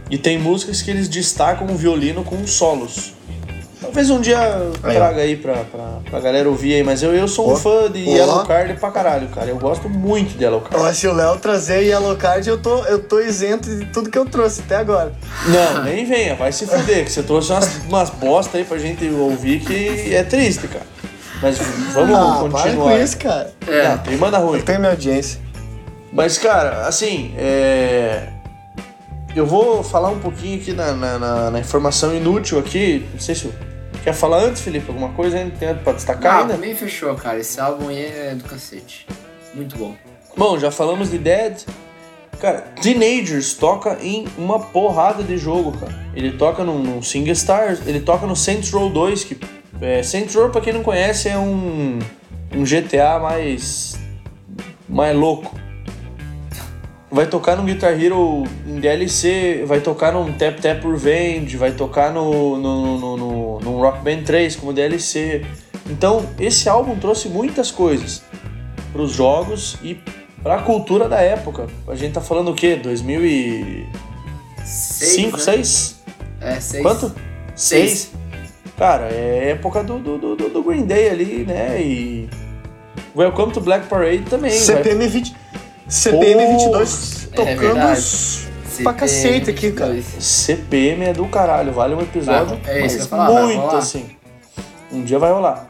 E 0.09 0.17
tem 0.17 0.37
músicas 0.37 0.81
que 0.81 0.91
eles 0.91 1.07
destacam 1.07 1.67
o 1.67 1.75
violino 1.75 2.23
com 2.23 2.45
solos. 2.45 3.13
Talvez 3.81 4.09
um 4.09 4.19
dia 4.19 4.39
aí, 4.83 4.95
traga 4.95 5.21
aí 5.21 5.35
pra, 5.35 5.53
pra, 5.63 5.99
pra 6.09 6.19
galera 6.19 6.49
ouvir 6.49 6.73
aí, 6.73 6.83
mas 6.83 7.03
eu, 7.03 7.13
eu 7.13 7.27
sou 7.27 7.49
um 7.49 7.53
oh, 7.53 7.55
fã 7.55 7.91
de 7.91 8.03
oh. 8.07 8.15
Yellow 8.15 8.45
Card 8.45 8.73
pra 8.73 8.91
caralho, 8.91 9.27
cara. 9.29 9.47
Eu 9.47 9.57
gosto 9.57 9.87
muito 9.87 10.35
de 10.37 10.43
Yellow 10.43 10.61
Card. 10.61 10.83
Ó, 10.83 10.91
se 10.91 11.07
o 11.07 11.13
Léo 11.13 11.37
trazer 11.37 11.83
Yellow 11.83 12.15
Card, 12.15 12.49
eu 12.49 12.57
tô, 12.57 12.83
eu 12.85 13.03
tô 13.03 13.19
isento 13.19 13.69
de 13.69 13.85
tudo 13.85 14.09
que 14.09 14.17
eu 14.17 14.25
trouxe 14.25 14.61
até 14.61 14.77
agora. 14.77 15.13
Não, 15.47 15.83
nem 15.83 16.03
venha, 16.05 16.35
vai 16.35 16.51
se 16.51 16.65
fuder, 16.65 17.05
que 17.05 17.11
você 17.11 17.21
trouxe 17.21 17.51
umas, 17.51 17.77
umas 17.87 18.09
bosta 18.09 18.57
aí 18.57 18.63
pra 18.63 18.77
gente 18.77 19.07
ouvir 19.07 19.59
que 19.59 20.13
é 20.13 20.23
triste, 20.23 20.67
cara. 20.67 20.85
Mas 21.41 21.57
vamos 21.93 22.17
ah, 22.17 22.37
continuar. 22.39 22.63
Para 22.63 22.73
com 22.75 23.03
isso, 23.03 23.17
cara. 23.17 23.53
É. 23.67 23.89
Não, 23.89 23.97
tem 23.99 24.17
manda 24.17 24.37
ruim. 24.37 24.59
Eu 24.59 24.65
tenho 24.65 24.79
minha 24.79 24.91
audiência. 24.91 25.39
Mas, 26.11 26.37
cara, 26.37 26.87
assim, 26.87 27.33
é... 27.37 28.29
eu 29.36 29.45
vou 29.45 29.83
falar 29.83 30.09
um 30.09 30.19
pouquinho 30.19 30.59
aqui 30.59 30.73
na, 30.73 30.93
na, 30.93 31.19
na, 31.19 31.51
na, 31.51 31.59
informação 31.59 32.15
inútil 32.15 32.57
aqui. 32.57 33.05
Não 33.11 33.19
sei 33.19 33.36
se 33.36 33.51
quer 34.03 34.13
falar 34.13 34.43
antes, 34.43 34.61
Felipe, 34.61 34.86
alguma 34.88 35.09
coisa 35.09 35.39
hein? 35.39 35.51
tem 35.59 35.75
pra 35.75 35.93
destacar 35.93 36.36
ah, 36.36 36.41
ainda? 36.41 36.53
também 36.53 36.75
fechou, 36.75 37.13
cara. 37.15 37.39
Esse 37.39 37.59
álbum 37.59 37.89
aí 37.89 38.05
é 38.05 38.36
do 38.36 38.43
cacete. 38.43 39.05
Muito 39.53 39.77
bom. 39.77 39.95
Bom, 40.38 40.57
já 40.57 40.71
falamos 40.71 41.11
de 41.11 41.17
Dead. 41.17 41.63
Cara, 42.39 42.61
Teenagers 42.81 43.53
toca 43.53 43.97
em 44.01 44.25
uma 44.38 44.59
porrada 44.59 45.23
de 45.23 45.38
jogo, 45.38 45.77
cara. 45.77 45.93
Ele 46.13 46.31
toca 46.31 46.63
no, 46.63 46.79
no 46.79 47.03
Sing 47.03 47.29
Stars, 47.31 47.86
ele 47.88 48.01
toca 48.01 48.25
no 48.25 48.36
Saints 48.36 48.71
Row 48.71 48.89
2, 48.89 49.23
que 49.23 49.38
é, 49.81 50.03
Saints 50.03 50.36
Row, 50.36 50.49
pra 50.49 50.61
quem 50.61 50.73
não 50.73 50.83
conhece, 50.83 51.29
é 51.29 51.38
um, 51.38 51.99
um 52.53 52.63
GTA 52.63 53.19
mais 53.19 53.97
mais 54.88 55.15
louco 55.15 55.64
vai 57.16 57.26
tocar 57.26 57.55
no 57.55 57.63
Guitar 57.63 57.93
Hero 57.93 58.43
em 58.68 58.78
DLC, 58.78 59.63
vai 59.66 59.80
tocar 59.80 60.11
no 60.11 60.26
Tap 60.34 60.59
Tap 60.59 60.84
Revenge, 60.84 61.55
vai 61.55 61.72
tocar 61.72 62.11
no, 62.11 62.57
no, 62.57 62.97
no, 62.97 63.16
no, 63.16 63.61
no 63.61 63.80
Rock 63.80 64.03
Band 64.03 64.24
3 64.24 64.57
como 64.57 64.74
DLC. 64.74 65.45
Então, 65.89 66.26
esse 66.38 66.68
álbum 66.68 66.97
trouxe 66.97 67.30
muitas 67.30 67.72
coisas 67.72 68.22
para 68.91 69.01
os 69.01 69.13
jogos 69.13 69.78
e 69.82 69.97
para 70.43 70.55
a 70.55 70.61
cultura 70.61 71.07
da 71.07 71.22
época. 71.22 71.68
A 71.88 71.95
gente 71.95 72.16
tá 72.16 72.20
falando 72.20 72.51
o 72.51 72.53
quê? 72.53 72.76
2005, 72.76 75.39
6? 75.39 76.01
Né? 76.41 76.57
É, 76.57 76.59
6. 76.59 76.84
Quanto? 76.84 77.16
6. 77.55 78.11
Cara, 78.78 79.05
é 79.05 79.51
época 79.51 79.86
do, 79.86 79.99
do, 79.99 80.18
do, 80.18 80.36
do 80.49 80.63
Green 80.63 80.86
Day 80.86 81.09
ali, 81.09 81.45
né? 81.45 81.82
E 81.82 82.30
Welcome 83.16 83.53
to 83.53 83.61
Black 83.61 83.88
Parade 83.88 84.24
também. 84.24 84.51
CPM 84.51 84.99
vai... 84.99 85.07
20... 85.07 85.36
CPM 85.88 86.47
22 86.57 87.29
tocando 87.36 87.79
é 87.79 88.83
pra 88.83 88.93
cacete 88.93 89.49
aqui, 89.51 89.71
cara. 89.71 90.01
CPM 90.01 91.05
é 91.05 91.13
do 91.13 91.25
caralho, 91.27 91.71
vale 91.71 91.93
um 91.93 92.01
episódio. 92.01 92.57
Vai, 92.63 92.81
é 92.81 92.86
isso 92.86 93.07
falar, 93.07 93.43
muito 93.43 93.75
assim. 93.75 94.09
Um 94.91 95.03
dia 95.03 95.19
vai 95.19 95.31
rolar. 95.31 95.69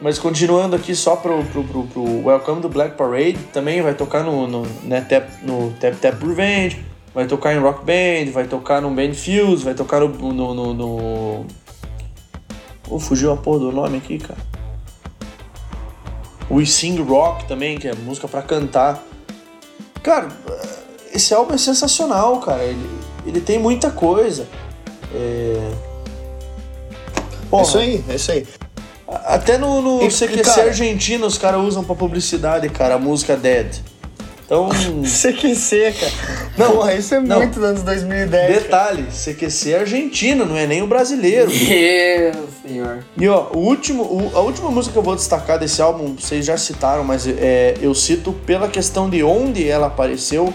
Mas 0.00 0.18
continuando 0.18 0.76
aqui 0.76 0.94
só 0.94 1.16
pro, 1.16 1.42
pro, 1.44 1.64
pro, 1.64 1.84
pro 1.84 2.24
Welcome 2.24 2.60
to 2.60 2.68
Black 2.68 2.96
Parade, 2.96 3.38
também 3.52 3.80
vai 3.80 3.94
tocar 3.94 4.22
no, 4.22 4.46
no, 4.46 4.66
né, 4.82 5.00
tap, 5.00 5.26
no 5.42 5.72
Tap 5.80 5.94
Tap 5.94 6.22
Revenge, 6.22 6.84
vai 7.14 7.26
tocar 7.26 7.54
em 7.54 7.58
Rock 7.58 7.84
Band, 7.84 8.30
vai 8.30 8.46
tocar 8.46 8.82
no 8.82 8.90
Band 8.90 9.14
Fuse, 9.14 9.64
vai 9.64 9.74
tocar 9.74 10.00
no. 10.00 10.08
no, 10.08 10.54
no, 10.54 10.74
no... 10.74 11.46
Oh, 12.90 13.00
fugiu 13.00 13.32
a 13.32 13.36
porra 13.36 13.60
do 13.60 13.72
nome 13.72 13.96
aqui, 13.98 14.18
cara. 14.18 14.38
We 16.50 16.66
Sing 16.66 17.00
Rock 17.02 17.46
também, 17.46 17.78
que 17.78 17.88
é 17.88 17.94
música 17.94 18.28
para 18.28 18.42
cantar. 18.42 19.02
Cara, 20.06 20.28
esse 21.12 21.34
álbum 21.34 21.52
é 21.52 21.58
sensacional, 21.58 22.38
cara. 22.38 22.62
Ele, 22.62 22.88
ele 23.26 23.40
tem 23.40 23.58
muita 23.58 23.90
coisa. 23.90 24.46
É... 25.12 25.72
Porra, 27.50 27.62
é 27.62 27.66
isso 27.66 27.78
aí, 27.78 28.04
é 28.08 28.14
isso 28.14 28.30
aí. 28.30 28.46
Até 29.08 29.58
no, 29.58 29.82
no 29.82 30.04
e, 30.04 30.08
CQC 30.08 30.42
cara, 30.44 30.62
argentino 30.68 31.26
os 31.26 31.36
caras 31.36 31.60
usam 31.60 31.82
pra 31.82 31.96
publicidade, 31.96 32.68
cara, 32.68 32.94
a 32.94 32.98
música 33.00 33.36
Dead. 33.36 33.80
Então. 34.46 34.68
CQC, 35.04 35.92
cara. 35.92 36.12
Não, 36.56 36.76
Porra, 36.76 36.94
isso 36.94 37.14
é 37.14 37.20
não, 37.20 37.38
muito 37.38 37.54
dos 37.54 37.64
anos 37.64 37.82
2010. 37.82 38.62
Detalhe, 38.62 39.02
cara. 39.02 39.12
CQC 39.12 39.72
é 39.72 39.78
argentino, 39.80 40.46
não 40.46 40.56
é 40.56 40.66
nem 40.66 40.82
o 40.82 40.86
brasileiro. 40.86 41.50
Meu 41.50 42.48
senhor. 42.66 43.04
E 43.18 43.28
ó, 43.28 43.48
o 43.52 43.58
último, 43.58 44.04
o, 44.04 44.30
a 44.34 44.40
última 44.40 44.70
música 44.70 44.92
que 44.92 44.98
eu 44.98 45.02
vou 45.02 45.16
destacar 45.16 45.58
desse 45.58 45.82
álbum, 45.82 46.14
vocês 46.14 46.46
já 46.46 46.56
citaram, 46.56 47.02
mas 47.02 47.26
é, 47.26 47.74
eu 47.82 47.92
cito 47.94 48.32
pela 48.32 48.68
questão 48.68 49.10
de 49.10 49.22
onde 49.22 49.68
ela 49.68 49.88
apareceu, 49.88 50.54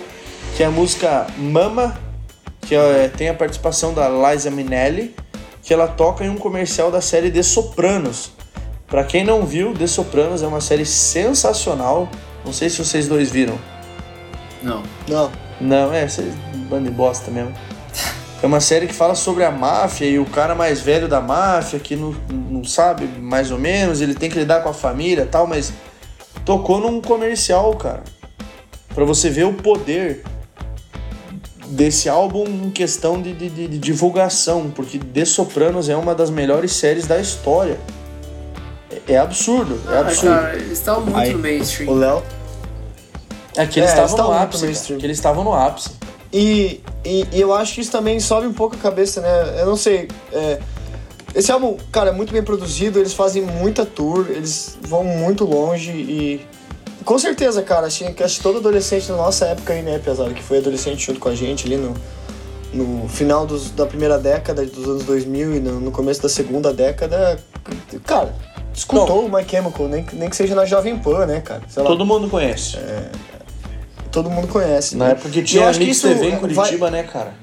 que 0.55 0.63
é 0.63 0.67
a 0.67 0.71
música 0.71 1.27
Mama, 1.37 1.99
que 2.61 2.73
é, 2.73 3.09
tem 3.09 3.27
a 3.27 3.33
participação 3.33 3.93
da 3.93 4.07
Liza 4.07 4.49
Minnelli, 4.49 5.13
que 5.61 5.73
ela 5.73 5.87
toca 5.87 6.23
em 6.23 6.29
um 6.29 6.37
comercial 6.37 6.89
da 6.89 7.01
série 7.01 7.29
The 7.29 7.43
Sopranos. 7.43 8.31
Para 8.87 9.03
quem 9.03 9.23
não 9.23 9.45
viu, 9.45 9.73
The 9.73 9.87
Sopranos 9.87 10.41
é 10.41 10.47
uma 10.47 10.61
série 10.61 10.85
sensacional. 10.85 12.09
Não 12.43 12.51
sei 12.51 12.69
se 12.69 12.83
vocês 12.83 13.07
dois 13.07 13.29
viram. 13.29 13.57
Não. 14.61 14.83
Não. 15.07 15.31
Não, 15.59 15.93
é, 15.93 16.07
vocês 16.07 16.33
banda 16.69 16.89
de 16.89 16.95
bosta 16.95 17.29
mesmo. 17.29 17.53
É 18.41 18.47
uma 18.47 18.59
série 18.59 18.87
que 18.87 18.93
fala 18.93 19.13
sobre 19.13 19.43
a 19.43 19.51
máfia 19.51 20.05
e 20.05 20.17
o 20.17 20.25
cara 20.25 20.55
mais 20.55 20.81
velho 20.81 21.07
da 21.07 21.21
máfia, 21.21 21.77
que 21.79 21.95
não, 21.95 22.15
não 22.29 22.63
sabe 22.63 23.05
mais 23.05 23.51
ou 23.51 23.59
menos, 23.59 24.01
ele 24.01 24.15
tem 24.15 24.29
que 24.31 24.39
lidar 24.39 24.61
com 24.63 24.69
a 24.69 24.73
família 24.73 25.23
e 25.23 25.27
tal, 25.27 25.45
mas 25.45 25.71
tocou 26.43 26.79
num 26.79 26.99
comercial, 26.99 27.75
cara. 27.75 28.03
Pra 28.95 29.05
você 29.05 29.29
ver 29.29 29.45
o 29.45 29.53
poder 29.53 30.23
desse 31.67 32.09
álbum 32.09 32.45
em 32.45 32.71
questão 32.71 33.21
de, 33.21 33.31
de, 33.33 33.49
de 33.49 33.77
divulgação, 33.77 34.71
porque 34.71 34.97
The 34.97 35.23
Sopranos 35.23 35.87
é 35.87 35.95
uma 35.95 36.15
das 36.15 36.29
melhores 36.31 36.73
séries 36.73 37.05
da 37.05 37.19
história. 37.19 37.77
É, 38.89 39.13
é 39.13 39.17
absurdo, 39.17 39.79
é 39.89 39.99
absurdo. 39.99 40.33
Ah, 40.33 40.41
cara, 40.41 40.55
eles 40.55 40.79
estão 40.79 41.01
muito 41.01 41.17
Aí, 41.17 41.31
no 41.31 41.39
mainstream. 41.39 41.91
O 41.91 41.95
Léo 41.95 42.23
é 43.55 43.65
que 43.65 43.79
eles 43.79 43.91
é, 43.91 44.05
estavam 44.05 44.27
no 44.27 44.33
ápice. 44.33 44.85
Que 44.85 45.05
eles 45.05 45.17
estavam 45.17 45.43
no 45.43 45.53
ápice. 45.53 45.89
E, 46.33 46.81
e, 47.03 47.27
e, 47.31 47.41
eu 47.41 47.53
acho 47.53 47.75
que 47.75 47.81
isso 47.81 47.91
também 47.91 48.19
sobe 48.19 48.47
um 48.47 48.53
pouco 48.53 48.75
a 48.75 48.79
cabeça, 48.79 49.19
né? 49.21 49.61
Eu 49.61 49.65
não 49.65 49.75
sei. 49.75 50.07
É, 50.31 50.59
esse 51.35 51.51
álbum, 51.51 51.77
cara, 51.91 52.09
é 52.09 52.13
muito 52.13 52.31
bem 52.31 52.43
produzido, 52.43 52.99
eles 52.99 53.13
fazem 53.13 53.41
muita 53.41 53.85
tour, 53.85 54.27
eles 54.29 54.77
vão 54.81 55.03
muito 55.03 55.45
longe 55.45 55.91
e. 55.91 56.45
Com 57.03 57.17
certeza, 57.17 57.63
cara, 57.63 57.87
acho 57.87 58.13
que 58.13 58.23
acho 58.23 58.41
todo 58.41 58.59
adolescente 58.59 59.09
na 59.09 59.17
nossa 59.17 59.45
época 59.45 59.73
aí, 59.73 59.81
né, 59.81 59.95
apesar 59.95 60.31
que 60.33 60.43
foi 60.43 60.59
adolescente 60.59 61.03
junto 61.03 61.19
com 61.19 61.29
a 61.29 61.35
gente 61.35 61.65
ali 61.65 61.75
no, 61.75 61.95
no 62.71 63.09
final 63.09 63.43
dos, 63.43 63.71
da 63.71 63.87
primeira 63.87 64.19
década 64.19 64.63
dos 64.63 64.87
anos 64.87 65.03
2000 65.05 65.55
e 65.55 65.59
no, 65.59 65.79
no 65.79 65.91
começo 65.91 66.21
da 66.21 66.29
segunda 66.29 66.71
década, 66.71 67.39
cara, 68.05 68.35
escutou 68.71 69.25
o 69.25 69.35
My 69.35 69.43
Chemical, 69.43 69.87
nem, 69.87 70.05
nem 70.13 70.29
que 70.29 70.35
seja 70.35 70.53
na 70.53 70.63
Jovem 70.63 70.97
Pan, 70.99 71.25
né, 71.25 71.41
cara? 71.41 71.63
Todo 71.73 72.05
mundo 72.05 72.29
conhece. 72.29 72.77
É, 72.77 73.09
todo 74.11 74.29
mundo 74.29 74.47
conhece. 74.47 74.95
Na 74.95 75.05
né? 75.05 75.11
época 75.11 75.29
que 75.29 75.41
tinha 75.41 75.69
a 75.69 75.73
Mix 75.73 76.01
TV 76.01 76.29
em 76.29 76.37
Curitiba, 76.37 76.89
vai... 76.89 76.91
né, 76.91 77.03
cara? 77.03 77.33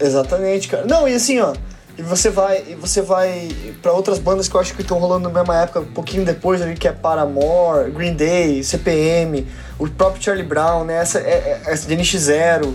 Exatamente, 0.00 0.68
cara. 0.68 0.84
Não, 0.86 1.06
e 1.06 1.14
assim, 1.14 1.38
ó, 1.38 1.54
e 1.96 2.02
você 2.02 2.30
vai, 2.30 2.64
e 2.70 2.74
você 2.74 3.02
vai 3.02 3.48
para 3.82 3.92
outras 3.92 4.18
bandas 4.18 4.48
que 4.48 4.54
eu 4.54 4.60
acho 4.60 4.74
que 4.74 4.82
estão 4.82 4.98
rolando 4.98 5.28
na 5.28 5.34
mesma 5.34 5.56
época, 5.62 5.80
um 5.80 5.92
pouquinho 5.92 6.24
depois 6.24 6.62
ali, 6.62 6.74
que 6.74 6.88
é 6.88 6.92
Paramore, 6.92 7.90
Green 7.90 8.14
Day, 8.14 8.64
CPM, 8.64 9.46
o 9.78 9.88
próprio 9.88 10.22
Charlie 10.22 10.44
Brown, 10.44 10.84
né? 10.84 10.96
Essa, 10.96 11.18
é, 11.18 11.60
é, 11.66 11.72
essa 11.72 12.18
Zero. 12.18 12.74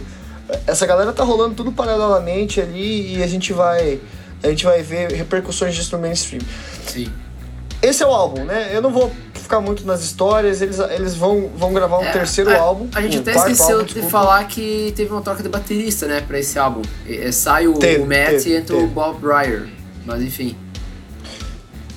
Essa 0.65 0.86
galera 0.86 1.11
tá 1.11 1.23
rolando 1.23 1.55
tudo 1.55 1.71
paralelamente 1.73 2.61
ali 2.61 3.17
e 3.17 3.23
a 3.23 3.28
gente 3.28 3.51
vai 3.51 3.99
a 4.41 4.47
gente 4.49 4.63
vai 4.63 4.82
ver 4.82 5.11
repercussões 5.11 5.75
disso 5.75 5.95
no 5.95 6.01
mainstream. 6.01 6.41
Sim. 6.86 7.11
Esse 7.82 8.03
é 8.03 8.07
o 8.07 8.11
álbum, 8.11 8.45
né? 8.45 8.69
Eu 8.71 8.82
não 8.82 8.91
vou 8.91 9.11
ficar 9.48 9.62
muito 9.62 9.86
nas 9.88 10.04
histórias, 10.04 10.62
eles, 10.62 10.78
eles 10.78 11.16
vão, 11.16 11.50
vão 11.56 11.74
gravar 11.74 12.00
um 12.00 12.04
É, 12.04 12.12
terceiro 12.12 12.52
a, 12.52 12.58
álbum. 12.58 12.88
A 12.93 13.02
gente 13.02 13.18
um 13.18 13.22
até 13.22 13.32
esqueceu 13.36 13.66
álbum, 13.78 13.86
de 13.86 13.93
desculpa. 13.93 14.10
falar 14.10 14.43
que 14.45 14.93
teve 14.95 15.10
uma 15.12 15.22
troca 15.22 15.41
de 15.41 15.48
baterista, 15.50 16.06
né, 16.06 16.22
pra 16.22 16.38
esse 16.38 16.60
álbum. 16.60 16.82
É, 17.08 17.32
sai 17.32 17.66
o, 17.68 17.74
Teve, 17.74 18.04
o 18.04 18.06
Matt 18.06 18.30
teve, 18.43 18.50
e 18.50 18.56
entra 18.58 18.76
o 18.76 18.80
teve. 18.82 18.91
Bob 18.91 19.20
Breyer. 19.20 19.68
Mas 20.06 20.22
enfim. 20.22 20.56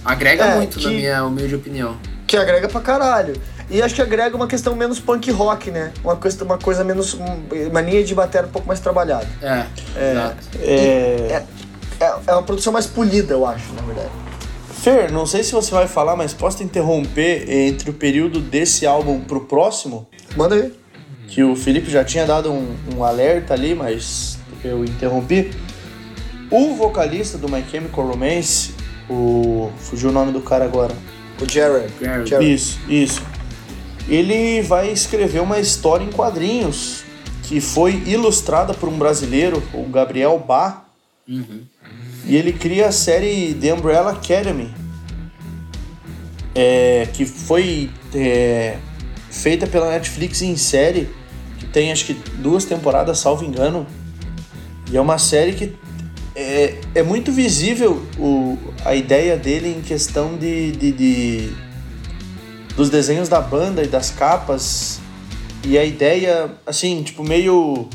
Agrega 0.04 0.44
É, 0.44 0.54
muito, 0.56 0.80
na 0.80 0.88
que- 0.88 0.94
minha 0.96 1.24
humilde 1.24 1.54
opinião. 1.56 1.96
Que 2.26 2.36
agrega 2.36 2.68
pra 2.68 2.80
caralho. 2.80 3.34
E 3.68 3.82
acho 3.82 3.94
que 3.94 4.02
agrega 4.02 4.34
uma 4.34 4.46
questão 4.46 4.74
menos 4.74 4.98
punk 4.98 5.30
rock, 5.30 5.70
né? 5.70 5.92
Uma 6.02 6.16
coisa, 6.16 6.42
uma 6.44 6.58
coisa 6.58 6.82
menos. 6.82 7.14
Uma 7.14 7.80
linha 7.80 8.02
de 8.02 8.14
bateria 8.14 8.48
um 8.48 8.50
pouco 8.50 8.66
mais 8.66 8.80
trabalhada. 8.80 9.26
É, 9.42 9.64
exato. 10.12 10.36
É... 10.60 11.42
É, 12.00 12.14
é 12.28 12.32
uma 12.32 12.42
produção 12.42 12.72
mais 12.72 12.86
polida, 12.86 13.34
eu 13.34 13.44
acho, 13.46 13.72
na 13.74 13.82
verdade. 13.82 14.08
Fer, 14.80 15.12
não 15.12 15.26
sei 15.26 15.44
se 15.44 15.52
você 15.52 15.70
vai 15.70 15.86
falar, 15.86 16.16
mas 16.16 16.32
posso 16.32 16.56
te 16.56 16.64
interromper 16.64 17.44
entre 17.50 17.90
o 17.90 17.92
período 17.92 18.40
desse 18.40 18.86
álbum 18.86 19.20
pro 19.20 19.42
próximo? 19.42 20.08
Manda 20.34 20.54
aí. 20.54 20.72
Que 21.28 21.42
o 21.44 21.54
Felipe 21.54 21.90
já 21.90 22.02
tinha 22.02 22.24
dado 22.24 22.50
um, 22.50 22.74
um 22.96 23.04
alerta 23.04 23.52
ali, 23.52 23.74
mas 23.74 24.38
eu 24.64 24.82
interrompi. 24.82 25.50
O 26.50 26.74
vocalista 26.74 27.36
do 27.36 27.46
My 27.46 27.62
Chemical 27.70 28.06
Romance, 28.06 28.72
o. 29.08 29.70
Fugiu 29.76 30.08
o 30.08 30.12
nome 30.12 30.32
do 30.32 30.40
cara 30.40 30.64
agora. 30.64 30.94
O 31.38 31.46
Jared. 31.46 31.92
Jared. 32.00 32.30
Jared. 32.30 32.54
Isso, 32.54 32.80
isso. 32.88 33.22
Ele 34.08 34.62
vai 34.62 34.90
escrever 34.90 35.40
uma 35.40 35.60
história 35.60 36.04
em 36.04 36.10
quadrinhos 36.10 37.04
que 37.42 37.60
foi 37.60 38.02
ilustrada 38.06 38.72
por 38.72 38.88
um 38.88 38.96
brasileiro, 38.96 39.62
o 39.74 39.84
Gabriel 39.84 40.38
Bá, 40.38 40.84
Uhum. 41.30 41.62
E 42.24 42.36
ele 42.36 42.52
cria 42.52 42.88
a 42.88 42.92
série 42.92 43.54
The 43.54 43.74
Umbrella 43.74 44.12
Academy, 44.12 44.72
é, 46.54 47.08
que 47.12 47.24
foi 47.24 47.90
é, 48.14 48.76
feita 49.30 49.66
pela 49.66 49.90
Netflix 49.90 50.42
em 50.42 50.56
série, 50.56 51.08
que 51.58 51.66
tem 51.66 51.92
acho 51.92 52.04
que 52.06 52.14
duas 52.14 52.64
temporadas, 52.64 53.18
salvo 53.18 53.44
engano, 53.44 53.86
e 54.90 54.96
é 54.96 55.00
uma 55.00 55.18
série 55.18 55.52
que 55.52 55.76
é, 56.34 56.74
é 56.94 57.02
muito 57.02 57.30
visível 57.32 58.04
o, 58.18 58.56
a 58.84 58.94
ideia 58.94 59.36
dele 59.36 59.68
em 59.76 59.80
questão 59.82 60.36
de, 60.36 60.72
de, 60.72 60.92
de- 60.92 61.50
dos 62.76 62.88
desenhos 62.88 63.28
da 63.28 63.40
banda 63.40 63.82
e 63.82 63.86
das 63.88 64.10
capas. 64.10 65.00
E 65.62 65.76
a 65.76 65.84
ideia 65.84 66.50
assim 66.64 67.02
tipo 67.02 67.22
meio 67.22 67.88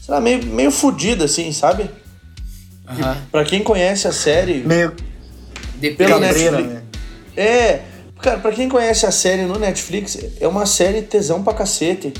sei 0.00 0.14
lá, 0.14 0.20
meio 0.20 0.46
meio 0.46 0.70
fodida 0.70 1.26
assim 1.26 1.52
sabe 1.52 1.90
Aham. 2.90 3.16
Pra 3.30 3.44
quem 3.44 3.62
conhece 3.62 4.06
a 4.08 4.12
série 4.12 4.62
Meio 4.66 4.94
Depende. 5.76 5.96
Pela 5.96 6.20
cabreira, 6.20 6.60
Netflix. 6.60 6.74
né? 6.74 6.82
é 7.36 7.80
cara 8.20 8.38
pra 8.38 8.52
quem 8.52 8.68
conhece 8.68 9.06
a 9.06 9.10
série 9.10 9.42
no 9.42 9.58
Netflix 9.58 10.18
é 10.40 10.46
uma 10.46 10.66
série 10.66 11.00
tesão 11.02 11.42
pra 11.42 11.54
cacete 11.54 12.12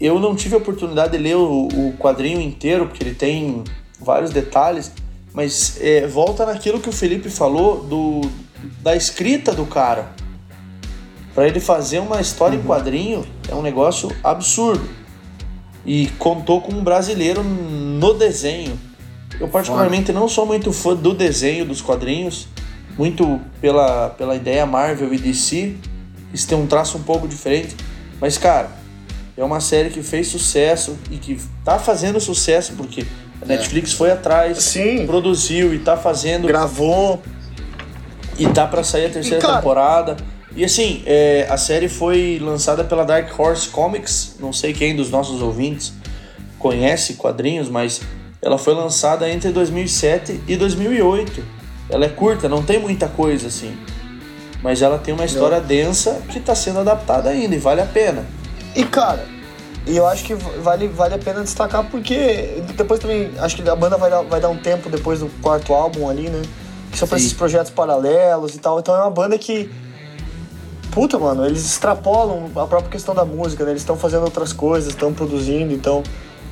eu 0.00 0.18
não 0.18 0.34
tive 0.34 0.54
a 0.54 0.58
oportunidade 0.58 1.12
de 1.16 1.18
ler 1.18 1.36
o, 1.36 1.68
o 1.68 1.94
quadrinho 1.98 2.40
inteiro 2.40 2.86
porque 2.86 3.02
ele 3.02 3.14
tem 3.14 3.62
vários 4.00 4.30
detalhes 4.30 4.90
mas 5.32 5.78
é, 5.80 6.06
volta 6.06 6.44
naquilo 6.44 6.80
que 6.80 6.88
o 6.88 6.92
Felipe 6.92 7.28
falou 7.30 7.84
do 7.84 8.22
da 8.82 8.96
escrita 8.96 9.52
do 9.52 9.66
cara 9.66 10.12
Pra 11.34 11.48
ele 11.48 11.58
fazer 11.58 11.98
uma 11.98 12.20
história 12.20 12.56
em 12.56 12.62
quadrinho 12.62 13.26
é 13.48 13.54
um 13.54 13.60
negócio 13.60 14.08
absurdo. 14.22 14.88
E 15.84 16.06
contou 16.18 16.60
com 16.60 16.72
um 16.72 16.84
brasileiro 16.84 17.42
no 17.42 18.14
desenho. 18.14 18.78
Eu 19.40 19.48
particularmente 19.48 20.12
não 20.12 20.28
sou 20.28 20.46
muito 20.46 20.72
fã 20.72 20.94
do 20.94 21.12
desenho 21.14 21.64
dos 21.64 21.80
quadrinhos, 21.82 22.46
muito 22.96 23.40
pela, 23.60 24.10
pela 24.10 24.34
ideia 24.36 24.64
Marvel 24.64 25.12
e 25.12 25.18
DC. 25.18 25.74
Isso 26.32 26.46
tem 26.48 26.56
um 26.56 26.66
traço 26.66 26.96
um 26.98 27.02
pouco 27.02 27.26
diferente, 27.28 27.76
mas 28.20 28.38
cara, 28.38 28.70
é 29.36 29.42
uma 29.44 29.60
série 29.60 29.90
que 29.90 30.02
fez 30.02 30.28
sucesso 30.28 30.96
e 31.10 31.16
que 31.16 31.38
tá 31.64 31.78
fazendo 31.78 32.20
sucesso 32.20 32.72
porque 32.76 33.04
a 33.42 33.46
Netflix 33.46 33.92
foi 33.92 34.10
atrás, 34.10 34.58
Sim. 34.58 35.06
produziu 35.06 35.74
e 35.74 35.78
tá 35.80 35.96
fazendo 35.96 36.46
Gravou. 36.46 37.20
e 38.38 38.46
tá 38.48 38.66
pra 38.66 38.82
sair 38.84 39.06
a 39.06 39.10
terceira 39.10 39.38
E, 39.38 39.40
cara- 39.42 39.56
temporada. 39.58 40.16
E 40.56 40.64
assim, 40.64 41.02
é, 41.04 41.46
a 41.50 41.56
série 41.56 41.88
foi 41.88 42.38
lançada 42.40 42.84
pela 42.84 43.04
Dark 43.04 43.28
Horse 43.38 43.68
Comics. 43.68 44.36
Não 44.38 44.52
sei 44.52 44.72
quem 44.72 44.94
dos 44.94 45.10
nossos 45.10 45.42
ouvintes 45.42 45.92
conhece 46.60 47.14
quadrinhos, 47.14 47.68
mas 47.68 48.00
ela 48.44 48.58
foi 48.58 48.74
lançada 48.74 49.28
entre 49.28 49.50
2007 49.50 50.42
e 50.46 50.54
2008. 50.54 51.42
Ela 51.88 52.04
é 52.04 52.08
curta, 52.10 52.46
não 52.46 52.62
tem 52.62 52.78
muita 52.78 53.08
coisa 53.08 53.48
assim. 53.48 53.74
Mas 54.62 54.82
ela 54.82 54.98
tem 54.98 55.14
uma 55.14 55.24
história 55.24 55.58
densa 55.60 56.20
que 56.28 56.38
tá 56.38 56.54
sendo 56.54 56.80
adaptada 56.80 57.30
ainda 57.30 57.54
e 57.54 57.58
vale 57.58 57.80
a 57.80 57.86
pena. 57.86 58.26
E 58.76 58.84
cara, 58.84 59.24
e 59.86 59.96
eu 59.96 60.06
acho 60.06 60.24
que 60.24 60.34
vale, 60.34 60.88
vale 60.88 61.14
a 61.14 61.18
pena 61.18 61.40
destacar 61.42 61.84
porque 61.84 62.62
depois 62.76 63.00
também, 63.00 63.30
acho 63.38 63.56
que 63.56 63.66
a 63.66 63.74
banda 63.74 63.96
vai 63.96 64.10
dar, 64.10 64.22
vai 64.22 64.40
dar 64.40 64.50
um 64.50 64.58
tempo 64.58 64.90
depois 64.90 65.20
do 65.20 65.30
quarto 65.40 65.72
álbum 65.72 66.06
ali, 66.06 66.28
né? 66.28 66.42
Que 66.92 66.98
são 66.98 67.08
pra 67.08 67.16
esses 67.16 67.32
projetos 67.32 67.70
paralelos 67.70 68.54
e 68.54 68.58
tal. 68.58 68.78
Então 68.78 68.94
é 68.94 69.00
uma 69.00 69.10
banda 69.10 69.38
que. 69.38 69.70
Puta, 70.90 71.18
mano, 71.18 71.46
eles 71.46 71.64
extrapolam 71.64 72.50
a 72.56 72.66
própria 72.66 72.90
questão 72.90 73.14
da 73.14 73.24
música, 73.24 73.64
né? 73.64 73.70
Eles 73.70 73.82
estão 73.82 73.96
fazendo 73.96 74.24
outras 74.24 74.52
coisas, 74.52 74.90
estão 74.90 75.14
produzindo, 75.14 75.72
então. 75.72 76.02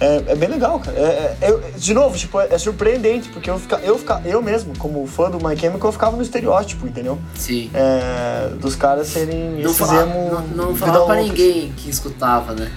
É, 0.03 0.33
é 0.33 0.35
bem 0.35 0.49
legal, 0.49 0.81
cara. 0.81 0.99
É, 0.99 1.37
é- 1.41 1.71
de 1.77 1.95
novo, 1.95 2.19
tipo, 2.19 2.41
é, 2.41 2.49
é 2.51 2.59
surpreendente, 2.59 3.29
porque 3.29 3.49
eu, 3.49 3.57
fica, 3.57 3.77
eu, 3.77 3.97
fica, 3.97 4.21
eu 4.25 4.43
mesmo, 4.43 4.77
como 4.77 5.07
fã 5.07 5.31
do 5.31 5.39
My 5.39 5.57
Chemical, 5.57 5.89
eu 5.89 5.93
ficava 5.93 6.17
no 6.17 6.23
estereótipo, 6.25 6.89
entendeu? 6.89 7.21
Sim. 7.37 7.71
É, 7.73 8.49
dos 8.61 8.75
caras 8.75 9.07
serem 9.07 9.63
Não, 9.63 10.03
emo 10.03 10.31
não, 10.57 10.67
não 10.67 10.77
falava 10.77 11.07
pra 11.07 11.23
ninguém 11.23 11.73
que 11.77 11.89
escutava, 11.89 12.53
né? 12.53 12.73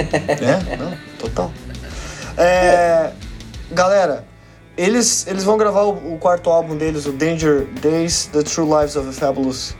É, 0.00 0.76
não, 0.76 0.92
total. 1.16 1.52
É, 2.36 3.12
galera, 3.70 4.24
eles, 4.76 5.24
eles 5.28 5.44
vão 5.44 5.56
gravar 5.56 5.82
o, 5.82 6.14
o 6.14 6.18
quarto 6.18 6.50
álbum 6.50 6.76
deles, 6.76 7.06
o 7.06 7.12
Danger 7.12 7.68
Days, 7.80 8.26
The 8.32 8.42
True 8.42 8.66
Lives 8.68 8.96
of 8.96 9.06
the 9.06 9.12
Fabulous 9.12 9.76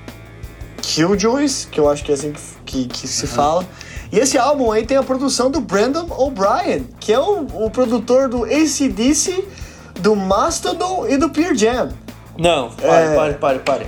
Killjoys, 0.81 1.67
que 1.69 1.81
eu 1.81 1.91
acho 1.91 2.05
que 2.05 2.13
é 2.13 2.15
assim 2.15 2.33
que, 2.65 2.85
que, 2.85 2.87
que 2.87 3.09
se 3.09 3.27
fala. 3.27 3.67
E 4.15 4.19
esse 4.21 4.39
álbum 4.39 4.71
aí 4.71 4.87
tem 4.87 4.97
a 4.97 5.03
produção 5.03 5.51
do 5.51 5.61
Brandon 5.61 6.07
O'Brien, 6.09 6.87
que 7.01 7.13
é 7.13 7.19
o, 7.19 7.49
o 7.65 7.69
produtor 7.69 8.29
do 8.29 8.45
ACDC, 8.45 9.45
do 9.99 10.15
Mastodon 10.15 11.05
e 11.09 11.17
do 11.17 11.31
Pearl 11.31 11.53
Jam. 11.57 11.89
Não, 12.39 12.71
pare, 12.71 13.07
É. 13.07 13.15
pare, 13.17 13.35
pare, 13.35 13.59
pare. 13.59 13.87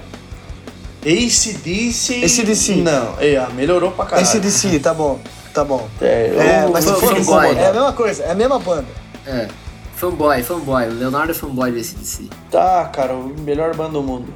ACDC. 1.04 2.24
AC/DC. 2.24 2.74
Não, 2.74 3.14
é, 3.20 3.46
melhorou 3.54 3.92
pra 3.92 4.04
caralho. 4.04 4.26
ACDC, 4.26 4.80
tá 4.80 4.92
bom, 4.92 5.20
tá 5.54 5.62
bom. 5.62 5.88
É, 6.00 6.30
eu, 6.34 6.40
É, 6.40 6.68
mas 6.72 6.86
eu 6.86 6.96
incomodado. 6.96 7.60
É 7.60 7.68
a 7.68 7.72
mesma 7.72 7.92
coisa, 7.92 8.24
é 8.24 8.32
a 8.32 8.34
mesma 8.34 8.58
banda. 8.58 8.88
É. 9.24 9.46
Fanboy, 9.94 10.42
fanboy. 10.42 10.88
O 10.88 10.94
Leonardo 10.94 11.30
é 11.30 11.34
fanboy 11.36 11.70
desse 11.70 11.94
DC. 11.94 12.24
Tá, 12.50 12.84
cara, 12.92 13.14
o 13.14 13.32
melhor 13.38 13.76
banda 13.76 13.92
do 13.92 14.02
mundo. 14.02 14.34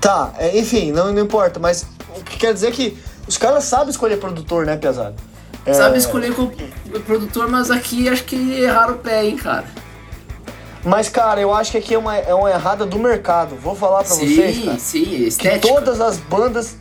Tá, 0.00 0.32
é, 0.38 0.56
enfim, 0.56 0.92
não, 0.92 1.12
não 1.12 1.20
importa, 1.20 1.58
mas 1.58 1.84
o 2.16 2.22
que 2.22 2.38
quer 2.38 2.54
dizer 2.54 2.68
é 2.68 2.70
que 2.70 3.09
os 3.30 3.38
caras 3.38 3.64
sabem 3.64 3.90
escolher 3.90 4.18
produtor, 4.18 4.66
né, 4.66 4.76
pesado? 4.76 5.14
É, 5.64 5.72
Sabe 5.72 5.98
escolher 5.98 6.34
como 6.34 6.52
produtor, 7.06 7.48
mas 7.48 7.70
aqui 7.70 8.08
acho 8.08 8.24
que 8.24 8.36
erraram 8.60 8.94
o 8.94 8.98
pé, 8.98 9.24
hein, 9.24 9.36
cara. 9.36 9.64
Mas, 10.84 11.08
cara, 11.10 11.40
eu 11.40 11.54
acho 11.54 11.70
que 11.72 11.78
aqui 11.78 11.94
é 11.94 11.98
uma, 11.98 12.16
é 12.16 12.34
uma 12.34 12.50
errada 12.50 12.86
do 12.86 12.98
mercado. 12.98 13.54
Vou 13.56 13.74
falar 13.76 13.98
pra 14.02 14.14
vocês, 14.14 14.56
sim, 14.56 14.64
cara. 14.64 14.78
sim, 14.78 15.04
Que 15.04 15.26
estética. 15.26 15.68
todas 15.68 16.00
as 16.00 16.16
bandas, 16.16 16.76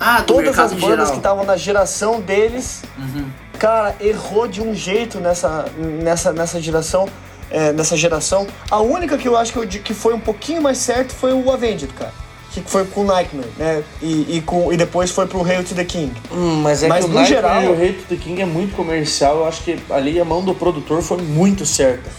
Ah, 0.00 0.22
todas 0.22 0.58
as 0.58 0.72
bandas 0.72 0.80
geral. 0.88 1.06
que 1.10 1.16
estavam 1.18 1.44
na 1.44 1.56
geração 1.56 2.20
deles, 2.20 2.82
Uhum. 2.98 3.26
cara, 3.58 3.94
errou 4.00 4.48
de 4.48 4.62
um 4.62 4.74
jeito 4.74 5.20
nessa, 5.20 5.66
nessa, 5.78 6.32
nessa 6.32 6.60
geração. 6.60 7.06
é, 7.50 7.72
nessa 7.72 7.96
geração. 7.96 8.46
A 8.70 8.78
única 8.80 9.16
que 9.16 9.26
eu 9.26 9.34
acho 9.34 9.52
que, 9.54 9.58
eu, 9.58 9.66
que 9.66 9.94
foi 9.94 10.12
um 10.12 10.20
pouquinho 10.20 10.60
mais 10.60 10.76
certo 10.76 11.14
foi 11.14 11.32
o 11.32 11.50
Avenged, 11.50 11.88
cara. 11.94 12.12
Que 12.52 12.62
foi 12.62 12.84
com 12.86 13.02
o 13.02 13.04
Nightmare, 13.04 13.48
né? 13.58 13.84
E, 14.00 14.36
e, 14.38 14.40
com, 14.40 14.72
e 14.72 14.76
depois 14.76 15.10
foi 15.10 15.26
pro 15.26 15.44
Hail 15.44 15.62
to 15.62 15.74
the 15.74 15.84
King. 15.84 16.12
Hum, 16.32 16.60
mas 16.62 16.82
é 16.82 16.88
Mas 16.88 17.04
que 17.04 17.04
o 17.04 17.08
no 17.08 17.20
Nightmare 17.20 17.42
geral- 17.42 17.62
e 17.62 17.68
o 17.68 17.72
Hate 17.74 17.98
to 17.98 18.04
the 18.08 18.16
King 18.16 18.40
é 18.42 18.46
muito 18.46 18.74
comercial. 18.74 19.36
Eu 19.38 19.46
acho 19.46 19.62
que 19.62 19.78
ali 19.90 20.18
a 20.18 20.24
mão 20.24 20.42
do 20.42 20.54
produtor 20.54 21.02
foi 21.02 21.18
muito 21.18 21.66
certa. 21.66 22.10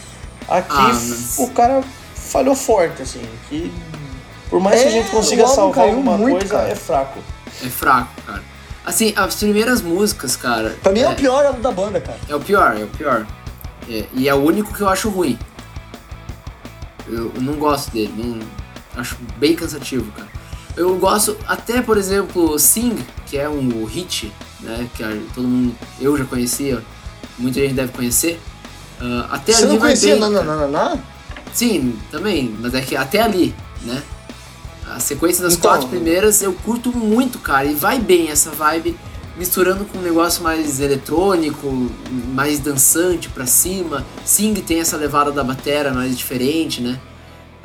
Aqui 0.48 0.68
Ah, 0.70 0.88
mas- 0.94 1.36
o 1.40 1.48
cara 1.50 1.82
falhou 2.16 2.56
forte, 2.56 3.02
assim. 3.02 3.22
Que 3.50 3.72
por 4.50 4.60
mais 4.60 4.82
que 4.82 4.88
a 4.88 4.90
É, 4.90 4.94
gente 4.94 5.10
consiga 5.10 5.48
salvar 5.48 5.86
alguma 5.90 6.16
muito, 6.18 6.40
coisa, 6.40 6.54
cara. 6.56 6.70
é 6.70 6.76
fraco. 6.76 7.20
É 7.66 7.68
fraco, 7.70 8.10
cara. 8.26 8.44
Assim, 8.86 9.14
as 9.16 9.36
primeiras 9.36 9.82
músicas, 9.82 10.36
cara. 10.36 10.76
Pra 10.82 10.92
mim 10.92 11.00
é, 11.00 11.04
é, 11.04 11.10
o 11.10 11.16
pior 11.16 11.46
álbum 11.46 11.62
da 11.62 11.72
banda, 11.72 12.00
cara. 12.00 12.18
É 12.30 12.36
o 12.36 12.40
pior, 12.40 12.78
é 12.80 12.84
o 12.84 12.88
pior. 12.88 13.26
É, 13.90 14.06
e 14.14 14.30
é 14.30 14.34
o 14.34 14.38
único 14.38 14.74
que 14.74 14.82
eu 14.82 14.90
acho 14.90 15.10
ruim. 15.10 15.38
Eu, 17.08 17.32
eu 17.36 17.42
não 17.42 17.54
gosto 17.54 17.92
dele, 17.92 18.14
não, 18.16 18.40
acho 19.00 19.18
bem 19.38 19.56
cansativo, 19.56 20.12
cara. 20.12 20.28
Eu 20.78 20.96
gosto 20.98 21.36
até, 21.48 21.82
por 21.82 21.98
exemplo, 21.98 22.58
Sing, 22.58 22.96
que 23.26 23.38
é 23.38 23.50
um 23.50 23.84
hit, 23.86 24.32
né? 24.62 24.88
Que 24.96 25.04
todo 25.34 25.48
mundo, 25.48 25.76
eu 26.00 26.18
já 26.18 26.26
conhecia, 26.26 26.82
muita 27.38 27.60
gente 27.60 27.74
deve 27.74 27.92
conhecer. 27.92 28.40
Ah, 29.02 29.28
até 29.32 29.54
Você 29.54 29.64
ali 29.64 29.74
não 29.74 29.80
conhecia 29.80 30.16
bem, 30.16 30.32
cara. 30.32 30.44
Nana 30.44 30.68
Nana? 30.68 31.04
Sim, 31.54 31.98
também, 32.12 32.56
mas 32.60 32.74
é 32.74 32.82
que 32.82 32.96
até 32.96 33.22
ali, 33.22 33.54
né? 33.82 34.02
A 34.90 35.00
sequência 35.00 35.44
das 35.44 35.54
Então- 35.54 35.72
quatro 35.72 35.88
primeiras 35.88 36.42
eu 36.42 36.54
curto 36.54 36.96
muito, 36.96 37.40
cara, 37.40 37.66
e 37.66 37.74
vai 37.76 38.00
bem 38.00 38.30
essa 38.30 38.50
vibe, 38.52 38.98
misturando 39.38 39.86
com 39.86 39.98
um 40.00 40.02
negócio 40.02 40.44
mais 40.44 40.80
eletrônico, 40.80 41.90
mais 42.34 42.60
dançante 42.60 43.30
pra 43.30 43.46
cima. 43.46 44.06
Sing 44.26 44.54
tem 44.56 44.80
essa 44.80 44.98
levada 44.98 45.32
da 45.32 45.44
batera 45.44 45.94
mais 45.94 46.18
diferente, 46.18 46.82
né? 46.82 47.00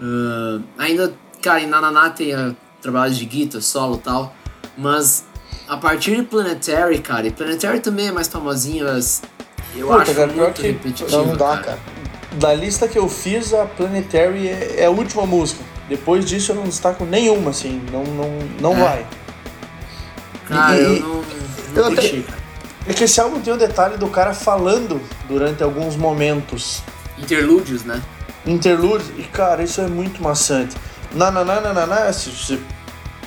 Ah, 0.01 0.61
ainda, 0.79 1.15
cara, 1.45 1.61
em 1.61 1.67
Nananá 1.67 2.11
tem 2.11 2.33
a 2.35 2.53
trabalhos 2.81 3.17
de 3.19 3.25
guitarra, 3.25 3.63
solo 3.63 3.97
e 3.97 3.99
tal, 3.99 4.35
mas 4.77 5.25
a 5.69 5.77
partir 5.77 6.17
de 6.17 6.23
Planetary, 6.23 6.99
cara, 7.01 7.27
e 7.27 7.31
Planetary 7.31 7.81
também 7.81 8.09
é 8.09 8.13
mais 8.13 8.29
famosinha, 8.29 8.85
mas 8.85 9.23
eu 9.77 9.87
Puta, 9.89 10.03
acho 10.03 10.15
cara, 10.15 10.29
pior 10.29 10.45
muito 10.45 10.61
que- 10.61 10.67
repetitivo. 10.69 11.11
Não, 11.11 11.27
não 11.27 11.37
dá, 11.37 11.59
cara. 11.59 11.79
Da 12.33 12.53
lista 12.53 12.89
que 12.89 12.99
eu 12.99 13.09
fiz, 13.09 13.53
a 13.55 13.65
Planetary 13.65 14.49
é, 14.49 14.81
é 14.81 14.87
a 14.87 14.91
última 14.91 15.25
música. 15.25 15.63
Depois 15.89 16.25
disso 16.25 16.53
eu 16.53 16.57
não 16.57 16.65
destaco 16.65 17.05
nenhuma, 17.05 17.51
assim. 17.51 17.81
Não, 17.93 18.03
não, 18.05 18.39
não 18.61 18.73
É. 18.73 18.85
vai. 18.85 19.07
Cara, 20.49 20.77
E- 20.77 20.81
eu 20.83 20.97
e- 20.97 21.01
não, 21.01 21.09
eu 21.77 21.83
não 21.85 21.93
até- 21.93 22.09
cara. 22.23 22.39
É 22.87 22.93
que 22.93 23.05
esse 23.05 23.21
álbum 23.21 23.41
tem 23.41 23.53
o 23.53 23.57
detalhe 23.57 23.97
do 23.97 24.09
cara 24.09 24.35
falando 24.35 25.01
durante 25.29 25.63
alguns 25.63 25.97
momentos. 25.97 26.83
Interlúdios, 27.19 27.83
né? 27.85 28.03
Interlúdios. 28.45 29.09
E, 29.19 29.23
cara, 29.23 29.63
isso 29.63 29.81
é 29.81 29.87
muito 29.87 30.23
maçante. 30.23 30.77
Na, 31.15 31.31
na, 31.31 31.45
na, 31.45 31.61
na, 31.61 31.73
na, 31.73 31.87
na, 31.87 32.13
se 32.13 32.31
você 32.31 32.59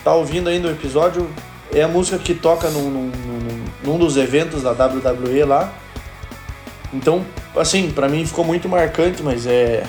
tá 0.03 0.13
ouvindo 0.13 0.49
ainda 0.49 0.67
o 0.67 0.71
episódio, 0.71 1.29
é 1.73 1.81
a 1.83 1.87
música 1.87 2.17
que 2.17 2.33
toca 2.33 2.69
num, 2.69 2.89
num, 2.89 3.07
num, 3.11 3.65
num 3.83 3.97
dos 3.97 4.17
eventos 4.17 4.63
da 4.63 4.71
WWE 4.71 5.43
lá. 5.45 5.71
Então, 6.93 7.25
assim, 7.55 7.91
pra 7.91 8.07
mim 8.07 8.25
ficou 8.25 8.43
muito 8.45 8.67
marcante, 8.67 9.21
mas 9.23 9.45
é... 9.45 9.85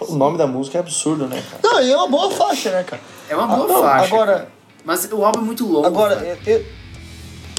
O 0.00 0.14
nome 0.14 0.38
da 0.38 0.46
música 0.46 0.78
é 0.78 0.80
absurdo, 0.80 1.26
né, 1.26 1.42
cara? 1.50 1.60
Não, 1.62 1.82
e 1.82 1.92
é 1.92 1.96
uma 1.96 2.08
boa 2.08 2.30
faixa, 2.30 2.70
né, 2.70 2.82
cara? 2.84 3.02
É 3.28 3.36
uma 3.36 3.46
boa 3.46 3.64
Ah, 3.64 3.68
não, 3.68 3.82
faixa. 3.82 4.06
Agora, 4.14 4.48
Mas 4.84 5.04
o 5.12 5.24
álbum 5.24 5.40
é 5.40 5.42
muito 5.42 5.66
longo. 5.66 5.86
agora 5.86 6.16
cara. 6.16 6.38
eu- 6.46 6.56
eu- 6.58 6.64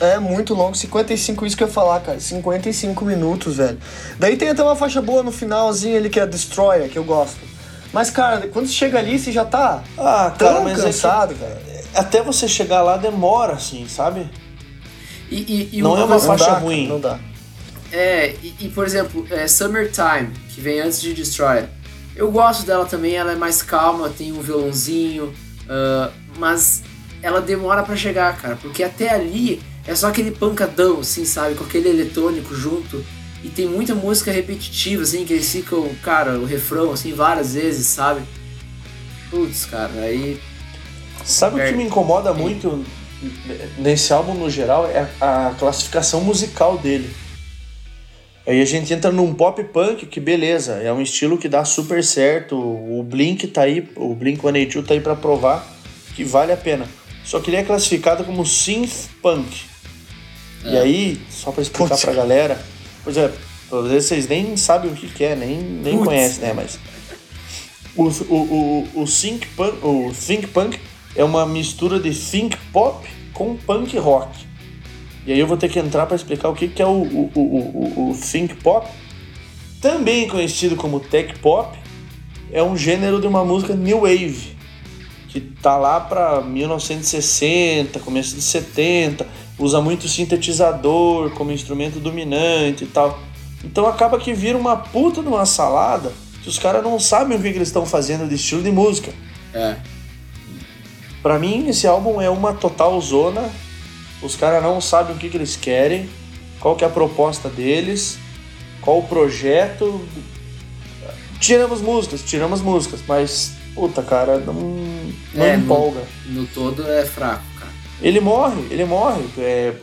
é 0.01 0.17
muito 0.17 0.55
longo, 0.55 0.75
55, 0.75 1.45
isso 1.45 1.55
que 1.55 1.61
eu 1.63 1.67
ia 1.67 1.73
falar, 1.73 1.99
cara. 1.99 2.19
55 2.19 3.05
minutos, 3.05 3.57
velho. 3.57 3.77
Daí 4.17 4.35
tem 4.35 4.49
até 4.49 4.63
uma 4.63 4.75
faixa 4.75 4.99
boa 5.03 5.21
no 5.21 5.31
finalzinho 5.31 5.95
ali 5.97 6.09
que 6.09 6.19
é 6.19 6.25
Destroyer, 6.25 6.89
que 6.89 6.97
eu 6.97 7.03
gosto. 7.03 7.37
Mas, 7.93 8.09
cara, 8.09 8.47
quando 8.47 8.67
você 8.67 8.73
chega 8.73 8.99
ali, 8.99 9.19
você 9.19 9.31
já 9.31 9.43
tá 9.45 9.83
Ah, 9.97 10.33
tão 10.37 10.47
cara, 10.63 10.71
é 10.71 10.75
que 10.75 10.81
cansado, 10.81 11.35
velho. 11.35 11.57
até 11.93 12.21
você 12.21 12.47
chegar 12.47 12.81
lá 12.81 12.95
demora, 12.97 13.53
assim, 13.53 13.87
sabe? 13.87 14.29
E, 15.29 15.69
e, 15.71 15.77
e 15.77 15.81
Não 15.81 15.97
é 15.97 16.03
uma 16.03 16.19
faixa 16.19 16.45
dá, 16.45 16.51
cara, 16.51 16.59
ruim. 16.61 16.87
não 16.87 16.99
dá. 16.99 17.19
É, 17.91 18.35
e, 18.41 18.55
e, 18.61 18.69
por 18.69 18.85
exemplo, 18.85 19.25
é, 19.29 19.47
Summertime, 19.47 20.29
que 20.49 20.61
vem 20.61 20.79
antes 20.79 21.01
de 21.01 21.13
Destroyer. 21.13 21.67
Eu 22.15 22.31
gosto 22.31 22.65
dela 22.65 22.85
também, 22.85 23.15
ela 23.15 23.33
é 23.33 23.35
mais 23.35 23.61
calma, 23.61 24.09
tem 24.09 24.31
um 24.31 24.41
violãozinho, 24.41 25.33
ah, 25.69 26.09
mas 26.37 26.83
ela 27.21 27.41
demora 27.41 27.83
pra 27.83 27.95
chegar, 27.95 28.35
cara, 28.37 28.57
porque 28.61 28.83
até 28.83 29.09
ali 29.13 29.61
é 29.85 29.93
só 29.95 30.07
aquele 30.07 30.31
pancadão, 30.31 30.99
assim, 31.01 31.25
sabe, 31.25 31.55
com 31.55 31.63
aquele 31.65 31.89
eletrônico 31.89 32.53
junto. 32.55 33.03
E 33.43 33.49
tem 33.49 33.67
muita 33.67 33.95
música 33.95 34.31
repetitiva, 34.31 35.03
assim, 35.03 35.25
que 35.25 35.33
eles 35.33 35.51
ficam, 35.51 35.89
cara, 36.03 36.37
o 36.39 36.45
refrão, 36.45 36.91
assim, 36.91 37.13
várias 37.13 37.55
vezes, 37.55 37.87
sabe? 37.87 38.21
Putz, 39.29 39.65
cara, 39.65 39.93
aí. 40.01 40.39
Sabe 41.25 41.61
o 41.61 41.65
que 41.65 41.73
me 41.73 41.83
incomoda 41.83 42.33
muito 42.33 42.83
nesse 43.77 44.11
álbum 44.11 44.33
no 44.33 44.49
geral 44.49 44.87
é 44.87 45.07
a, 45.19 45.53
classificação 45.57 46.21
musical 46.21 46.77
dele. 46.77 47.09
Aí 48.45 48.59
a 48.59 48.65
gente 48.65 48.91
entra 48.91 49.11
num 49.11 49.33
pop 49.33 49.63
punk 49.65 50.07
que 50.07 50.19
beleza, 50.19 50.73
é 50.73 50.91
um 50.91 51.01
estilo 51.01 51.37
que 51.37 51.47
dá 51.47 51.63
super 51.63 52.03
certo. 52.03 52.57
O 52.57 53.03
Blink 53.03 53.47
tá 53.47 53.63
aí, 53.63 53.87
o 53.95 54.15
Blink 54.15 54.41
182 54.41 54.87
tá 54.87 54.93
aí 54.95 54.99
pra 54.99 55.15
provar 55.15 55.65
que 56.15 56.23
vale 56.23 56.51
a 56.51 56.57
pena. 56.57 56.87
Só 57.23 57.39
que 57.39 57.51
ele 57.51 57.57
é 57.57 57.63
classificado 57.63 58.23
como 58.23 58.45
synth 58.45 59.09
punk. 59.21 59.65
E 60.63 60.77
aí, 60.77 61.21
só 61.29 61.51
pra 61.51 61.61
explicar 61.61 61.89
Putz. 61.89 62.01
pra 62.01 62.13
galera, 62.13 62.59
pois 63.03 63.17
é, 63.17 63.31
às 63.71 63.87
vezes 63.87 64.09
vocês 64.09 64.27
nem 64.27 64.55
sabem 64.57 64.91
o 64.91 64.95
que, 64.95 65.07
que 65.07 65.23
é, 65.23 65.35
nem, 65.35 65.57
nem 65.57 65.97
conhecem, 65.97 66.43
né? 66.43 66.53
Mas 66.53 66.79
o, 67.95 68.03
o, 68.03 68.89
o, 68.95 69.01
o, 69.01 69.07
synth 69.07 69.45
punk, 69.55 69.85
o 69.85 70.13
think 70.13 70.47
punk 70.47 70.79
é 71.15 71.23
uma 71.23 71.45
mistura 71.45 71.99
de 71.99 72.13
think 72.13 72.57
pop 72.71 73.07
com 73.33 73.55
punk 73.55 73.97
rock. 73.97 74.45
E 75.25 75.31
aí 75.31 75.39
eu 75.39 75.47
vou 75.47 75.57
ter 75.57 75.69
que 75.69 75.79
entrar 75.79 76.05
para 76.05 76.15
explicar 76.15 76.49
o 76.49 76.55
que, 76.55 76.67
que 76.67 76.81
é 76.81 76.85
o, 76.85 76.89
o, 76.89 77.31
o, 77.35 77.39
o, 77.39 78.11
o 78.11 78.17
think 78.17 78.55
pop, 78.55 78.87
também 79.81 80.27
conhecido 80.27 80.75
como 80.75 80.99
tech 80.99 81.37
pop, 81.39 81.77
é 82.51 82.61
um 82.61 82.75
gênero 82.75 83.19
de 83.19 83.27
uma 83.27 83.43
música 83.43 83.73
new 83.75 84.01
wave, 84.01 84.55
que 85.29 85.39
tá 85.39 85.77
lá 85.77 85.99
para 85.99 86.41
1960, 86.41 87.99
começo 87.99 88.35
de 88.35 88.41
70, 88.41 89.27
usa 89.63 89.79
muito 89.79 90.07
sintetizador 90.07 91.31
como 91.31 91.51
instrumento 91.51 91.99
dominante 91.99 92.83
e 92.83 92.87
tal. 92.87 93.19
Então 93.63 93.85
acaba 93.87 94.19
que 94.19 94.33
vira 94.33 94.57
uma 94.57 94.75
puta 94.75 95.21
de 95.21 95.27
uma 95.27 95.45
salada 95.45 96.11
que 96.41 96.49
os 96.49 96.57
caras 96.57 96.83
não 96.83 96.99
sabem 96.99 97.37
o 97.37 97.41
que, 97.41 97.51
que 97.51 97.57
eles 97.57 97.67
estão 97.67 97.85
fazendo 97.85 98.27
de 98.27 98.35
estilo 98.35 98.63
de 98.63 98.71
música. 98.71 99.11
É. 99.53 99.75
Pra 101.21 101.37
mim, 101.37 101.67
esse 101.67 101.85
álbum 101.85 102.19
é 102.19 102.29
uma 102.29 102.53
total 102.53 102.99
zona. 102.99 103.47
Os 104.23 104.35
caras 104.35 104.63
não 104.63 104.81
sabem 104.81 105.15
o 105.15 105.19
que, 105.19 105.29
que 105.29 105.37
eles 105.37 105.55
querem, 105.55 106.09
qual 106.59 106.75
que 106.75 106.83
é 106.83 106.87
a 106.87 106.89
proposta 106.89 107.47
deles, 107.47 108.17
qual 108.81 108.99
o 108.99 109.03
projeto. 109.03 110.03
Tiramos 111.39 111.81
músicas, 111.81 112.21
tiramos 112.23 112.61
músicas, 112.61 113.01
mas, 113.07 113.53
puta, 113.73 114.01
cara, 114.01 114.37
não, 114.37 114.53
não 115.33 115.45
É, 115.45 115.55
empolga. 115.55 116.01
No 116.27 116.45
todo 116.47 116.87
é 116.87 117.05
fraco, 117.05 117.43
cara. 117.59 117.71
Ele 118.01 118.19
morre, 118.19 118.61
ele 118.71 118.85
morre. 118.85 119.23
É, 119.37 119.73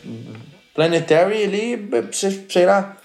Planetary, 0.75 1.37
ele, 1.39 1.89
sei- 2.13 2.65
lá, 2.67 2.97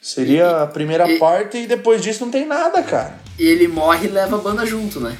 seria 0.00 0.62
a 0.62 0.66
primeira 0.66 1.10
e- 1.10 1.18
parte 1.18 1.58
e 1.58 1.66
depois 1.66 2.00
disso 2.02 2.24
não 2.24 2.30
tem 2.32 2.46
nada, 2.46 2.82
cara. 2.82 3.18
E 3.38 3.44
ele 3.44 3.66
morre 3.68 4.06
e 4.06 4.10
leva 4.10 4.36
a 4.36 4.38
banda 4.40 4.64
junto, 4.66 5.00
né? 5.00 5.16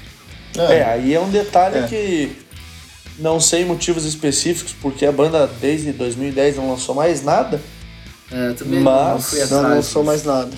É, 0.57 0.83
aí 0.85 1.15
é 1.15 1.21
um 1.21 1.31
detalhe 1.31 1.79
É. 1.79 1.83
que 1.89 2.33
não 3.19 3.41
sei 3.41 3.65
motivos 3.65 4.05
específicos, 4.05 4.75
porque 4.81 5.05
a 5.07 5.13
banda 5.13 5.47
desde 5.61 5.93
2010 5.93 6.57
não 6.57 6.71
lançou 6.71 6.95
mais 6.95 7.23
nada. 7.23 7.61
É, 8.31 8.49
eu 8.51 8.55
também 8.55 8.81
não- 8.81 8.93
não 8.93 9.15
Mas 9.15 9.31
fui 9.31 9.39
Não 9.39 9.45
atrás. 9.47 9.75
lançou 9.75 10.05
mais 10.05 10.25
nada. 10.25 10.51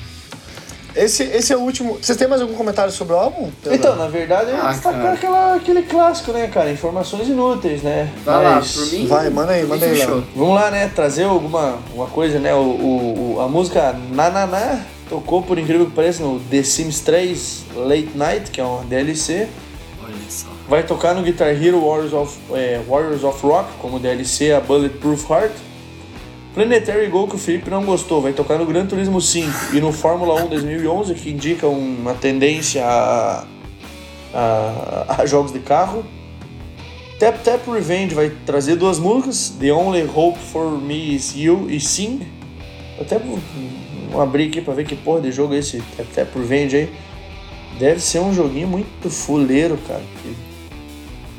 Esse, 0.97 1.24
esse 1.24 1.53
é 1.53 1.57
o 1.57 1.61
último. 1.61 1.99
Vocês 2.01 2.16
têm 2.16 2.28
mais 2.28 2.40
algum 2.40 2.55
comentário 2.55 2.92
sobre 2.92 3.14
o 3.14 3.16
álbum? 3.16 3.51
Então, 3.66 3.97
na 3.97 4.07
verdade, 4.07 4.51
é 4.51 4.55
Ah, 4.55 4.70
destacar 4.70 5.01
cara. 5.03 5.14
aquela, 5.14 5.55
aquele 5.57 5.82
clássico, 5.82 6.30
né, 6.32 6.47
cara? 6.47 6.70
Informações 6.70 7.28
inúteis, 7.28 7.82
né? 7.82 8.12
Vai 8.24 8.45
lá, 8.45 8.55
Mas- 8.57 8.72
por 8.72 8.86
mim. 8.92 9.07
Vai, 9.07 9.28
manda 9.30 9.53
aí, 9.53 9.64
manda 9.66 9.84
aí. 9.86 9.99
Vamos 10.36 10.55
lá, 10.55 10.70
né? 10.70 10.88
Trazer 10.95 11.24
alguma 11.24 11.78
uma 11.92 12.07
coisa, 12.07 12.38
né? 12.38 12.55
O, 12.55 12.59
o, 12.59 13.34
o- 13.36 13.40
a 13.40 13.49
música 13.49 13.92
Nananá 14.12 14.80
tocou, 15.09 15.42
por 15.42 15.59
incrível 15.59 15.86
que 15.86 15.92
pareça, 15.92 16.22
no 16.22 16.38
The 16.38 16.62
Sims 16.62 17.01
3 17.01 17.64
Late 17.74 18.11
Night, 18.14 18.51
que 18.53 18.61
é 18.61 18.64
uma 18.64 18.84
DLC. 18.84 19.49
Olha 20.05 20.14
só. 20.28 20.47
Vai 20.68 20.82
tocar 20.84 21.12
no 21.14 21.22
Guitar 21.22 21.49
Hero 21.51 21.84
Warriors 21.86 22.12
of, 22.12 22.38
é, 22.53 22.80
Warriors 22.88 23.24
of 23.24 23.45
Rock, 23.45 23.68
como 23.80 23.99
DLC 23.99 24.53
a 24.53 24.61
Bulletproof 24.61 25.28
Heart. 25.30 25.53
Planetary 26.55 27.09
Go, 27.09 27.26
que 27.26 27.34
o 27.34 27.38
Felipe 27.38 27.68
não 27.68 27.84
gostou, 27.84 28.22
vai 28.22 28.32
tocar 28.32 28.57
no 28.59 28.64
Gran 28.64 28.86
Turismo 28.86 29.20
5 29.20 29.74
e 29.74 29.80
no 29.80 29.92
Fórmula 29.92 30.40
1 30.44 30.48
2011, 30.50 31.14
que 31.14 31.30
indica 31.30 31.66
uma 31.66 32.14
tendência 32.14 32.86
a, 32.86 33.44
a, 34.32 35.16
a 35.18 35.26
jogos 35.26 35.52
de 35.52 35.59
carro. 35.59 36.05
Tap 37.18 37.42
Tap 37.42 37.66
Revenge 37.66 38.14
vai 38.14 38.30
trazer 38.46 38.76
duas 38.76 39.00
músicas, 39.00 39.57
The 39.59 39.72
Only 39.72 40.09
Hope 40.14 40.38
for 40.38 40.80
Me 40.80 41.16
Is 41.16 41.34
You 41.34 41.68
e 41.68 41.80
Sing. 41.80 42.20
Até 43.00 43.18
vou, 43.18 43.40
vou 44.12 44.22
abrir 44.22 44.46
aqui 44.46 44.61
pra 44.61 44.74
ver 44.74 44.86
que 44.86 44.94
porra 44.94 45.22
de 45.22 45.32
jogo 45.32 45.55
é 45.55 45.59
esse 45.59 45.82
Tap 45.96 46.07
Tap 46.14 46.36
Revenge 46.36 46.76
aí. 46.76 46.92
Deve 47.80 47.98
ser 47.98 48.20
um 48.20 48.32
joguinho 48.32 48.68
muito 48.68 49.11
fuleiro, 49.11 49.76
cara. 49.88 50.02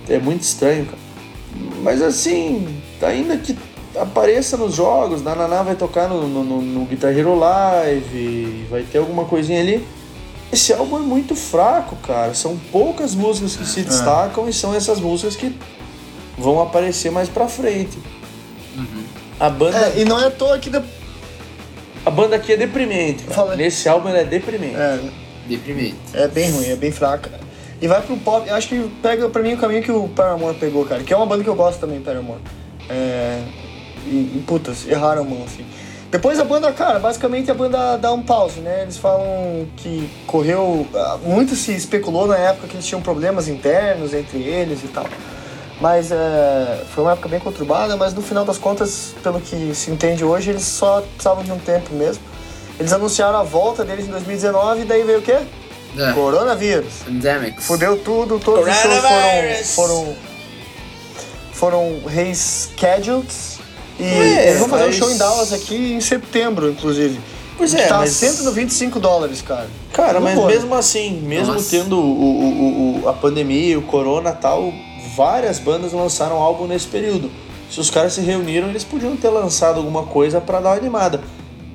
É 0.09 0.19
muito 0.19 0.41
estranho, 0.41 0.85
cara. 0.85 0.97
Mas 1.81 2.01
assim, 2.01 2.67
ainda 3.01 3.37
que 3.37 3.55
apareça 3.97 4.57
nos 4.57 4.75
jogos, 4.75 5.21
Nananá 5.21 5.63
vai 5.63 5.75
tocar 5.75 6.07
no, 6.07 6.27
no, 6.27 6.43
no- 6.43 6.61
no 6.61 6.85
Guitar 6.85 7.17
Hero 7.17 7.35
Live, 7.35 8.65
vai 8.69 8.83
ter 8.83 8.97
alguma 8.99 9.25
coisinha 9.25 9.59
ali. 9.61 9.85
Esse 10.51 10.71
álbum 10.73 10.97
é 10.97 11.01
muito 11.01 11.35
fraco, 11.35 11.95
cara. 11.97 12.33
São 12.33 12.57
poucas 12.71 13.13
músicas 13.15 13.55
que 13.55 13.65
se 13.65 13.81
destacam 13.81 14.47
e 14.47 14.53
são 14.53 14.73
essas 14.73 14.99
músicas 14.99 15.35
que 15.35 15.55
vão 16.37 16.61
aparecer 16.61 17.11
mais 17.11 17.27
pra 17.27 17.47
frente. 17.47 17.97
A 19.39 19.49
banda, 19.49 19.77
É, 19.77 19.99
e 20.01 20.05
não 20.05 20.19
é 20.19 20.27
à 20.27 20.31
toa 20.31 20.57
que. 20.59 20.69
de- 20.69 20.81
a 22.05 22.09
banda 22.11 22.35
aqui 22.35 22.53
é 22.53 22.57
deprimente. 22.57 23.23
Nesse 23.57 23.89
álbum 23.89 24.09
ela 24.09 24.19
é 24.19 24.23
deprimente. 24.23 24.75
É, 24.75 24.99
Deprimente. 25.47 25.95
é 26.13 26.27
bem 26.27 26.51
ruim, 26.51 26.67
é 26.67 26.75
bem 26.75 26.91
fraca. 26.91 27.31
E 27.81 27.87
vai 27.87 28.01
pro 28.01 28.15
pop. 28.17 28.47
Eu 28.47 28.55
acho 28.55 28.69
que 28.69 28.79
pega 29.01 29.27
pra 29.27 29.41
mim 29.41 29.53
o 29.53 29.57
caminho 29.57 29.81
que 29.83 29.91
o 29.91 30.07
Paramore 30.07 30.55
pegou, 30.57 30.85
cara. 30.85 31.03
Que 31.03 31.13
é 31.13 31.17
uma 31.17 31.25
banda 31.25 31.43
que 31.43 31.49
eu 31.49 31.55
gosto 31.55 31.79
também, 31.79 31.99
Paramore. 31.99 32.39
É. 32.89 33.41
E, 34.05 34.37
e 34.37 34.43
putas, 34.45 34.87
erraram 34.87 35.21
a 35.21 35.25
mão, 35.25 35.43
assim. 35.45 35.65
Depois 36.11 36.39
a 36.39 36.43
banda, 36.43 36.71
cara, 36.71 36.99
basicamente 36.99 37.49
a 37.51 37.53
banda 37.53 37.97
dá 37.97 38.13
um 38.13 38.21
pause, 38.21 38.59
né? 38.61 38.83
Eles 38.83 38.97
falam 38.97 39.67
que 39.75 40.09
correu. 40.27 40.87
ah, 40.95 41.17
Muito 41.23 41.55
se 41.55 41.73
especulou 41.73 42.27
na 42.27 42.37
época 42.37 42.67
que 42.67 42.75
eles 42.75 42.85
tinham 42.85 43.01
problemas 43.01 43.47
internos 43.47 44.13
entre 44.13 44.41
eles 44.41 44.83
e 44.83 44.87
tal. 44.87 45.05
Mas 45.81 46.11
é, 46.11 46.83
foi 46.93 47.03
uma 47.03 47.13
época 47.13 47.27
bem 47.27 47.39
conturbada, 47.39 47.97
mas 47.97 48.13
no 48.13 48.21
final 48.21 48.45
das 48.45 48.57
contas, 48.57 49.13
pelo 49.21 49.41
que 49.41 49.75
se 49.75 49.91
entende 49.91 50.23
hoje, 50.23 50.51
eles 50.51 50.63
só 50.63 51.01
precisavam 51.01 51.43
de 51.43 51.51
um 51.51 51.59
tempo 51.59 51.93
mesmo. 51.93 52.23
Eles 52.79 52.93
anunciaram 52.93 53.37
a 53.39 53.43
volta 53.43 53.83
deles 53.83 54.07
em 54.07 54.11
2019 54.11 54.81
e 54.81 54.85
daí 54.85 55.03
veio 55.03 55.19
o 55.19 55.21
quê? 55.21 55.37
É, 55.97 56.11
Coronavírus. 56.13 56.93
Pandemics. 57.05 57.65
Fudeu 57.65 57.97
tudo, 57.97 58.39
todos 58.39 58.65
os 58.67 58.75
shows 58.75 59.01
foram, 59.01 59.65
foram, 59.65 60.15
foram 61.51 62.01
rescheduled. 62.07 63.27
E 63.99 64.03
É, 64.03 64.47
eles 64.49 64.59
vão 64.59 64.67
fazer 64.69 64.85
um 64.89 64.91
show 64.93 65.09
em 65.11 65.17
Dallas 65.17 65.53
aqui 65.53 65.75
em 65.93 66.01
setembro, 66.01 66.69
inclusive. 66.69 67.19
Pois 67.57 67.73
é, 67.73 67.87
tá 67.87 67.99
mas- 67.99 68.11
125 68.11 68.99
dólares, 68.99 69.41
cara. 69.41 69.67
Cara, 69.93 70.19
mas 70.19 70.37
mesmo 70.37 70.75
assim, 70.75 71.21
mesmo 71.21 71.53
Nossa. 71.53 71.69
tendo 71.69 71.97
o, 71.97 72.01
o- 72.03 73.01
o- 73.03 73.09
a 73.09 73.13
pandemia, 73.13 73.79
o 73.79 73.81
corona 73.83 74.31
e 74.31 74.41
tal, 74.41 74.73
várias 75.15 75.57
bandas 75.59 75.93
lançaram 75.93 76.35
álbum 76.35 76.67
nesse 76.67 76.87
período. 76.87 77.31
Se 77.71 77.79
os 77.79 77.89
caras 77.89 78.13
se 78.13 78.21
reuniram, 78.21 78.67
eles 78.69 78.83
podiam 78.83 79.15
ter 79.15 79.29
lançado 79.29 79.77
alguma 79.77 80.03
coisa 80.03 80.41
pra 80.41 80.59
dar 80.59 80.69
uma 80.71 80.75
animada. 80.75 81.21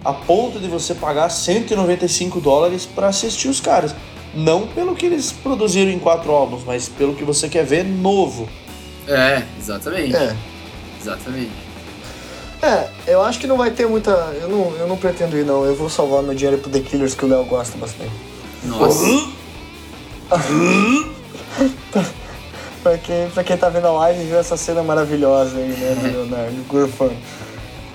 A 0.04 0.12
ponto 0.12 0.58
de 0.58 0.68
você 0.68 0.94
pagar 0.94 1.30
195 1.30 2.40
dólares 2.40 2.86
pra 2.86 3.08
assistir 3.08 3.48
os 3.48 3.60
caras. 3.60 3.94
Não 4.34 4.66
pelo 4.66 4.94
que 4.94 5.06
eles 5.06 5.32
produziram 5.32 5.90
em 5.90 5.98
quatro 5.98 6.30
álbuns, 6.32 6.62
mas 6.64 6.88
pelo 6.88 7.14
que 7.14 7.24
você 7.24 7.48
quer 7.48 7.64
ver 7.64 7.84
novo. 7.84 8.48
É, 9.08 9.42
exatamente. 9.58 10.14
É. 10.14 10.34
Exatamente. 11.00 11.50
É, 12.62 12.88
eu 13.06 13.22
acho 13.22 13.38
que 13.38 13.46
não 13.46 13.56
vai 13.56 13.70
ter 13.70 13.86
muita. 13.86 14.10
Eu 14.40 14.48
não, 14.48 14.76
eu 14.76 14.86
não 14.86 14.96
pretendo 14.96 15.36
ir, 15.36 15.44
não. 15.44 15.64
Eu 15.64 15.74
vou 15.74 15.88
salvar 15.88 16.22
meu 16.22 16.34
dinheiro 16.34 16.58
pro 16.58 16.70
The 16.70 16.80
Killers, 16.80 17.14
que 17.14 17.24
o 17.24 17.28
Léo 17.28 17.44
gosta 17.44 17.76
bastante. 17.78 18.12
Nossa. 18.64 19.04
Pra 22.82 22.96
quem, 22.96 23.28
pra 23.28 23.44
quem 23.44 23.58
tá 23.58 23.68
vendo 23.68 23.86
a 23.88 23.92
live, 23.92 24.24
viu 24.24 24.38
essa 24.38 24.56
cena 24.56 24.82
maravilhosa 24.82 25.54
aí, 25.58 25.68
né, 25.68 25.94
do 25.96 26.06
Leonardo 26.16 26.62
Gurfan. 26.66 27.10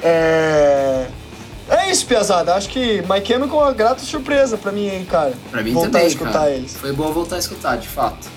É. 0.03 1.07
É 1.67 1.89
isso, 1.89 2.05
Piazada. 2.05 2.53
Acho 2.53 2.69
que 2.69 3.01
My 3.01 3.25
Chemical 3.25 3.61
é 3.61 3.63
uma 3.63 3.73
grata 3.73 4.03
surpresa 4.03 4.55
pra 4.55 4.71
mim, 4.71 4.87
hein, 4.87 5.03
cara. 5.09 5.33
Pra 5.49 5.63
mim 5.63 5.73
Voltar 5.73 5.89
também, 5.89 6.05
a 6.05 6.07
escutar 6.07 6.33
cara. 6.33 6.51
eles. 6.51 6.77
Foi 6.77 6.93
bom 6.93 7.11
voltar 7.11 7.37
a 7.37 7.39
escutar, 7.39 7.77
de 7.77 7.87
fato. 7.87 8.27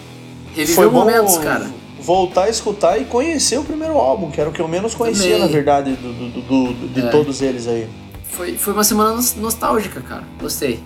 Reviver 0.55 0.75
Foi 0.75 0.89
bom 0.89 1.01
momentos, 1.01 1.37
cara. 1.37 1.67
Voltar 2.09 2.45
a 2.45 2.49
escutar 2.49 2.99
e 2.99 3.05
conhecer 3.05 3.59
o 3.59 3.63
primeiro 3.65 3.99
álbum, 3.99 4.31
que 4.31 4.41
era 4.41 4.49
o 4.49 4.53
que 4.53 4.61
eu 4.63 4.67
menos 4.67 4.95
conhecia, 4.95 5.25
Também. 5.33 5.41
na 5.41 5.47
verdade, 5.47 5.93
do, 5.93 6.13
do- 6.31 6.73
do- 6.73 6.89
de 6.89 7.01
É. 7.07 7.11
todos 7.11 7.43
eles 7.43 7.67
aí. 7.69 7.87
Foi, 8.31 8.57
foi 8.57 8.73
uma 8.73 8.83
semana 8.83 9.13
nos- 9.15 9.35
nostálgica, 9.35 10.01
cara. 10.01 10.23
Gostei. 10.41 10.81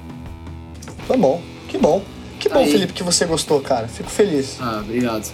Tá 1.07 1.17
bom. 1.17 1.41
Que 1.69 1.79
bom. 1.79 2.03
Que 2.41 2.49
Tá 2.49 2.57
bom, 2.57 2.63
aí. 2.65 2.73
Felipe, 2.73 2.93
que 2.93 3.05
você 3.05 3.25
gostou, 3.25 3.61
cara. 3.61 3.87
Fico 3.87 4.11
feliz. 4.11 4.57
Ah, 4.61 4.81
obrigado. 4.83 5.31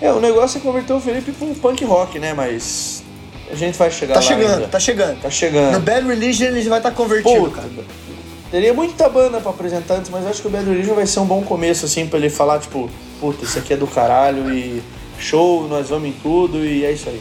É, 0.00 0.10
o 0.10 0.18
negócio 0.18 0.56
é 0.56 0.60
converter 0.62 0.94
o 0.94 1.00
Felipe 1.00 1.30
pro 1.32 1.48
punk 1.56 1.84
rock, 1.84 2.18
né? 2.18 2.32
Mas 2.32 3.02
a 3.50 3.54
gente 3.54 3.76
vai 3.76 3.90
chegar 3.90 4.14
Tá 4.14 4.20
lá 4.20 4.26
chegando, 4.26 4.54
ainda. 4.54 4.68
tá 4.68 4.80
chegando. 4.80 5.20
Tá 5.20 5.28
No 5.28 5.30
chegando. 5.34 5.80
Bad 5.80 6.06
Religion 6.06 6.46
ele 6.46 6.66
vai 6.70 6.78
estar 6.78 6.92
convertido, 6.92 7.38
Puta, 7.50 7.56
cara. 7.56 7.68
teria 8.50 8.72
muita 8.72 9.10
banda 9.10 9.40
pra 9.40 9.50
apresentar 9.50 9.96
antes, 9.96 10.10
mas 10.10 10.26
acho 10.26 10.40
que 10.40 10.48
o 10.48 10.50
Bad 10.50 10.64
Religion 10.66 10.94
vai 10.94 11.06
ser 11.06 11.20
um 11.20 11.26
bom 11.26 11.42
começo, 11.42 11.84
assim, 11.84 12.06
pra 12.06 12.18
ele 12.18 12.30
falar, 12.30 12.60
tipo, 12.60 12.88
puta, 13.20 13.44
isso 13.44 13.58
aqui 13.58 13.74
é 13.74 13.76
do 13.76 13.86
caralho 13.86 14.50
e 14.54 14.82
show, 15.18 15.66
nós 15.68 15.88
vamos 15.88 16.08
em 16.08 16.12
tudo 16.12 16.64
e 16.64 16.84
é 16.84 16.92
isso 16.92 17.08
aí. 17.08 17.20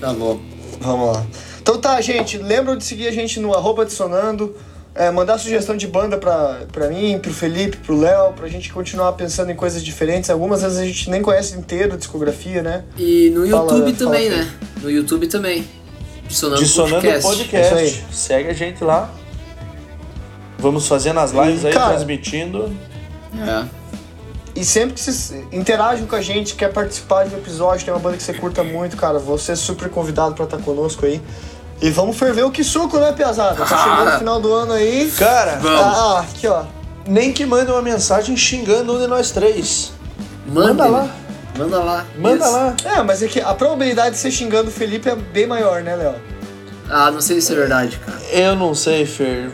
Tá 0.00 0.12
bom. 0.12 0.40
Vamos 0.80 1.14
lá. 1.16 1.26
Então 1.60 1.78
tá, 1.78 2.00
gente. 2.00 2.38
Lembram 2.38 2.76
de 2.76 2.84
seguir 2.84 3.06
a 3.08 3.12
gente 3.12 3.38
no 3.38 3.54
arroba 3.54 3.84
Dissonando. 3.84 4.54
é, 4.94 5.10
mandar 5.10 5.38
sugestão 5.38 5.74
de 5.76 5.86
banda 5.86 6.18
pra, 6.18 6.66
pra 6.70 6.88
mim, 6.88 7.18
pro 7.18 7.32
Felipe, 7.32 7.78
pro 7.78 7.96
Léo, 7.98 8.32
pra 8.34 8.46
gente 8.48 8.70
continuar 8.72 9.12
pensando 9.12 9.50
em 9.50 9.54
coisas 9.56 9.82
diferentes. 9.82 10.28
Algumas 10.28 10.60
vezes 10.62 10.78
a 10.78 10.84
gente 10.84 11.08
nem 11.08 11.22
conhece 11.22 11.56
inteiro 11.56 11.94
a 11.94 11.96
discografia, 11.96 12.60
né? 12.62 12.84
E 12.98 13.30
no 13.30 13.48
Fala, 13.48 13.62
YouTube 13.72 13.96
fala, 13.96 14.10
também, 14.10 14.28
né? 14.30 14.52
No 14.82 14.90
YouTube 14.90 15.26
também. 15.28 15.64
Dissonando, 16.28 16.62
Dissonando 16.62 17.00
Podcast. 17.02 17.22
Podcast. 17.28 17.84
Isso 17.84 18.04
Segue 18.12 18.48
a 18.50 18.52
gente 18.54 18.82
lá. 18.84 19.10
Vamos 20.58 20.86
fazendo 20.86 21.20
as 21.20 21.32
lives 21.32 21.62
E, 21.64 21.68
aí, 21.68 21.72
cara- 21.72 21.94
transmitindo. 21.94 22.70
É. 23.34 23.81
E 24.54 24.64
sempre 24.64 24.92
que 24.94 25.00
vocês 25.00 25.32
interagem 25.50 26.06
com 26.06 26.14
a 26.14 26.20
gente, 26.20 26.54
quer 26.54 26.70
participar 26.72 27.24
de 27.24 27.34
um 27.34 27.38
episódio, 27.38 27.84
tem 27.84 27.94
uma 27.94 28.00
banda 28.00 28.16
que 28.16 28.22
você 28.22 28.34
curta 28.34 28.62
muito, 28.62 28.96
cara, 28.96 29.18
você 29.18 29.52
é 29.52 29.56
super 29.56 29.88
convidado 29.88 30.34
pra 30.34 30.44
estar 30.44 30.58
conosco 30.58 31.06
aí. 31.06 31.22
E 31.80 31.90
vamos 31.90 32.16
ferver 32.16 32.44
o 32.44 32.50
que 32.50 32.62
suco, 32.62 32.98
né, 32.98 33.12
Piazada? 33.12 33.56
Tá 33.56 33.66
chegando 33.82 34.14
o 34.14 34.18
final 34.18 34.40
do 34.40 34.52
ano 34.52 34.72
aí. 34.72 35.10
Cara, 35.18 35.56
Vamos. 35.56 35.80
Ah, 35.80 36.20
aqui, 36.20 36.46
ó. 36.46 36.64
nem 37.06 37.32
que 37.32 37.44
mande 37.46 37.70
uma 37.70 37.82
mensagem 37.82 38.36
xingando 38.36 38.94
um 38.94 39.00
de 39.00 39.06
nós 39.06 39.30
três. 39.30 39.92
Manda, 40.46 40.68
Manda 40.68 40.88
lá. 40.88 41.08
Manda 41.58 41.78
lá. 41.80 42.06
Manda 42.18 42.44
Isso. 42.44 42.52
lá. 42.52 42.76
É, 42.84 43.02
mas 43.02 43.22
é 43.22 43.26
que 43.26 43.40
a 43.40 43.54
probabilidade 43.54 44.12
de 44.12 44.18
você 44.18 44.30
xingando 44.30 44.68
o 44.68 44.72
Felipe 44.72 45.08
é 45.08 45.16
bem 45.16 45.46
maior, 45.46 45.82
né, 45.82 45.96
Léo? 45.96 46.14
Ah, 46.88 47.10
não 47.10 47.20
sei 47.20 47.40
se 47.40 47.52
é 47.52 47.56
verdade, 47.56 47.98
cara. 47.98 48.20
Eu 48.30 48.54
não 48.56 48.74
sei, 48.74 49.06
Fer. 49.06 49.50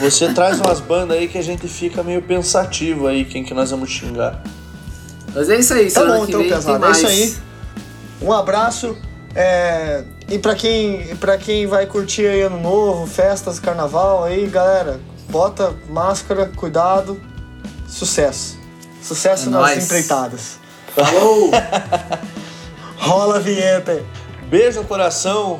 Você 0.00 0.28
traz 0.34 0.60
umas 0.60 0.80
bandas 0.80 1.16
aí 1.16 1.26
que 1.28 1.38
a 1.38 1.42
gente 1.42 1.66
fica 1.66 2.02
meio 2.02 2.22
pensativo 2.22 3.06
aí, 3.08 3.24
quem 3.24 3.42
que 3.42 3.52
nós 3.54 3.70
vamos 3.70 3.90
xingar. 3.90 4.42
Mas 5.34 5.48
é 5.48 5.56
isso 5.58 5.72
aí, 5.74 5.90
Tá 5.90 6.04
bom, 6.04 6.24
então, 6.24 6.42
pesado. 6.42 6.76
É 6.76 6.78
mais. 6.78 6.98
isso 6.98 7.06
aí. 7.06 7.34
Um 8.20 8.32
abraço. 8.32 8.96
é, 9.34 10.04
E 10.28 10.38
pra 10.38 10.54
quem, 10.54 11.16
pra 11.16 11.36
quem 11.38 11.66
vai 11.66 11.86
curtir 11.86 12.26
aí 12.26 12.42
ano 12.42 12.60
novo, 12.60 13.06
festas, 13.06 13.58
carnaval 13.58 14.22
aí, 14.24 14.46
galera, 14.46 15.00
bota 15.30 15.74
máscara, 15.88 16.46
cuidado, 16.54 17.20
sucesso. 17.88 18.58
Sucesso 19.02 19.48
É 19.48 19.50
nas 19.50 19.60
nóis. 19.60 19.84
empreitadas. 19.84 20.58
Falou! 20.94 21.50
Rola 22.98 23.36
a 23.36 23.40
vinheta 23.40 23.92
aí. 23.92 24.02
Beijo 24.48 24.80
no 24.82 24.86
coração 24.86 25.58